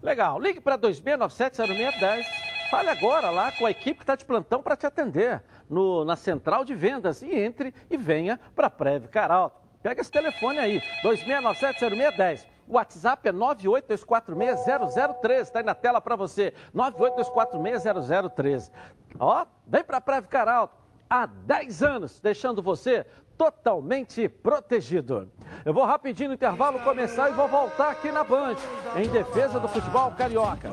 Legal, 0.00 0.38
ligue 0.38 0.60
para 0.60 0.78
2697-0610. 0.78 2.47
Fale 2.70 2.90
agora 2.90 3.30
lá 3.30 3.50
com 3.50 3.64
a 3.64 3.70
equipe 3.70 3.98
que 3.98 4.02
está 4.02 4.14
de 4.14 4.26
plantão 4.26 4.62
para 4.62 4.76
te 4.76 4.86
atender 4.86 5.42
no, 5.70 6.04
na 6.04 6.16
central 6.16 6.66
de 6.66 6.74
vendas 6.74 7.22
e 7.22 7.34
entre 7.34 7.72
e 7.88 7.96
venha 7.96 8.38
para 8.54 8.66
a 8.66 8.70
Previcar 8.70 9.30
Alto. 9.30 9.56
Pega 9.82 10.02
esse 10.02 10.10
telefone 10.10 10.58
aí, 10.58 10.82
2697-0610. 11.02 12.46
O 12.66 12.74
WhatsApp 12.74 13.26
é 13.26 13.32
982460013, 13.32 15.40
está 15.40 15.60
aí 15.60 15.64
na 15.64 15.74
tela 15.74 15.98
para 15.98 16.14
você, 16.14 16.52
982460013. 16.74 18.70
Ó, 19.18 19.46
vem 19.66 19.82
para 19.82 19.96
a 19.96 20.02
Previcar 20.02 20.46
Alto, 20.46 20.76
há 21.08 21.24
10 21.24 21.82
anos, 21.82 22.20
deixando 22.20 22.62
você 22.62 23.06
totalmente 23.38 24.28
protegido. 24.28 25.30
Eu 25.64 25.72
vou 25.72 25.84
rapidinho 25.84 26.30
no 26.30 26.34
intervalo 26.34 26.80
começar 26.80 27.30
e 27.30 27.32
vou 27.32 27.46
voltar 27.46 27.90
aqui 27.90 28.10
na 28.10 28.24
Band, 28.24 28.56
em 28.96 29.08
defesa 29.08 29.60
do 29.60 29.68
futebol 29.68 30.10
carioca. 30.10 30.72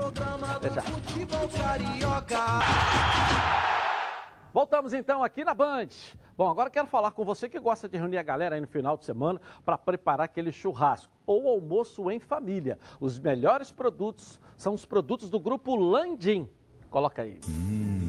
Voltamos 4.51 4.93
então 4.93 5.23
aqui 5.23 5.43
na 5.43 5.53
Band. 5.53 5.89
Bom, 6.35 6.49
agora 6.49 6.69
quero 6.69 6.87
falar 6.87 7.11
com 7.11 7.23
você 7.23 7.47
que 7.47 7.59
gosta 7.59 7.87
de 7.87 7.97
reunir 7.97 8.17
a 8.17 8.23
galera 8.23 8.55
aí 8.55 8.61
no 8.61 8.67
final 8.67 8.97
de 8.97 9.05
semana 9.05 9.39
para 9.63 9.77
preparar 9.77 10.25
aquele 10.25 10.51
churrasco 10.51 11.13
ou 11.25 11.47
almoço 11.47 12.09
em 12.09 12.19
família. 12.19 12.79
Os 12.99 13.19
melhores 13.19 13.71
produtos 13.71 14.39
são 14.57 14.73
os 14.73 14.85
produtos 14.85 15.29
do 15.29 15.39
grupo 15.39 15.75
Landim. 15.75 16.49
Coloca 16.89 17.21
aí. 17.21 17.39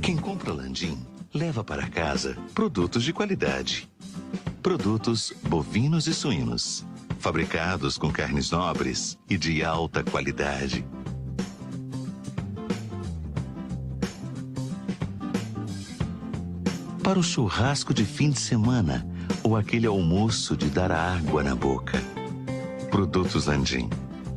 Quem 0.03 0.16
compra 0.16 0.53
Landim 0.53 1.07
leva 1.35 1.62
para 1.62 1.88
casa 1.90 2.37
produtos 2.55 3.03
de 3.03 3.12
qualidade. 3.12 3.88
Produtos 4.62 5.33
bovinos 5.49 6.07
e 6.07 6.14
suínos, 6.14 6.85
fabricados 7.18 7.96
com 7.96 8.11
carnes 8.11 8.51
nobres 8.51 9.18
e 9.29 9.37
de 9.37 9.64
alta 9.64 10.03
qualidade. 10.03 10.85
Para 17.03 17.18
o 17.18 17.22
churrasco 17.22 17.94
de 17.94 18.05
fim 18.05 18.31
de 18.31 18.40
semana 18.40 19.07
ou 19.44 19.57
aquele 19.57 19.87
almoço 19.87 20.57
de 20.57 20.68
dar 20.68 20.90
água 20.90 21.42
na 21.42 21.55
boca. 21.55 22.03
Produtos 22.90 23.46
Landim, 23.46 23.88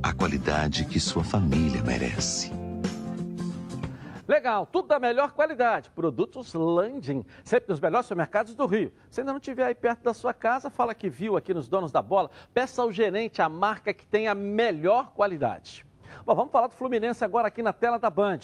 a 0.04 0.14
qualidade 0.14 0.86
que 0.86 1.00
sua 1.00 1.24
família 1.24 1.82
merece. 1.82 2.59
Legal, 4.30 4.68
tudo 4.68 4.88
da 4.88 5.00
melhor 5.00 5.32
qualidade. 5.32 5.89
Produtos 5.89 6.54
Landim, 6.54 7.26
sempre 7.44 7.72
nos 7.72 7.80
melhores 7.80 8.06
supermercados 8.06 8.54
do 8.54 8.68
Rio. 8.68 8.94
Se 9.10 9.22
ainda 9.22 9.32
não 9.32 9.39
estiver 9.39 9.65
aí 9.65 9.74
perto 9.74 10.04
da 10.04 10.13
sua 10.13 10.36
casa, 10.36 10.70
fala 10.70 10.94
que 10.94 11.10
viu 11.10 11.36
aqui 11.36 11.52
nos 11.52 11.68
Donos 11.68 11.92
da 11.92 12.00
Bola. 12.00 12.30
Peça 12.54 12.84
ao 12.84 12.92
gerente 12.92 13.42
a 13.42 13.50
marca 13.50 13.92
que 13.92 14.06
tem 14.06 14.28
a 14.28 14.36
melhor 14.36 15.13
qualidade. 15.13 15.84
Bom, 16.26 16.36
vamos 16.36 16.52
falar 16.52 16.67
do 16.67 16.76
Fluminense 16.76 17.24
agora 17.24 17.48
aqui 17.48 17.62
na 17.62 17.74
tela 17.74 17.98
da 17.98 18.10
Band. 18.10 18.39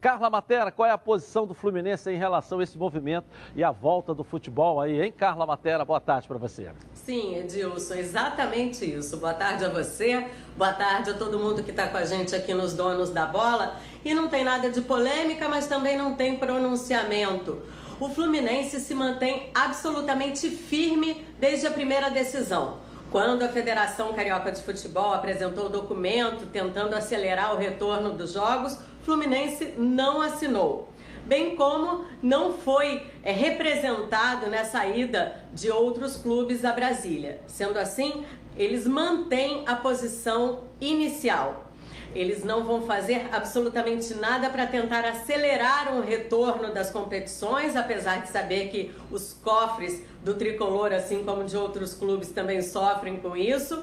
Carla 0.00 0.30
Matera, 0.30 0.72
qual 0.72 0.88
é 0.88 0.92
a 0.92 0.98
posição 0.98 1.46
do 1.46 1.52
Fluminense 1.52 2.10
em 2.10 2.16
relação 2.16 2.58
a 2.58 2.62
esse 2.62 2.78
movimento 2.78 3.26
e 3.54 3.62
a 3.62 3.70
volta 3.70 4.14
do 4.14 4.24
futebol 4.24 4.80
aí, 4.80 5.00
hein? 5.02 5.12
Carla 5.12 5.46
Matera, 5.46 5.84
boa 5.84 6.00
tarde 6.00 6.26
para 6.26 6.38
você. 6.38 6.70
Sim, 6.94 7.36
Edilson, 7.36 7.94
exatamente 7.94 8.84
isso. 8.84 9.18
Boa 9.18 9.34
tarde 9.34 9.64
a 9.64 9.68
você, 9.68 10.26
boa 10.56 10.72
tarde 10.72 11.10
a 11.10 11.14
todo 11.14 11.38
mundo 11.38 11.62
que 11.62 11.70
está 11.70 11.86
com 11.88 11.98
a 11.98 12.04
gente 12.04 12.34
aqui 12.34 12.54
nos 12.54 12.72
Donos 12.72 13.10
da 13.10 13.26
Bola. 13.26 13.76
E 14.04 14.14
não 14.14 14.28
tem 14.28 14.42
nada 14.42 14.70
de 14.70 14.80
polêmica, 14.80 15.48
mas 15.48 15.66
também 15.66 15.98
não 15.98 16.14
tem 16.14 16.36
pronunciamento. 16.36 17.60
O 18.00 18.08
Fluminense 18.08 18.80
se 18.80 18.94
mantém 18.94 19.50
absolutamente 19.54 20.48
firme 20.48 21.26
desde 21.38 21.66
a 21.66 21.70
primeira 21.70 22.10
decisão. 22.10 22.78
Quando 23.10 23.42
a 23.42 23.48
Federação 23.48 24.12
Carioca 24.12 24.52
de 24.52 24.62
Futebol 24.62 25.12
apresentou 25.12 25.66
o 25.66 25.68
documento 25.68 26.46
tentando 26.46 26.94
acelerar 26.94 27.52
o 27.52 27.58
retorno 27.58 28.12
dos 28.12 28.34
jogos, 28.34 28.78
Fluminense 29.02 29.74
não 29.76 30.22
assinou. 30.22 30.88
Bem 31.26 31.56
como 31.56 32.04
não 32.22 32.52
foi 32.52 33.04
é, 33.24 33.32
representado 33.32 34.46
nessa 34.46 34.86
ida 34.86 35.44
de 35.52 35.72
outros 35.72 36.18
clubes 36.18 36.64
a 36.64 36.72
Brasília. 36.72 37.40
Sendo 37.48 37.80
assim, 37.80 38.24
eles 38.56 38.86
mantêm 38.86 39.64
a 39.66 39.74
posição 39.74 40.60
inicial. 40.80 41.69
Eles 42.14 42.44
não 42.44 42.64
vão 42.64 42.82
fazer 42.82 43.28
absolutamente 43.32 44.14
nada 44.14 44.50
para 44.50 44.66
tentar 44.66 45.04
acelerar 45.04 45.94
um 45.94 46.00
retorno 46.00 46.72
das 46.72 46.90
competições, 46.90 47.76
apesar 47.76 48.22
de 48.22 48.30
saber 48.30 48.68
que 48.68 48.92
os 49.10 49.32
cofres 49.32 50.02
do 50.24 50.34
tricolor, 50.34 50.92
assim 50.92 51.24
como 51.24 51.44
de 51.44 51.56
outros 51.56 51.94
clubes, 51.94 52.30
também 52.30 52.60
sofrem 52.62 53.16
com 53.16 53.36
isso. 53.36 53.82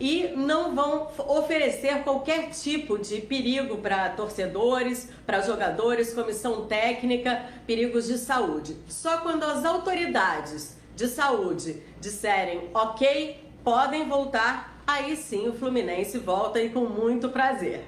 E 0.00 0.28
não 0.36 0.76
vão 0.76 1.08
oferecer 1.26 2.04
qualquer 2.04 2.50
tipo 2.50 2.98
de 2.98 3.20
perigo 3.20 3.78
para 3.78 4.08
torcedores, 4.10 5.08
para 5.26 5.40
jogadores, 5.40 6.14
comissão 6.14 6.66
técnica, 6.66 7.44
perigos 7.66 8.06
de 8.06 8.16
saúde. 8.16 8.76
Só 8.86 9.18
quando 9.18 9.42
as 9.42 9.64
autoridades 9.64 10.76
de 10.94 11.08
saúde 11.08 11.82
disserem 12.00 12.70
ok, 12.72 13.40
podem 13.64 14.08
voltar, 14.08 14.77
aí 14.88 15.14
sim 15.16 15.46
o 15.46 15.52
Fluminense 15.52 16.16
volta 16.18 16.58
e 16.58 16.70
com 16.70 16.86
muito 16.86 17.28
prazer. 17.28 17.86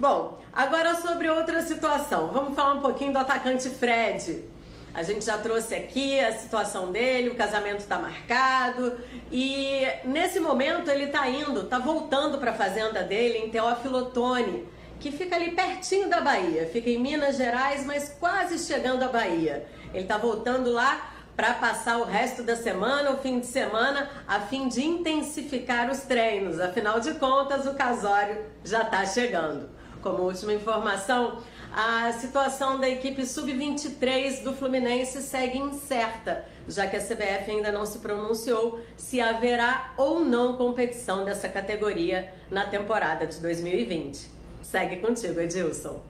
Bom, 0.00 0.40
agora 0.52 0.96
sobre 0.96 1.30
outra 1.30 1.62
situação. 1.62 2.32
Vamos 2.32 2.56
falar 2.56 2.74
um 2.74 2.80
pouquinho 2.80 3.12
do 3.12 3.18
atacante 3.18 3.70
Fred. 3.70 4.44
A 4.92 5.04
gente 5.04 5.24
já 5.24 5.38
trouxe 5.38 5.76
aqui 5.76 6.18
a 6.18 6.32
situação 6.32 6.90
dele, 6.90 7.28
o 7.28 7.36
casamento 7.36 7.78
está 7.78 8.00
marcado 8.00 8.98
e 9.30 9.86
nesse 10.04 10.40
momento 10.40 10.90
ele 10.90 11.04
está 11.04 11.28
indo, 11.28 11.60
está 11.60 11.78
voltando 11.78 12.38
para 12.38 12.50
a 12.50 12.54
fazenda 12.54 13.04
dele 13.04 13.38
em 13.38 13.50
Teófilo 13.50 13.98
Otoni, 13.98 14.66
que 14.98 15.12
fica 15.12 15.36
ali 15.36 15.52
pertinho 15.52 16.08
da 16.08 16.20
Bahia, 16.20 16.68
fica 16.72 16.90
em 16.90 16.98
Minas 16.98 17.36
Gerais, 17.36 17.86
mas 17.86 18.08
quase 18.18 18.58
chegando 18.58 19.04
à 19.04 19.08
Bahia. 19.08 19.66
Ele 19.94 20.02
está 20.02 20.18
voltando 20.18 20.72
lá 20.72 21.12
para 21.38 21.54
passar 21.54 21.98
o 21.98 22.04
resto 22.04 22.42
da 22.42 22.56
semana, 22.56 23.12
o 23.12 23.18
fim 23.18 23.38
de 23.38 23.46
semana, 23.46 24.10
a 24.26 24.40
fim 24.40 24.66
de 24.66 24.84
intensificar 24.84 25.88
os 25.88 26.00
treinos. 26.00 26.58
Afinal 26.58 26.98
de 26.98 27.14
contas, 27.14 27.64
o 27.64 27.74
casório 27.74 28.44
já 28.64 28.82
está 28.82 29.06
chegando. 29.06 29.68
Como 30.02 30.24
última 30.24 30.52
informação, 30.52 31.38
a 31.72 32.10
situação 32.10 32.80
da 32.80 32.88
equipe 32.88 33.24
sub-23 33.24 34.42
do 34.42 34.52
Fluminense 34.52 35.22
segue 35.22 35.58
incerta, 35.58 36.44
já 36.66 36.88
que 36.88 36.96
a 36.96 37.00
CBF 37.00 37.52
ainda 37.52 37.70
não 37.70 37.86
se 37.86 38.00
pronunciou 38.00 38.80
se 38.96 39.20
haverá 39.20 39.92
ou 39.96 40.18
não 40.18 40.56
competição 40.56 41.24
dessa 41.24 41.48
categoria 41.48 42.34
na 42.50 42.64
temporada 42.64 43.28
de 43.28 43.38
2020. 43.38 44.28
Segue 44.60 44.96
contigo, 44.96 45.38
Edilson. 45.38 46.02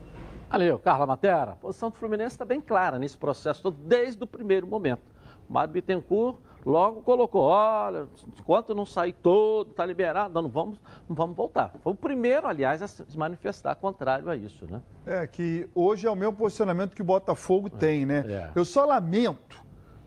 Valeu, 0.48 0.78
Carla 0.78 1.06
Matera. 1.06 1.50
A 1.50 1.56
posição 1.56 1.90
do 1.90 1.96
Fluminense 1.96 2.34
está 2.34 2.46
bem 2.46 2.62
clara 2.62 2.98
nesse 2.98 3.18
processo 3.18 3.62
todo, 3.62 3.76
desde 3.76 4.24
o 4.24 4.26
primeiro 4.26 4.66
momento. 4.66 5.17
Mário 5.48 5.72
Bittencourt 5.72 6.38
logo 6.64 7.00
colocou, 7.02 7.42
olha, 7.42 8.06
enquanto 8.38 8.74
não 8.74 8.84
sair 8.84 9.14
todo, 9.14 9.70
está 9.70 9.86
liberado, 9.86 10.40
não 10.40 10.48
vamos, 10.48 10.78
não 11.08 11.16
vamos 11.16 11.36
voltar. 11.36 11.72
Foi 11.82 11.92
o 11.92 11.96
primeiro, 11.96 12.46
aliás, 12.46 12.82
a 12.82 12.88
se 12.88 13.16
manifestar 13.16 13.74
contrário 13.76 14.28
a 14.28 14.36
isso, 14.36 14.66
né? 14.66 14.82
É, 15.06 15.26
que 15.26 15.68
hoje 15.74 16.06
é 16.06 16.10
o 16.10 16.16
mesmo 16.16 16.34
posicionamento 16.34 16.94
que 16.94 17.02
o 17.02 17.04
Botafogo 17.04 17.70
tem, 17.70 18.04
né? 18.04 18.24
É. 18.28 18.50
Eu 18.54 18.64
só 18.64 18.84
lamento 18.84 19.62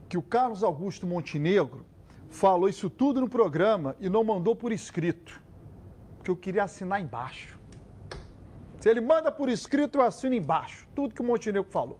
que 0.07 0.17
o 0.17 0.21
Carlos 0.21 0.63
Augusto 0.63 1.07
Montenegro 1.07 1.85
falou 2.29 2.69
isso 2.69 2.89
tudo 2.89 3.21
no 3.21 3.29
programa 3.29 3.95
e 3.99 4.09
não 4.09 4.23
mandou 4.23 4.55
por 4.55 4.71
escrito. 4.71 5.41
Porque 6.17 6.29
eu 6.29 6.35
queria 6.35 6.63
assinar 6.63 7.01
embaixo. 7.01 7.59
Se 8.79 8.89
ele 8.89 9.01
manda 9.01 9.31
por 9.31 9.49
escrito, 9.49 9.97
eu 9.97 10.01
assino 10.01 10.35
embaixo. 10.35 10.87
Tudo 10.95 11.13
que 11.13 11.21
o 11.21 11.23
Montenegro 11.23 11.69
falou. 11.71 11.99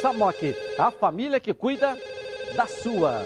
Samok, 0.00 0.54
a 0.78 0.90
família 0.90 1.40
que 1.40 1.54
cuida 1.54 1.98
da 2.54 2.66
sua. 2.66 3.22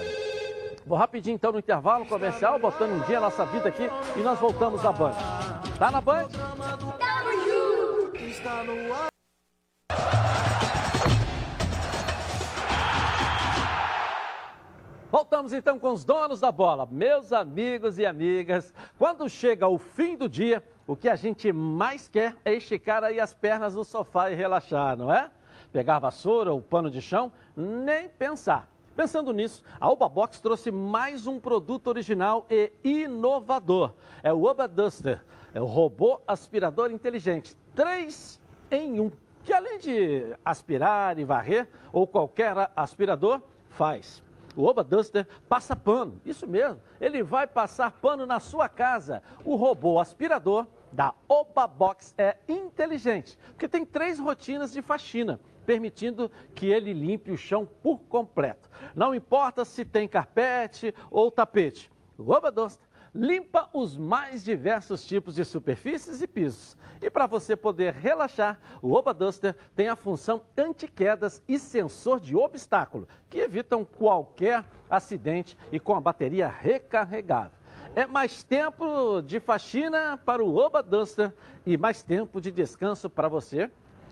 Vou 0.86 0.96
rapidinho 0.96 1.34
então 1.34 1.52
no 1.52 1.58
intervalo 1.58 2.06
comercial, 2.06 2.58
botando 2.58 2.92
um 2.92 3.00
dia 3.06 3.18
a 3.18 3.20
nossa 3.20 3.44
vida 3.46 3.68
aqui 3.68 3.88
e 4.16 4.20
nós 4.20 4.38
voltamos 4.38 4.82
na 4.82 4.92
Band. 4.92 5.14
Tá 5.78 5.90
na 5.90 6.00
Band? 6.00 6.28
Está 8.14 8.64
no 8.64 8.92
ar. 8.94 9.10
Voltamos 15.10 15.52
então 15.52 15.76
com 15.76 15.92
os 15.92 16.04
donos 16.04 16.38
da 16.38 16.52
bola. 16.52 16.86
Meus 16.88 17.32
amigos 17.32 17.98
e 17.98 18.06
amigas, 18.06 18.72
quando 18.96 19.28
chega 19.28 19.66
o 19.66 19.76
fim 19.76 20.16
do 20.16 20.28
dia, 20.28 20.62
o 20.86 20.94
que 20.94 21.08
a 21.08 21.16
gente 21.16 21.52
mais 21.52 22.08
quer 22.08 22.36
é 22.44 22.54
esticar 22.54 23.02
aí 23.02 23.18
as 23.18 23.34
pernas 23.34 23.74
no 23.74 23.84
sofá 23.84 24.30
e 24.30 24.36
relaxar, 24.36 24.96
não 24.96 25.12
é? 25.12 25.28
Pegar 25.72 25.98
vassoura 25.98 26.52
ou 26.52 26.60
pano 26.60 26.90
de 26.90 27.00
chão, 27.00 27.32
nem 27.56 28.08
pensar. 28.08 28.68
Pensando 28.96 29.32
nisso, 29.32 29.62
a 29.80 29.88
Oba 29.88 30.08
Box 30.08 30.40
trouxe 30.40 30.70
mais 30.70 31.26
um 31.26 31.38
produto 31.38 31.86
original 31.86 32.46
e 32.50 32.72
inovador. 32.82 33.92
É 34.22 34.32
o 34.32 34.44
Oba 34.44 34.66
Duster, 34.66 35.24
é 35.54 35.60
o 35.60 35.64
robô 35.64 36.20
aspirador 36.26 36.90
inteligente. 36.90 37.56
Três 37.74 38.40
em 38.70 39.00
um, 39.00 39.10
que 39.44 39.52
além 39.52 39.78
de 39.78 40.36
aspirar 40.44 41.18
e 41.18 41.24
varrer, 41.24 41.68
ou 41.92 42.06
qualquer 42.06 42.70
aspirador, 42.76 43.40
faz. 43.70 44.22
O 44.56 44.64
Oba 44.64 44.82
Duster 44.82 45.26
passa 45.48 45.76
pano, 45.76 46.20
isso 46.24 46.46
mesmo. 46.46 46.80
Ele 47.00 47.22
vai 47.22 47.46
passar 47.46 47.92
pano 47.92 48.26
na 48.26 48.40
sua 48.40 48.68
casa. 48.68 49.22
O 49.44 49.54
robô 49.54 50.00
aspirador 50.00 50.66
da 50.92 51.14
Oba 51.28 51.66
Box 51.66 52.14
é 52.18 52.36
inteligente, 52.48 53.38
porque 53.50 53.68
tem 53.68 53.84
três 53.84 54.18
rotinas 54.18 54.72
de 54.72 54.82
faxina, 54.82 55.38
permitindo 55.70 56.28
que 56.52 56.66
ele 56.66 56.92
limpe 56.92 57.30
o 57.30 57.36
chão 57.36 57.64
por 57.64 58.00
completo. 58.00 58.68
Não 58.92 59.14
importa 59.14 59.64
se 59.64 59.84
tem 59.84 60.08
carpete 60.08 60.92
ou 61.08 61.30
tapete. 61.30 61.88
O 62.18 62.32
Oba 62.32 62.50
Duster 62.50 62.88
limpa 63.14 63.70
os 63.72 63.96
mais 63.96 64.42
diversos 64.42 65.06
tipos 65.06 65.36
de 65.36 65.44
superfícies 65.44 66.20
e 66.20 66.26
pisos. 66.26 66.76
E 67.00 67.08
para 67.08 67.28
você 67.28 67.54
poder 67.54 67.94
relaxar, 67.94 68.58
o 68.82 68.94
Oba 68.94 69.14
Duster 69.14 69.54
tem 69.76 69.86
a 69.86 69.94
função 69.94 70.42
anti-quedas 70.58 71.40
e 71.46 71.56
sensor 71.56 72.18
de 72.18 72.34
obstáculo, 72.34 73.06
que 73.28 73.38
evitam 73.38 73.84
qualquer 73.84 74.64
acidente 74.90 75.56
e 75.70 75.78
com 75.78 75.94
a 75.94 76.00
bateria 76.00 76.48
recarregável. 76.48 77.56
É 77.94 78.06
mais 78.06 78.42
tempo 78.42 79.22
de 79.22 79.38
faxina 79.38 80.18
para 80.24 80.42
o 80.42 80.56
Oba 80.56 80.82
Duster 80.82 81.32
e 81.64 81.76
mais 81.76 82.02
tempo 82.02 82.40
de 82.40 82.50
descanso 82.50 83.08
para 83.08 83.28
você. 83.28 83.70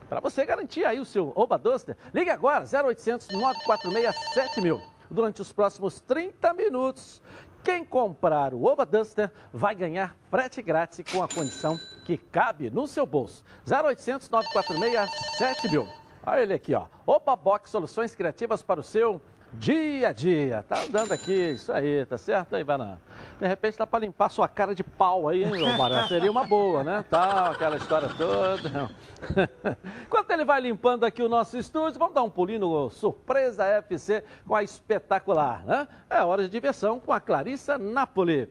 Para 0.09 0.21
você 0.21 0.47
garantir 0.47 0.87
aí 0.87 0.99
o 0.99 1.05
seu 1.05 1.33
Oba 1.35 1.59
Duster, 1.59 1.97
ligue 2.15 2.31
agora 2.31 2.65
0800 2.65 3.29
946 3.29 4.17
7000. 4.33 4.81
Durante 5.11 5.43
os 5.43 5.53
próximos 5.53 6.01
30 6.01 6.53
minutos, 6.55 7.23
quem 7.63 7.85
comprar 7.85 8.55
o 8.55 8.65
Oba 8.65 8.87
Duster 8.87 9.31
vai 9.53 9.75
ganhar 9.75 10.17
frete 10.31 10.63
grátis 10.63 11.05
com 11.13 11.23
a 11.23 11.29
condição 11.29 11.79
que 12.07 12.17
cabe 12.17 12.71
no 12.71 12.87
seu 12.87 13.05
bolso. 13.05 13.45
0800 13.71 14.31
946 14.31 15.11
7000. 15.37 15.87
Olha 16.27 16.41
ele 16.41 16.55
aqui, 16.55 16.75
ó. 16.75 16.87
Oba 17.07 17.37
Box 17.37 17.71
Soluções 17.71 18.15
Criativas 18.15 18.63
para 18.63 18.81
o 18.81 18.85
seu 18.85 19.21
dia 19.53 20.09
a 20.09 20.13
dia. 20.13 20.65
Tá 20.69 20.83
andando 20.83 21.13
aqui, 21.13 21.53
isso 21.53 21.73
aí, 21.73 22.05
tá 22.07 22.19
certo 22.19 22.57
aí, 22.57 22.65
Banana? 22.65 23.01
De 23.39 23.47
repente 23.47 23.79
dá 23.79 23.87
para 23.87 24.01
limpar 24.01 24.29
sua 24.31 24.49
cara 24.49 24.75
de 24.75 24.83
pau 24.83 25.29
aí, 25.29 25.45
hein, 25.45 25.63
Omar? 25.63 26.09
Seria 26.09 26.31
uma 26.31 26.45
boa, 26.45 26.83
né? 26.83 27.05
Tal, 27.09 27.53
aquela 27.53 27.77
história 27.77 28.09
toda. 28.09 28.91
Enquanto 30.07 30.31
ele 30.31 30.45
vai 30.45 30.61
limpando 30.61 31.05
aqui 31.05 31.23
o 31.23 31.29
nosso 31.29 31.57
estúdio, 31.57 31.99
vamos 31.99 32.15
dar 32.15 32.23
um 32.23 32.31
pulinho 32.31 32.61
no 32.61 32.91
Surpresa 32.91 33.65
FC 33.65 34.25
com 34.47 34.55
a 34.55 34.63
espetacular, 34.63 35.65
né? 35.65 35.87
É 36.11 36.23
hora 36.23 36.43
de 36.43 36.49
diversão 36.49 36.99
com 36.99 37.13
a 37.13 37.21
Clarissa 37.21 37.79
Napoli. 37.79 38.49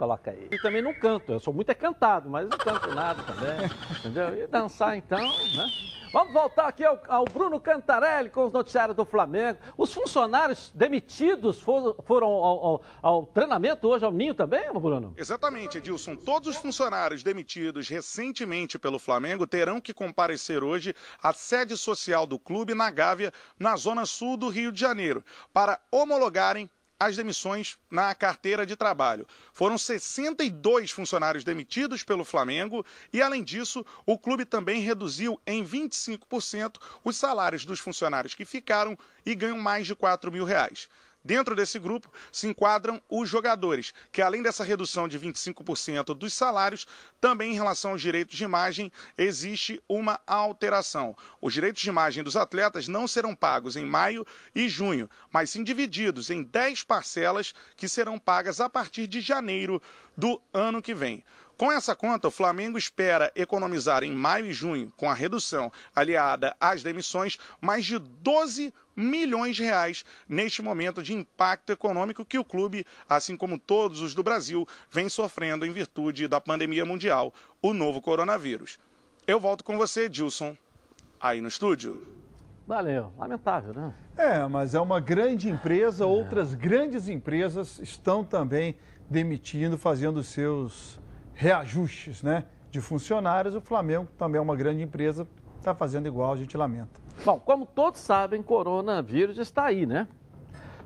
Coloca 0.00 0.30
aí. 0.30 0.48
E 0.50 0.58
também 0.58 0.80
não 0.80 0.94
canto, 0.94 1.30
eu 1.30 1.38
sou 1.38 1.52
muito 1.52 1.68
é 1.68 1.74
cantado, 1.74 2.30
mas 2.30 2.48
não 2.48 2.56
canto 2.56 2.88
nada 2.94 3.22
também, 3.22 3.68
entendeu? 4.00 4.34
E 4.34 4.46
dançar 4.46 4.96
então, 4.96 5.20
né? 5.20 5.66
Vamos 6.10 6.32
voltar 6.32 6.68
aqui 6.68 6.82
ao, 6.82 6.98
ao, 7.06 7.26
Bruno 7.26 7.60
Cantarelli 7.60 8.30
com 8.30 8.46
os 8.46 8.52
noticiários 8.52 8.96
do 8.96 9.04
Flamengo. 9.04 9.58
Os 9.76 9.92
funcionários 9.92 10.72
demitidos 10.74 11.60
foram, 11.60 11.94
foram 12.02 12.28
ao, 12.28 12.64
ao, 12.64 12.82
ao, 13.02 13.26
treinamento 13.26 13.86
hoje 13.86 14.02
ao 14.02 14.10
Ninho 14.10 14.34
também, 14.34 14.72
Bruno? 14.72 15.12
Exatamente, 15.18 15.76
Edilson. 15.76 16.16
Todos 16.16 16.48
os 16.48 16.56
funcionários 16.56 17.22
demitidos 17.22 17.86
recentemente 17.86 18.78
pelo 18.78 18.98
Flamengo 18.98 19.46
terão 19.46 19.82
que 19.82 19.92
comparecer 19.92 20.64
hoje 20.64 20.94
à 21.22 21.34
sede 21.34 21.76
social 21.76 22.26
do 22.26 22.38
clube 22.38 22.74
na 22.74 22.90
Gávea, 22.90 23.30
na 23.58 23.76
zona 23.76 24.06
sul 24.06 24.38
do 24.38 24.48
Rio 24.48 24.72
de 24.72 24.80
Janeiro, 24.80 25.22
para 25.52 25.78
homologarem 25.92 26.70
as 27.00 27.16
demissões 27.16 27.78
na 27.90 28.14
carteira 28.14 28.66
de 28.66 28.76
trabalho. 28.76 29.26
Foram 29.54 29.78
62 29.78 30.90
funcionários 30.90 31.42
demitidos 31.42 32.04
pelo 32.04 32.26
Flamengo 32.26 32.84
e, 33.10 33.22
além 33.22 33.42
disso, 33.42 33.84
o 34.04 34.18
clube 34.18 34.44
também 34.44 34.82
reduziu 34.82 35.40
em 35.46 35.64
25% 35.64 36.76
os 37.02 37.16
salários 37.16 37.64
dos 37.64 37.80
funcionários 37.80 38.34
que 38.34 38.44
ficaram 38.44 38.98
e 39.24 39.34
ganham 39.34 39.58
mais 39.58 39.86
de 39.86 39.94
4 39.94 40.30
mil 40.30 40.44
reais. 40.44 40.88
Dentro 41.22 41.54
desse 41.54 41.78
grupo 41.78 42.10
se 42.32 42.46
enquadram 42.46 43.00
os 43.08 43.28
jogadores, 43.28 43.92
que 44.10 44.22
além 44.22 44.42
dessa 44.42 44.64
redução 44.64 45.06
de 45.06 45.18
25% 45.18 46.14
dos 46.14 46.32
salários, 46.32 46.86
também 47.20 47.52
em 47.52 47.54
relação 47.54 47.90
aos 47.90 48.00
direitos 48.00 48.36
de 48.36 48.44
imagem 48.44 48.90
existe 49.18 49.82
uma 49.86 50.18
alteração. 50.26 51.14
Os 51.38 51.52
direitos 51.52 51.82
de 51.82 51.90
imagem 51.90 52.24
dos 52.24 52.36
atletas 52.36 52.88
não 52.88 53.06
serão 53.06 53.34
pagos 53.34 53.76
em 53.76 53.84
maio 53.84 54.26
e 54.54 54.66
junho, 54.66 55.10
mas 55.30 55.50
sim 55.50 55.62
divididos 55.62 56.30
em 56.30 56.42
10 56.42 56.84
parcelas 56.84 57.52
que 57.76 57.88
serão 57.88 58.18
pagas 58.18 58.58
a 58.58 58.70
partir 58.70 59.06
de 59.06 59.20
janeiro 59.20 59.82
do 60.16 60.40
ano 60.54 60.80
que 60.80 60.94
vem. 60.94 61.22
Com 61.60 61.70
essa 61.70 61.94
conta, 61.94 62.28
o 62.28 62.30
Flamengo 62.30 62.78
espera 62.78 63.30
economizar 63.36 64.02
em 64.02 64.12
maio 64.14 64.46
e 64.46 64.52
junho, 64.54 64.90
com 64.96 65.10
a 65.10 65.12
redução 65.12 65.70
aliada 65.94 66.56
às 66.58 66.82
demissões, 66.82 67.36
mais 67.60 67.84
de 67.84 67.98
12 67.98 68.72
milhões 69.00 69.56
de 69.56 69.64
reais 69.64 70.04
neste 70.28 70.62
momento 70.62 71.02
de 71.02 71.14
impacto 71.14 71.70
econômico 71.70 72.24
que 72.24 72.38
o 72.38 72.44
clube, 72.44 72.84
assim 73.08 73.36
como 73.36 73.58
todos 73.58 74.00
os 74.00 74.14
do 74.14 74.22
Brasil, 74.22 74.66
vem 74.90 75.08
sofrendo 75.08 75.64
em 75.64 75.72
virtude 75.72 76.28
da 76.28 76.40
pandemia 76.40 76.84
mundial, 76.84 77.32
o 77.62 77.72
novo 77.72 78.00
coronavírus. 78.00 78.78
Eu 79.26 79.40
volto 79.40 79.64
com 79.64 79.76
você, 79.76 80.08
Dilson, 80.08 80.56
aí 81.20 81.40
no 81.40 81.48
estúdio. 81.48 82.06
Valeu, 82.66 83.12
lamentável, 83.18 83.74
né? 83.74 83.94
É, 84.16 84.46
mas 84.46 84.74
é 84.74 84.80
uma 84.80 85.00
grande 85.00 85.48
empresa, 85.48 86.06
outras 86.06 86.54
grandes 86.54 87.08
empresas 87.08 87.80
estão 87.80 88.22
também 88.22 88.76
demitindo, 89.08 89.76
fazendo 89.76 90.22
seus 90.22 91.00
reajustes 91.34 92.22
né, 92.22 92.44
de 92.70 92.80
funcionários. 92.80 93.56
O 93.56 93.60
Flamengo 93.60 94.08
também 94.16 94.38
é 94.38 94.42
uma 94.42 94.54
grande 94.54 94.82
empresa, 94.82 95.26
está 95.58 95.74
fazendo 95.74 96.06
igual, 96.06 96.32
a 96.32 96.36
gente 96.36 96.56
lamenta. 96.56 97.00
Bom, 97.22 97.38
como 97.38 97.66
todos 97.66 98.00
sabem, 98.00 98.42
coronavírus 98.42 99.36
está 99.36 99.66
aí, 99.66 99.84
né? 99.84 100.08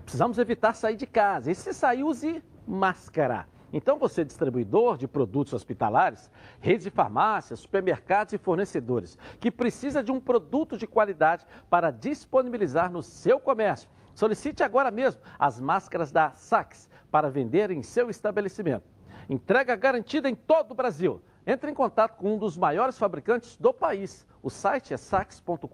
Precisamos 0.03 0.37
evitar 0.37 0.74
sair 0.74 0.97
de 0.97 1.07
casa. 1.07 1.51
E 1.51 1.55
se 1.55 1.72
sair, 1.72 2.03
use 2.03 2.43
máscara. 2.66 3.47
Então, 3.72 3.99
você, 3.99 4.24
distribuidor 4.24 4.97
de 4.97 5.07
produtos 5.07 5.53
hospitalares, 5.53 6.30
redes 6.61 6.85
de 6.85 6.91
farmácias, 6.91 7.61
supermercados 7.61 8.32
e 8.32 8.39
fornecedores, 8.39 9.16
que 9.39 9.51
precisa 9.51 10.03
de 10.03 10.11
um 10.11 10.20
produto 10.20 10.76
de 10.76 10.89
qualidade 10.89 11.47
para 11.70 11.93
disponibilizar 11.93 12.91
no 12.91 13.03
seu 13.03 13.39
comércio, 13.39 13.89
solicite 14.12 14.62
agora 14.62 14.91
mesmo 14.91 15.20
as 15.39 15.61
máscaras 15.61 16.11
da 16.11 16.30
Sax 16.35 16.89
para 17.11 17.30
vender 17.30 17.70
em 17.70 17.82
seu 17.82 18.11
estabelecimento. 18.11 18.85
Entrega 19.28 19.76
garantida 19.76 20.28
em 20.28 20.35
todo 20.35 20.72
o 20.72 20.74
Brasil. 20.74 21.22
Entre 21.47 21.70
em 21.70 21.74
contato 21.74 22.16
com 22.16 22.34
um 22.34 22.38
dos 22.38 22.57
maiores 22.57 22.99
fabricantes 22.99 23.57
do 23.57 23.72
país. 23.72 24.26
O 24.42 24.49
site 24.49 24.95
é 24.95 24.97
sax.com.br 24.97 25.68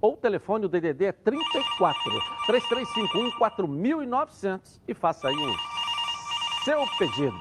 ou 0.00 0.12
o 0.12 0.16
telefone 0.16 0.66
o 0.66 0.68
DDD 0.68 1.06
é 1.06 1.12
34 1.12 2.02
3351 2.46 3.38
4900 3.38 4.80
e 4.86 4.94
faça 4.94 5.28
aí 5.28 5.34
o 5.34 6.64
seu 6.64 6.84
pedido. 6.98 7.36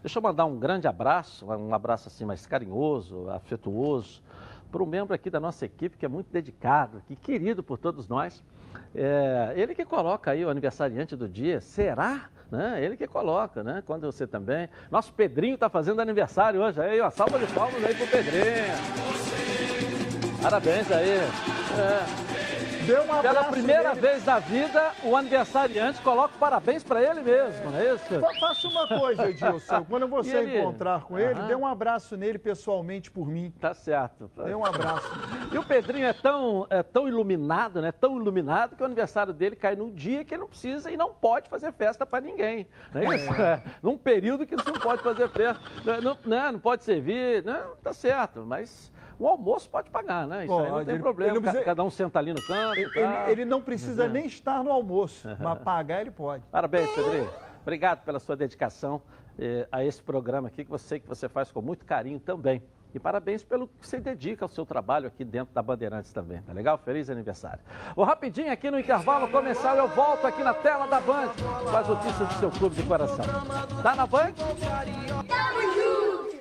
Deixa 0.00 0.18
eu 0.18 0.22
mandar 0.22 0.46
um 0.46 0.58
grande 0.58 0.86
abraço, 0.86 1.44
um 1.44 1.74
abraço 1.74 2.08
assim 2.08 2.24
mais 2.24 2.46
carinhoso, 2.46 3.28
afetuoso, 3.30 4.22
para 4.70 4.82
um 4.82 4.86
membro 4.86 5.12
aqui 5.12 5.28
da 5.28 5.40
nossa 5.40 5.66
equipe 5.66 5.98
que 5.98 6.06
é 6.06 6.08
muito 6.08 6.30
dedicado, 6.30 7.02
que 7.06 7.16
querido 7.16 7.62
por 7.62 7.78
todos 7.78 8.08
nós. 8.08 8.42
É, 8.94 9.52
ele 9.56 9.74
que 9.74 9.84
coloca 9.84 10.30
aí 10.30 10.44
o 10.44 10.48
aniversariante 10.48 11.16
do 11.16 11.28
dia, 11.28 11.60
será? 11.60 12.30
Né? 12.50 12.84
Ele 12.84 12.96
que 12.96 13.06
coloca, 13.06 13.62
né? 13.62 13.82
Quando 13.86 14.10
você 14.10 14.26
também. 14.26 14.68
Nosso 14.90 15.12
Pedrinho 15.12 15.54
está 15.54 15.68
fazendo 15.68 16.00
aniversário 16.00 16.60
hoje. 16.60 16.80
Aí, 16.80 17.00
ó, 17.00 17.10
salva 17.10 17.38
de 17.38 17.46
palmas 17.52 17.84
aí 17.84 17.94
pro 17.94 18.06
Pedrinho. 18.06 18.74
Parabéns 20.42 20.90
aí. 20.90 21.10
É. 21.10 22.29
Um 22.90 23.22
Pela 23.22 23.44
primeira 23.44 23.94
vez 23.94 24.24
na 24.24 24.40
vida, 24.40 24.92
o 25.04 25.16
aniversariante 25.16 26.02
coloca 26.02 26.34
parabéns 26.40 26.82
para 26.82 27.02
ele 27.02 27.20
mesmo, 27.20 27.70
não 27.70 27.78
é 27.78 27.94
isso? 27.94 28.20
Faça 28.40 28.66
uma 28.66 28.88
coisa, 28.88 29.30
Edilson. 29.30 29.84
Quando 29.88 30.08
você 30.08 30.38
ele... 30.38 30.58
encontrar 30.58 31.02
com 31.02 31.16
ele, 31.16 31.40
dê 31.42 31.54
um 31.54 31.66
abraço 31.66 32.16
nele 32.16 32.38
pessoalmente 32.38 33.10
por 33.10 33.28
mim. 33.28 33.52
Tá 33.60 33.74
certo. 33.74 34.30
Dê 34.44 34.54
um 34.54 34.64
abraço. 34.64 35.08
e 35.52 35.58
o 35.58 35.64
Pedrinho 35.64 36.06
é 36.06 36.12
tão, 36.12 36.66
é 36.68 36.82
tão 36.82 37.06
iluminado, 37.06 37.80
né? 37.80 37.92
Tão 37.92 38.16
iluminado 38.16 38.74
que 38.74 38.82
o 38.82 38.86
aniversário 38.86 39.32
dele 39.32 39.54
cai 39.54 39.76
num 39.76 39.92
dia 39.92 40.24
que 40.24 40.34
ele 40.34 40.40
não 40.40 40.48
precisa 40.48 40.90
e 40.90 40.96
não 40.96 41.14
pode 41.14 41.48
fazer 41.48 41.72
festa 41.72 42.04
para 42.04 42.20
ninguém. 42.20 42.66
Não 42.92 43.12
é 43.12 43.16
isso? 43.16 43.32
É. 43.34 43.62
Num 43.80 43.96
período 43.96 44.46
que 44.46 44.56
você 44.56 44.70
não 44.70 44.80
pode 44.80 45.02
fazer 45.02 45.28
festa. 45.28 45.62
Não, 45.84 46.18
não, 46.24 46.52
não 46.52 46.58
pode 46.58 46.82
servir. 46.82 47.44
Não, 47.44 47.76
tá 47.76 47.92
certo, 47.92 48.44
mas 48.44 48.90
o 49.20 49.28
almoço 49.28 49.68
pode 49.68 49.90
pagar, 49.90 50.26
né? 50.26 50.46
Isso 50.46 50.58
aí 50.58 50.70
não 50.70 50.84
tem 50.84 50.94
ele, 50.94 51.02
problema. 51.02 51.32
Ele 51.32 51.40
precisa... 51.40 51.62
Cada 51.62 51.84
um 51.84 51.90
senta 51.90 52.18
ali 52.18 52.32
no 52.32 52.42
canto. 52.42 52.78
Ele, 52.78 52.90
tá. 52.90 53.30
ele 53.30 53.44
não 53.44 53.60
precisa 53.60 54.08
nem 54.08 54.24
estar 54.24 54.64
no 54.64 54.72
almoço, 54.72 55.28
mas 55.38 55.58
pagar 55.58 56.00
ele 56.00 56.10
pode. 56.10 56.42
Parabéns, 56.50 56.90
Pedrinho. 56.90 57.28
Obrigado 57.60 58.02
pela 58.02 58.18
sua 58.18 58.34
dedicação 58.34 59.02
eh, 59.38 59.68
a 59.70 59.84
esse 59.84 60.02
programa 60.02 60.48
aqui, 60.48 60.64
que 60.64 60.70
você 60.70 60.88
sei 60.88 61.00
que 61.00 61.06
você 61.06 61.28
faz 61.28 61.52
com 61.52 61.60
muito 61.60 61.84
carinho 61.84 62.18
também. 62.18 62.62
E 62.94 62.98
parabéns 62.98 63.44
pelo 63.44 63.68
que 63.68 63.86
você 63.86 64.00
dedica 64.00 64.44
ao 64.44 64.48
seu 64.48 64.64
trabalho 64.66 65.06
aqui 65.06 65.24
dentro 65.24 65.54
da 65.54 65.62
Bandeirantes 65.62 66.12
também, 66.12 66.42
tá 66.42 66.52
legal? 66.52 66.78
Feliz 66.78 67.08
aniversário. 67.08 67.60
Vou 67.94 68.04
rapidinho 68.04 68.50
aqui 68.50 68.70
no 68.70 68.80
intervalo 68.80 69.28
começar, 69.28 69.76
eu 69.76 69.86
volto 69.88 70.26
aqui 70.26 70.42
na 70.42 70.54
tela 70.54 70.86
da 70.86 70.98
Band 70.98 71.28
com 71.70 71.76
as 71.76 71.86
notícias 71.86 72.28
do 72.28 72.34
seu 72.34 72.50
clube 72.50 72.74
de 72.74 72.82
coração. 72.82 73.24
Tá 73.82 73.94
na 73.94 74.06
Band? 74.06 74.32
Tamo 75.28 75.60
junto! 75.74 76.40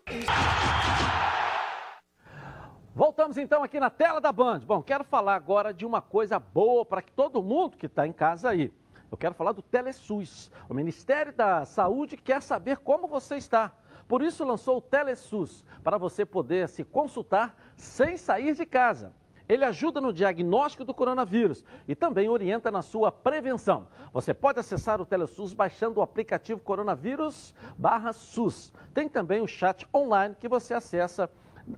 Voltamos 2.95 3.37
então 3.37 3.63
aqui 3.63 3.79
na 3.79 3.89
tela 3.89 4.19
da 4.19 4.31
Band. 4.31 4.59
Bom, 4.59 4.81
quero 4.81 5.03
falar 5.03 5.35
agora 5.35 5.71
de 5.73 5.85
uma 5.85 6.01
coisa 6.01 6.39
boa 6.39 6.83
para 6.83 7.01
todo 7.01 7.41
mundo 7.41 7.77
que 7.77 7.85
está 7.85 8.05
em 8.07 8.11
casa 8.11 8.49
aí. 8.49 8.73
Eu 9.11 9.17
quero 9.17 9.35
falar 9.35 9.51
do 9.51 9.61
Telesus. 9.61 10.51
O 10.67 10.73
Ministério 10.73 11.31
da 11.31 11.65
Saúde 11.65 12.17
quer 12.17 12.41
saber 12.41 12.77
como 12.77 13.07
você 13.07 13.37
está. 13.37 13.71
Por 14.07 14.23
isso 14.23 14.43
lançou 14.43 14.77
o 14.77 14.81
Telesus, 14.81 15.63
para 15.83 15.99
você 15.99 16.25
poder 16.25 16.67
se 16.67 16.83
consultar 16.83 17.55
sem 17.75 18.17
sair 18.17 18.55
de 18.55 18.65
casa. 18.65 19.13
Ele 19.47 19.65
ajuda 19.65 20.01
no 20.01 20.11
diagnóstico 20.11 20.83
do 20.83 20.93
coronavírus 20.93 21.63
e 21.87 21.95
também 21.95 22.27
orienta 22.27 22.71
na 22.71 22.81
sua 22.81 23.11
prevenção. 23.11 23.87
Você 24.11 24.33
pode 24.33 24.59
acessar 24.59 24.99
o 24.99 25.05
Telesus 25.05 25.53
baixando 25.53 25.99
o 25.99 26.03
aplicativo 26.03 26.59
Coronavírus 26.59 27.53
barra 27.77 28.13
SUS. 28.13 28.73
Tem 28.93 29.07
também 29.07 29.41
o 29.41 29.47
chat 29.47 29.87
online 29.93 30.35
que 30.39 30.47
você 30.47 30.73
acessa 30.73 31.29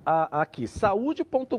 aqui, 0.06 0.68
saúde.gov.br, 0.68 1.56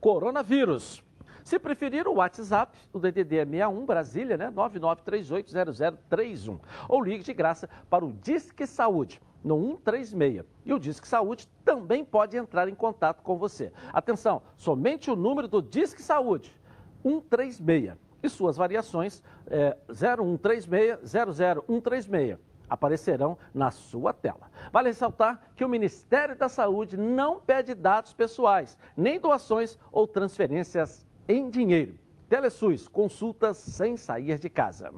coronavírus. 0.00 1.02
Se 1.44 1.58
preferir, 1.58 2.06
o 2.06 2.14
WhatsApp, 2.14 2.78
o 2.92 2.98
DDD 2.98 3.38
é 3.38 3.44
61 3.44 3.84
Brasília, 3.84 4.36
né? 4.36 4.48
99380031. 4.50 6.60
Ou 6.88 7.02
ligue 7.02 7.24
de 7.24 7.34
graça 7.34 7.68
para 7.90 8.04
o 8.04 8.12
Disque 8.12 8.64
Saúde, 8.66 9.20
no 9.42 9.80
136. 9.84 10.44
E 10.64 10.72
o 10.72 10.78
Disque 10.78 11.08
Saúde 11.08 11.48
também 11.64 12.04
pode 12.04 12.36
entrar 12.36 12.68
em 12.68 12.74
contato 12.74 13.22
com 13.22 13.36
você. 13.36 13.72
Atenção, 13.92 14.42
somente 14.56 15.10
o 15.10 15.16
número 15.16 15.48
do 15.48 15.60
Disque 15.60 16.00
Saúde, 16.00 16.54
136. 17.02 17.94
E 18.22 18.28
suas 18.28 18.56
variações, 18.56 19.20
é, 19.48 19.76
0136 19.88 21.00
00136 21.02 22.38
aparecerão 22.72 23.36
na 23.52 23.70
sua 23.70 24.14
tela. 24.14 24.50
Vale 24.72 24.88
ressaltar 24.88 25.40
que 25.54 25.64
o 25.64 25.68
Ministério 25.68 26.34
da 26.34 26.48
Saúde 26.48 26.96
não 26.96 27.38
pede 27.38 27.74
dados 27.74 28.14
pessoais, 28.14 28.78
nem 28.96 29.20
doações 29.20 29.78
ou 29.92 30.06
transferências 30.06 31.06
em 31.28 31.50
dinheiro. 31.50 31.98
Telesus, 32.30 32.88
consultas 32.88 33.58
sem 33.58 33.96
sair 33.98 34.38
de 34.38 34.48
casa. 34.48 34.90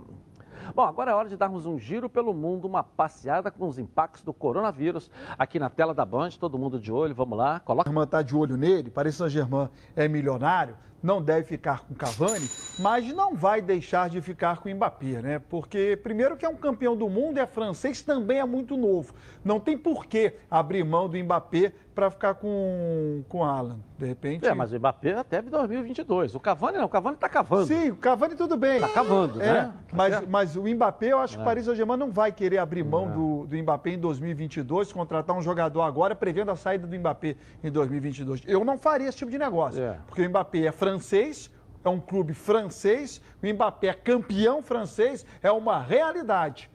Bom, 0.73 0.83
agora 0.83 1.11
é 1.11 1.15
hora 1.15 1.29
de 1.29 1.37
darmos 1.37 1.67
um 1.67 1.79
giro 1.79 2.09
pelo 2.09 2.33
mundo, 2.33 2.67
uma 2.67 2.85
passeada 2.85 3.51
com 3.51 3.67
os 3.67 3.79
impactos 3.79 4.23
do 4.23 4.33
coronavírus 4.33 5.11
aqui 5.37 5.59
na 5.59 5.69
tela 5.69 5.93
da 5.93 6.05
Band, 6.05 6.31
todo 6.39 6.57
mundo 6.57 6.79
de 6.79 6.93
olho, 6.93 7.15
vamos 7.15 7.37
lá, 7.37 7.59
coloca. 7.61 7.91
A 7.91 8.05
está 8.05 8.23
de 8.23 8.37
olho 8.37 8.57
nele, 8.57 8.89
Paris 8.89 9.17
Saint-Germain 9.17 9.69
é 9.97 10.07
milionário, 10.07 10.77
não 11.05 11.21
deve 11.21 11.43
ficar 11.43 11.81
com 11.81 11.95
Cavani, 11.95 12.49
mas 12.79 13.07
não 13.13 13.35
vai 13.35 13.61
deixar 13.61 14.09
de 14.09 14.23
ficar 14.23 14.57
com 14.57 14.71
Mbappé, 14.71 15.21
né? 15.21 15.39
Porque, 15.51 16.01
primeiro, 16.03 16.35
que 16.35 16.47
é 16.47 16.49
um 16.49 16.57
campeão 16.57 16.97
do 16.97 17.11
mundo, 17.11 17.39
é 17.39 17.47
francês, 17.47 18.01
também 18.01 18.39
é 18.39 18.45
muito 18.47 18.75
novo. 18.75 19.13
Não 19.45 19.61
tem 19.61 19.77
por 19.77 20.07
que 20.07 20.33
abrir 20.51 20.83
mão 20.83 21.07
do 21.07 21.19
Mbappé 21.19 21.75
para 21.95 22.11
ficar 22.11 22.35
com 22.35 23.23
o 23.31 23.43
Alan, 23.45 23.79
de 23.97 24.07
repente. 24.07 24.47
É, 24.47 24.53
mas 24.53 24.73
o 24.73 24.79
Mbappé 24.79 25.13
até 25.13 25.41
2022. 25.41 26.35
O 26.35 26.41
Cavani 26.41 26.79
não, 26.79 26.87
o 26.87 26.89
Cavani 26.89 27.15
está 27.15 27.29
cavando. 27.29 27.67
Sim, 27.67 27.91
o 27.91 27.97
Cavani 27.97 28.35
tudo 28.35 28.57
bem. 28.57 28.77
Está 28.77 28.89
cavando, 28.89 29.41
é, 29.41 29.53
né? 29.53 29.73
Mas, 29.93 30.27
mas 30.27 30.57
o 30.57 30.63
Mbappé, 30.65 31.13
eu 31.13 31.19
acho 31.19 31.35
que 31.35 31.41
o 31.41 31.43
é. 31.43 31.45
Paris 31.45 31.67
Saint-Germain 31.67 31.97
não 31.97 32.11
vai 32.11 32.33
querer 32.33 32.59
abrir 32.59 32.83
mão 32.83 33.07
é. 33.07 33.13
do, 33.13 33.47
do 33.47 33.57
Mbappé 33.57 33.91
em 33.91 33.99
2022, 33.99 34.93
contratar 34.93 35.37
um 35.37 35.43
jogador 35.43 35.83
agora, 35.83 36.17
prevendo 36.17 36.51
a 36.51 36.57
saída 36.57 36.87
do 36.87 36.99
Mbappé 36.99 37.37
em 37.63 37.71
2022. 37.71 38.43
Eu 38.47 38.65
não 38.65 38.77
faria 38.77 39.09
esse 39.09 39.19
tipo 39.19 39.31
de 39.31 39.39
negócio, 39.39 39.81
é. 39.81 39.99
porque 40.07 40.23
o 40.23 40.29
Mbappé 40.29 40.67
é 40.67 40.73
francês, 40.73 40.94
é 41.85 41.89
um 41.89 42.01
clube 42.01 42.33
francês, 42.33 43.21
o 43.43 43.47
Mbappé 43.47 43.89
é 43.89 43.95
campeão 43.95 44.63
francês, 44.63 45.25
é 45.43 45.51
uma 45.51 45.81
realidade. 45.81 46.71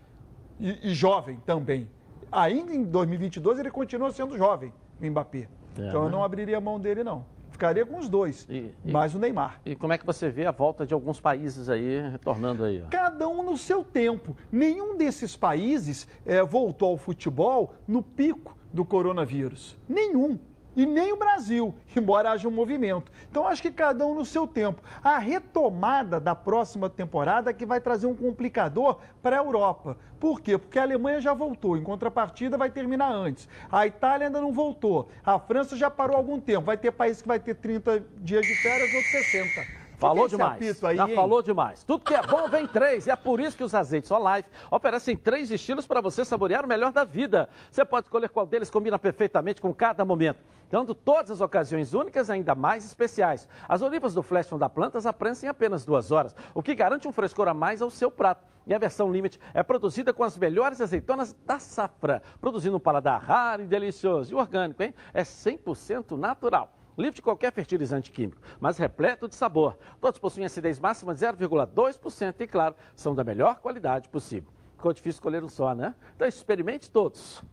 E, 0.60 0.90
e 0.90 0.94
jovem 0.94 1.40
também. 1.46 1.90
Ainda 2.32 2.74
em 2.74 2.84
2022 2.84 3.60
ele 3.60 3.72
continua 3.72 4.12
sendo 4.12 4.38
jovem, 4.38 4.72
o 5.02 5.06
Mbappé. 5.06 5.48
É, 5.78 5.88
então 5.88 6.04
eu 6.04 6.06
né? 6.06 6.12
não 6.12 6.24
abriria 6.24 6.58
a 6.58 6.62
mão 6.62 6.80
dele, 6.80 7.04
não. 7.04 7.26
Ficaria 7.50 7.86
com 7.86 7.98
os 7.98 8.08
dois, 8.08 8.48
e, 8.50 8.74
e, 8.86 8.92
mais 8.92 9.14
o 9.14 9.20
Neymar. 9.20 9.60
E 9.66 9.76
como 9.76 9.92
é 9.92 9.98
que 9.98 10.06
você 10.06 10.30
vê 10.30 10.46
a 10.46 10.52
volta 10.52 10.86
de 10.86 10.94
alguns 10.94 11.20
países 11.20 11.68
aí, 11.70 12.10
retornando 12.10 12.64
aí? 12.64 12.82
Ó? 12.82 12.90
Cada 12.90 13.28
um 13.28 13.44
no 13.44 13.58
seu 13.58 13.84
tempo. 13.84 14.36
Nenhum 14.52 14.96
desses 14.96 15.36
países 15.36 16.08
é, 16.26 16.42
voltou 16.42 16.92
ao 16.92 16.98
futebol 16.98 17.74
no 17.86 18.02
pico 18.02 18.58
do 18.72 18.86
coronavírus. 18.86 19.78
Nenhum 19.90 20.40
e 20.76 20.86
nem 20.86 21.12
o 21.14 21.18
Brasil, 21.18 21.76
embora 21.96 22.32
haja 22.32 22.48
um 22.48 22.52
movimento. 22.52 23.12
Então, 23.30 23.48
acho 23.48 23.62
que 23.62 23.72
cada 23.72 24.06
um 24.06 24.16
no 24.16 24.26
seu 24.26 24.48
tempo. 24.48 24.82
A 25.04 25.18
retomada 25.18 26.20
da 26.20 26.36
próxima 26.36 26.90
temporada 26.90 27.54
que 27.54 27.66
vai 27.66 27.80
trazer 27.80 28.08
um 28.08 28.16
complicador 28.16 29.00
para 29.22 29.40
a 29.40 29.44
Europa. 29.44 29.98
Por 30.20 30.42
quê? 30.42 30.58
Porque 30.58 30.78
a 30.78 30.84
Alemanha 30.84 31.22
já 31.22 31.34
voltou, 31.34 31.78
em 31.78 31.84
contrapartida 31.84 32.58
vai 32.58 32.70
terminar 32.70 33.12
antes. 33.12 33.48
A 33.72 33.88
Itália 33.88 34.28
ainda 34.28 34.42
não 34.42 34.52
voltou. 34.52 35.10
A 35.26 35.40
França 35.40 35.78
já 35.78 35.90
parou 35.90 36.18
algum 36.18 36.40
tempo. 36.40 36.66
Vai 36.66 36.78
ter 36.78 36.92
país 36.92 37.22
que 37.22 37.28
vai 37.28 37.40
ter 37.40 37.56
30 37.56 38.04
dias 38.18 38.46
de 38.46 38.56
férias, 38.56 38.94
outros 38.94 39.12
60. 39.12 39.79
Falou 40.00 40.30
demais. 40.30 40.84
Aí, 40.84 40.96
Já 40.96 41.10
hein? 41.10 41.14
falou 41.14 41.42
demais. 41.42 41.84
Tudo 41.84 42.06
que 42.06 42.16
é 42.16 42.22
bom 42.22 42.48
vem 42.48 42.66
três. 42.66 43.06
E 43.06 43.12
é 43.12 43.16
por 43.18 43.42
isso 43.42 43.58
que 43.58 43.64
os 43.64 43.76
azeites 43.76 44.10
Olive 44.10 44.48
oferecem 44.72 45.18
três 45.18 45.52
estilos 45.52 45.86
para 45.86 46.00
você 46.00 46.24
saborear 46.24 46.64
o 46.64 46.68
melhor 46.68 46.94
da 46.94 47.04
vida. 47.04 47.50
Você 47.70 47.84
pode 47.84 48.08
escolher 48.08 48.30
qual 48.30 48.46
deles 48.46 48.70
combina 48.70 48.98
perfeitamente 48.98 49.60
com 49.60 49.74
cada 49.74 50.06
momento. 50.06 50.40
Dando 50.72 50.96
todas 50.96 51.32
as 51.32 51.42
ocasiões 51.42 51.94
únicas 51.94 52.30
ainda 52.30 52.56
mais 52.56 52.86
especiais. 52.86 53.46
As 53.68 53.82
olivas 53.82 54.14
do 54.14 54.24
Flash 54.24 54.50
da 54.52 54.70
Plantas 54.70 55.06
aprensam 55.06 55.48
em 55.48 55.50
apenas 55.50 55.84
duas 55.84 56.12
horas, 56.12 56.34
o 56.54 56.64
que 56.64 56.74
garante 56.76 57.08
um 57.08 57.12
frescor 57.12 57.50
a 57.50 57.54
mais 57.54 57.82
ao 57.82 57.90
seu 57.90 58.10
prato. 58.10 58.46
E 58.66 58.74
a 58.74 58.78
versão 58.78 59.12
Limite 59.12 59.40
é 59.54 59.64
produzida 59.64 60.14
com 60.14 60.24
as 60.24 60.38
melhores 60.38 60.80
azeitonas 60.80 61.36
da 61.46 61.60
safra, 61.60 62.22
produzindo 62.40 62.78
um 62.78 62.80
paladar 62.80 63.20
raro 63.20 63.64
e 63.64 63.68
delicioso. 63.68 64.32
E 64.32 64.36
orgânico, 64.36 64.82
hein? 64.82 64.94
É 65.14 65.24
100% 65.24 66.16
natural 66.16 66.72
livre 67.00 67.16
de 67.16 67.22
qualquer 67.22 67.52
fertilizante 67.52 68.12
químico, 68.12 68.42
mas 68.60 68.78
repleto 68.78 69.28
de 69.28 69.36
sabor. 69.36 69.78
Todos 70.00 70.20
possuem 70.20 70.46
acidez 70.46 70.80
máxima 70.80 71.14
de 71.14 71.22
0,2% 71.22 72.36
e, 72.40 72.48
claro, 72.48 72.76
são 72.96 73.16
da 73.16 73.24
melhor 73.24 73.60
qualidade 73.60 74.10
possível. 74.10 74.52
Ficou 74.76 74.94
difícil 74.94 75.18
escolher 75.18 75.44
um 75.44 75.50
só, 75.50 75.74
né? 75.74 75.94
Então 76.16 76.28
experimente 76.28 76.90
todos. 76.90 77.44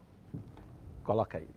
Coloca 1.03 1.38
aí. 1.38 1.49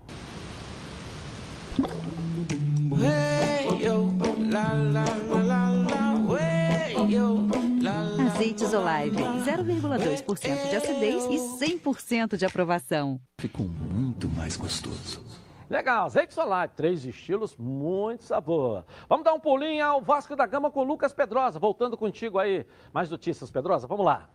Azeites 8.27 8.73
Olive, 8.73 9.17
0,2% 9.17 10.69
de 10.69 10.75
acidez 10.75 11.25
e 11.25 11.79
100% 11.79 12.37
de 12.37 12.45
aprovação. 12.45 13.19
Ficou 13.39 13.67
muito 13.67 14.27
mais 14.29 14.55
gostoso. 14.55 15.23
Legal, 15.69 16.05
azeite 16.05 16.33
solar, 16.33 16.69
três 16.69 17.05
estilos, 17.05 17.55
muito 17.55 18.23
sabor. 18.23 18.83
Vamos 19.07 19.23
dar 19.23 19.33
um 19.33 19.39
pulinho 19.39 19.85
ao 19.85 20.01
Vasco 20.01 20.35
da 20.35 20.47
Gama 20.47 20.71
com 20.71 20.83
Lucas 20.83 21.13
Pedrosa. 21.13 21.59
Voltando 21.59 21.95
contigo 21.95 22.39
aí, 22.39 22.65
mais 22.91 23.07
notícias, 23.07 23.51
Pedrosa, 23.51 23.85
vamos 23.85 24.05
lá. 24.05 24.27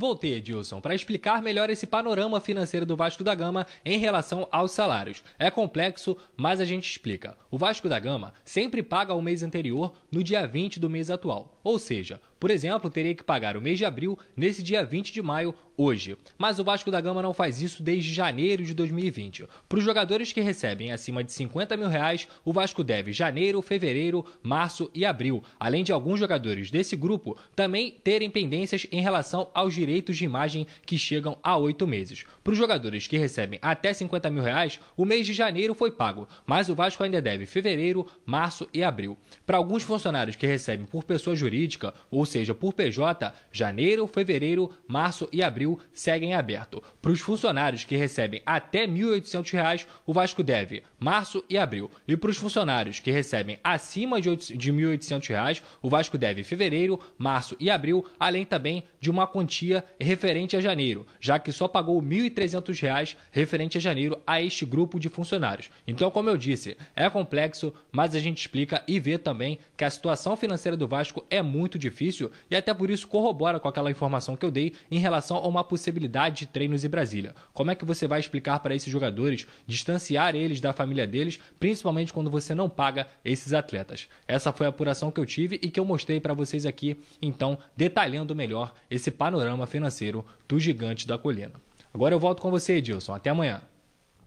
Voltei, 0.00 0.36
Edilson, 0.36 0.80
para 0.80 0.94
explicar 0.94 1.42
melhor 1.42 1.68
esse 1.68 1.86
panorama 1.86 2.40
financeiro 2.40 2.86
do 2.86 2.96
Vasco 2.96 3.22
da 3.22 3.34
Gama 3.34 3.66
em 3.84 3.98
relação 3.98 4.48
aos 4.50 4.72
salários. 4.72 5.22
É 5.38 5.50
complexo, 5.50 6.16
mas 6.38 6.58
a 6.58 6.64
gente 6.64 6.90
explica. 6.90 7.36
O 7.50 7.58
Vasco 7.58 7.86
da 7.86 7.98
Gama 7.98 8.32
sempre 8.42 8.82
paga 8.82 9.12
o 9.12 9.20
mês 9.20 9.42
anterior 9.42 9.92
no 10.10 10.24
dia 10.24 10.46
20 10.46 10.80
do 10.80 10.88
mês 10.88 11.10
atual. 11.10 11.60
Ou 11.62 11.78
seja, 11.78 12.18
por 12.38 12.50
exemplo, 12.50 12.88
teria 12.88 13.14
que 13.14 13.22
pagar 13.22 13.58
o 13.58 13.60
mês 13.60 13.76
de 13.76 13.84
abril 13.84 14.18
nesse 14.34 14.62
dia 14.62 14.82
20 14.82 15.12
de 15.12 15.20
maio, 15.20 15.54
hoje. 15.80 16.14
Mas 16.36 16.58
o 16.58 16.64
Vasco 16.64 16.90
da 16.90 17.00
Gama 17.00 17.22
não 17.22 17.32
faz 17.32 17.62
isso 17.62 17.82
desde 17.82 18.12
janeiro 18.12 18.62
de 18.62 18.74
2020. 18.74 19.46
Para 19.66 19.78
os 19.78 19.84
jogadores 19.84 20.30
que 20.30 20.42
recebem 20.42 20.92
acima 20.92 21.24
de 21.24 21.32
50 21.32 21.74
mil 21.78 21.88
reais, 21.88 22.28
o 22.44 22.52
Vasco 22.52 22.84
deve 22.84 23.14
janeiro, 23.14 23.62
fevereiro, 23.62 24.26
março 24.42 24.90
e 24.94 25.06
abril, 25.06 25.42
além 25.58 25.82
de 25.82 25.90
alguns 25.90 26.20
jogadores 26.20 26.70
desse 26.70 26.94
grupo 26.96 27.34
também 27.56 27.92
terem 28.04 28.30
pendências 28.30 28.86
em 28.92 29.00
relação 29.00 29.50
aos 29.54 29.74
direitos 29.74 30.18
de 30.18 30.24
imagem 30.26 30.66
que 30.84 30.98
chegam 30.98 31.38
a 31.42 31.56
oito 31.56 31.86
meses. 31.86 32.24
Para 32.44 32.52
os 32.52 32.58
jogadores 32.58 33.06
que 33.06 33.16
recebem 33.16 33.58
até 33.62 33.94
50 33.94 34.28
mil 34.28 34.42
reais, 34.42 34.78
o 34.96 35.06
mês 35.06 35.26
de 35.26 35.32
janeiro 35.32 35.74
foi 35.74 35.90
pago, 35.90 36.28
mas 36.44 36.68
o 36.68 36.74
Vasco 36.74 37.02
ainda 37.02 37.22
deve 37.22 37.46
fevereiro, 37.46 38.06
março 38.26 38.68
e 38.74 38.84
abril. 38.84 39.16
Para 39.46 39.56
alguns 39.56 39.82
funcionários 39.82 40.36
que 40.36 40.46
recebem 40.46 40.84
por 40.84 41.04
pessoa 41.04 41.34
jurídica, 41.34 41.94
ou 42.10 42.26
seja, 42.26 42.54
por 42.54 42.74
PJ, 42.74 43.32
janeiro, 43.50 44.06
fevereiro, 44.06 44.70
março 44.86 45.26
e 45.32 45.42
abril 45.42 45.69
seguem 45.92 46.34
aberto. 46.34 46.82
Para 47.00 47.12
os 47.12 47.20
funcionários 47.20 47.84
que 47.84 47.96
recebem 47.96 48.42
até 48.44 48.80
R$ 48.80 48.88
1.800, 48.88 49.86
o 50.06 50.12
Vasco 50.12 50.42
deve 50.42 50.82
março 50.98 51.44
e 51.48 51.56
abril. 51.56 51.90
E 52.06 52.16
para 52.16 52.30
os 52.30 52.36
funcionários 52.36 53.00
que 53.00 53.10
recebem 53.10 53.58
acima 53.62 54.20
de 54.20 54.28
R$ 54.28 54.36
1.800, 54.36 55.62
o 55.82 55.88
Vasco 55.88 56.18
deve 56.18 56.44
fevereiro, 56.44 57.00
março 57.18 57.56
e 57.58 57.70
abril, 57.70 58.06
além 58.18 58.44
também 58.44 58.84
de 59.00 59.10
uma 59.10 59.26
quantia 59.26 59.84
referente 59.98 60.56
a 60.56 60.60
janeiro, 60.60 61.06
já 61.20 61.38
que 61.38 61.52
só 61.52 61.66
pagou 61.66 61.98
R$ 62.00 62.30
1.300 62.30 63.16
referente 63.30 63.78
a 63.78 63.80
janeiro 63.80 64.20
a 64.26 64.40
este 64.42 64.64
grupo 64.64 64.98
de 64.98 65.08
funcionários. 65.08 65.70
Então, 65.86 66.10
como 66.10 66.28
eu 66.28 66.36
disse, 66.36 66.76
é 66.94 67.08
complexo, 67.08 67.72
mas 67.90 68.14
a 68.14 68.20
gente 68.20 68.38
explica 68.38 68.82
e 68.86 69.00
vê 69.00 69.18
também 69.18 69.58
que 69.76 69.84
a 69.84 69.90
situação 69.90 70.36
financeira 70.36 70.76
do 70.76 70.88
Vasco 70.88 71.24
é 71.30 71.42
muito 71.42 71.78
difícil 71.78 72.30
e 72.50 72.56
até 72.56 72.74
por 72.74 72.90
isso 72.90 73.08
corrobora 73.08 73.58
com 73.58 73.68
aquela 73.68 73.90
informação 73.90 74.36
que 74.36 74.44
eu 74.44 74.50
dei 74.50 74.74
em 74.90 74.98
relação 74.98 75.36
a 75.38 75.46
uma 75.46 75.59
possibilidade 75.64 76.40
de 76.40 76.46
treinos 76.46 76.84
em 76.84 76.88
Brasília. 76.88 77.34
Como 77.52 77.70
é 77.70 77.74
que 77.74 77.84
você 77.84 78.06
vai 78.06 78.20
explicar 78.20 78.60
para 78.60 78.74
esses 78.74 78.90
jogadores, 78.90 79.46
distanciar 79.66 80.34
eles 80.34 80.60
da 80.60 80.72
família 80.72 81.06
deles, 81.06 81.38
principalmente 81.58 82.12
quando 82.12 82.30
você 82.30 82.54
não 82.54 82.68
paga 82.68 83.08
esses 83.24 83.52
atletas? 83.52 84.08
Essa 84.26 84.52
foi 84.52 84.66
a 84.66 84.70
apuração 84.70 85.10
que 85.10 85.20
eu 85.20 85.26
tive 85.26 85.60
e 85.62 85.70
que 85.70 85.80
eu 85.80 85.84
mostrei 85.84 86.20
para 86.20 86.34
vocês 86.34 86.66
aqui, 86.66 87.02
então, 87.20 87.58
detalhando 87.76 88.34
melhor 88.34 88.74
esse 88.90 89.10
panorama 89.10 89.66
financeiro 89.66 90.24
do 90.48 90.58
gigante 90.58 91.06
da 91.06 91.18
colina. 91.18 91.52
Agora 91.92 92.14
eu 92.14 92.20
volto 92.20 92.40
com 92.40 92.50
você, 92.50 92.74
Edilson. 92.74 93.14
Até 93.14 93.30
amanhã. 93.30 93.60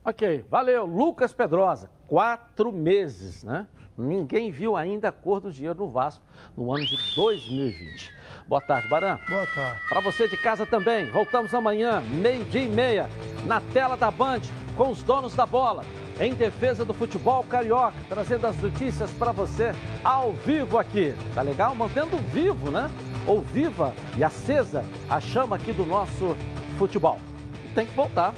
Ok, 0.06 0.44
valeu. 0.50 0.86
Lucas 0.86 1.34
Pedrosa, 1.34 1.90
quatro 2.08 2.72
meses, 2.74 3.44
né? 3.44 3.66
Ninguém 3.98 4.52
viu 4.52 4.76
ainda 4.76 5.10
a 5.10 5.12
cor 5.12 5.40
do 5.40 5.52
dinheiro 5.52 5.80
no 5.80 5.90
Vasco 5.90 6.24
no 6.58 6.74
ano 6.74 6.86
de 6.86 6.98
2020. 7.16 8.12
Boa 8.48 8.62
tarde, 8.62 8.88
Baran. 8.88 9.18
Boa 9.28 9.48
tarde. 9.48 9.80
Para 9.88 10.02
você 10.02 10.28
de 10.28 10.38
casa 10.38 10.66
também, 10.66 11.10
voltamos 11.12 11.54
amanhã, 11.54 12.02
meio-dia 12.02 12.64
e 12.64 12.70
meia, 12.70 13.10
na 13.46 13.62
tela 13.62 13.96
da 13.96 14.12
Band, 14.12 14.42
com 14.76 14.90
os 14.90 15.02
donos 15.02 15.34
da 15.34 15.46
bola, 15.46 15.84
em 16.20 16.34
defesa 16.34 16.84
do 16.84 16.94
futebol 16.94 17.44
carioca, 17.44 17.94
trazendo 18.10 18.46
as 18.46 18.58
notícias 18.58 19.10
para 19.12 19.32
você 19.32 19.74
ao 20.04 20.34
vivo 20.34 20.78
aqui. 20.78 21.16
Tá 21.34 21.42
legal? 21.42 21.74
Mantendo 21.74 22.18
vivo, 22.32 22.70
né? 22.70 22.90
Ou 23.26 23.42
viva 23.42 23.94
e 24.18 24.24
acesa 24.24 24.84
a 25.10 25.20
chama 25.20 25.56
aqui 25.56 25.72
do 25.72 25.86
nosso 25.86 26.36
futebol. 26.78 27.20
E 27.66 27.70
tem 27.70 27.86
que 27.86 27.96
voltar. 27.96 28.34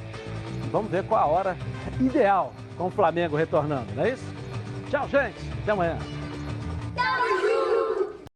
Vamos 0.72 0.91
ver 0.91 1.03
qual 1.06 1.22
a 1.22 1.26
hora 1.26 1.58
ideal 1.99 2.53
com 2.78 2.88
o 2.88 2.91
Flamengo 2.91 3.36
retornando, 3.36 3.93
não 3.95 4.03
é 4.03 4.12
isso? 4.12 4.26
Tchau, 4.89 5.08
gente. 5.10 5.36
Até 5.64 5.72
amanhã. 5.72 5.97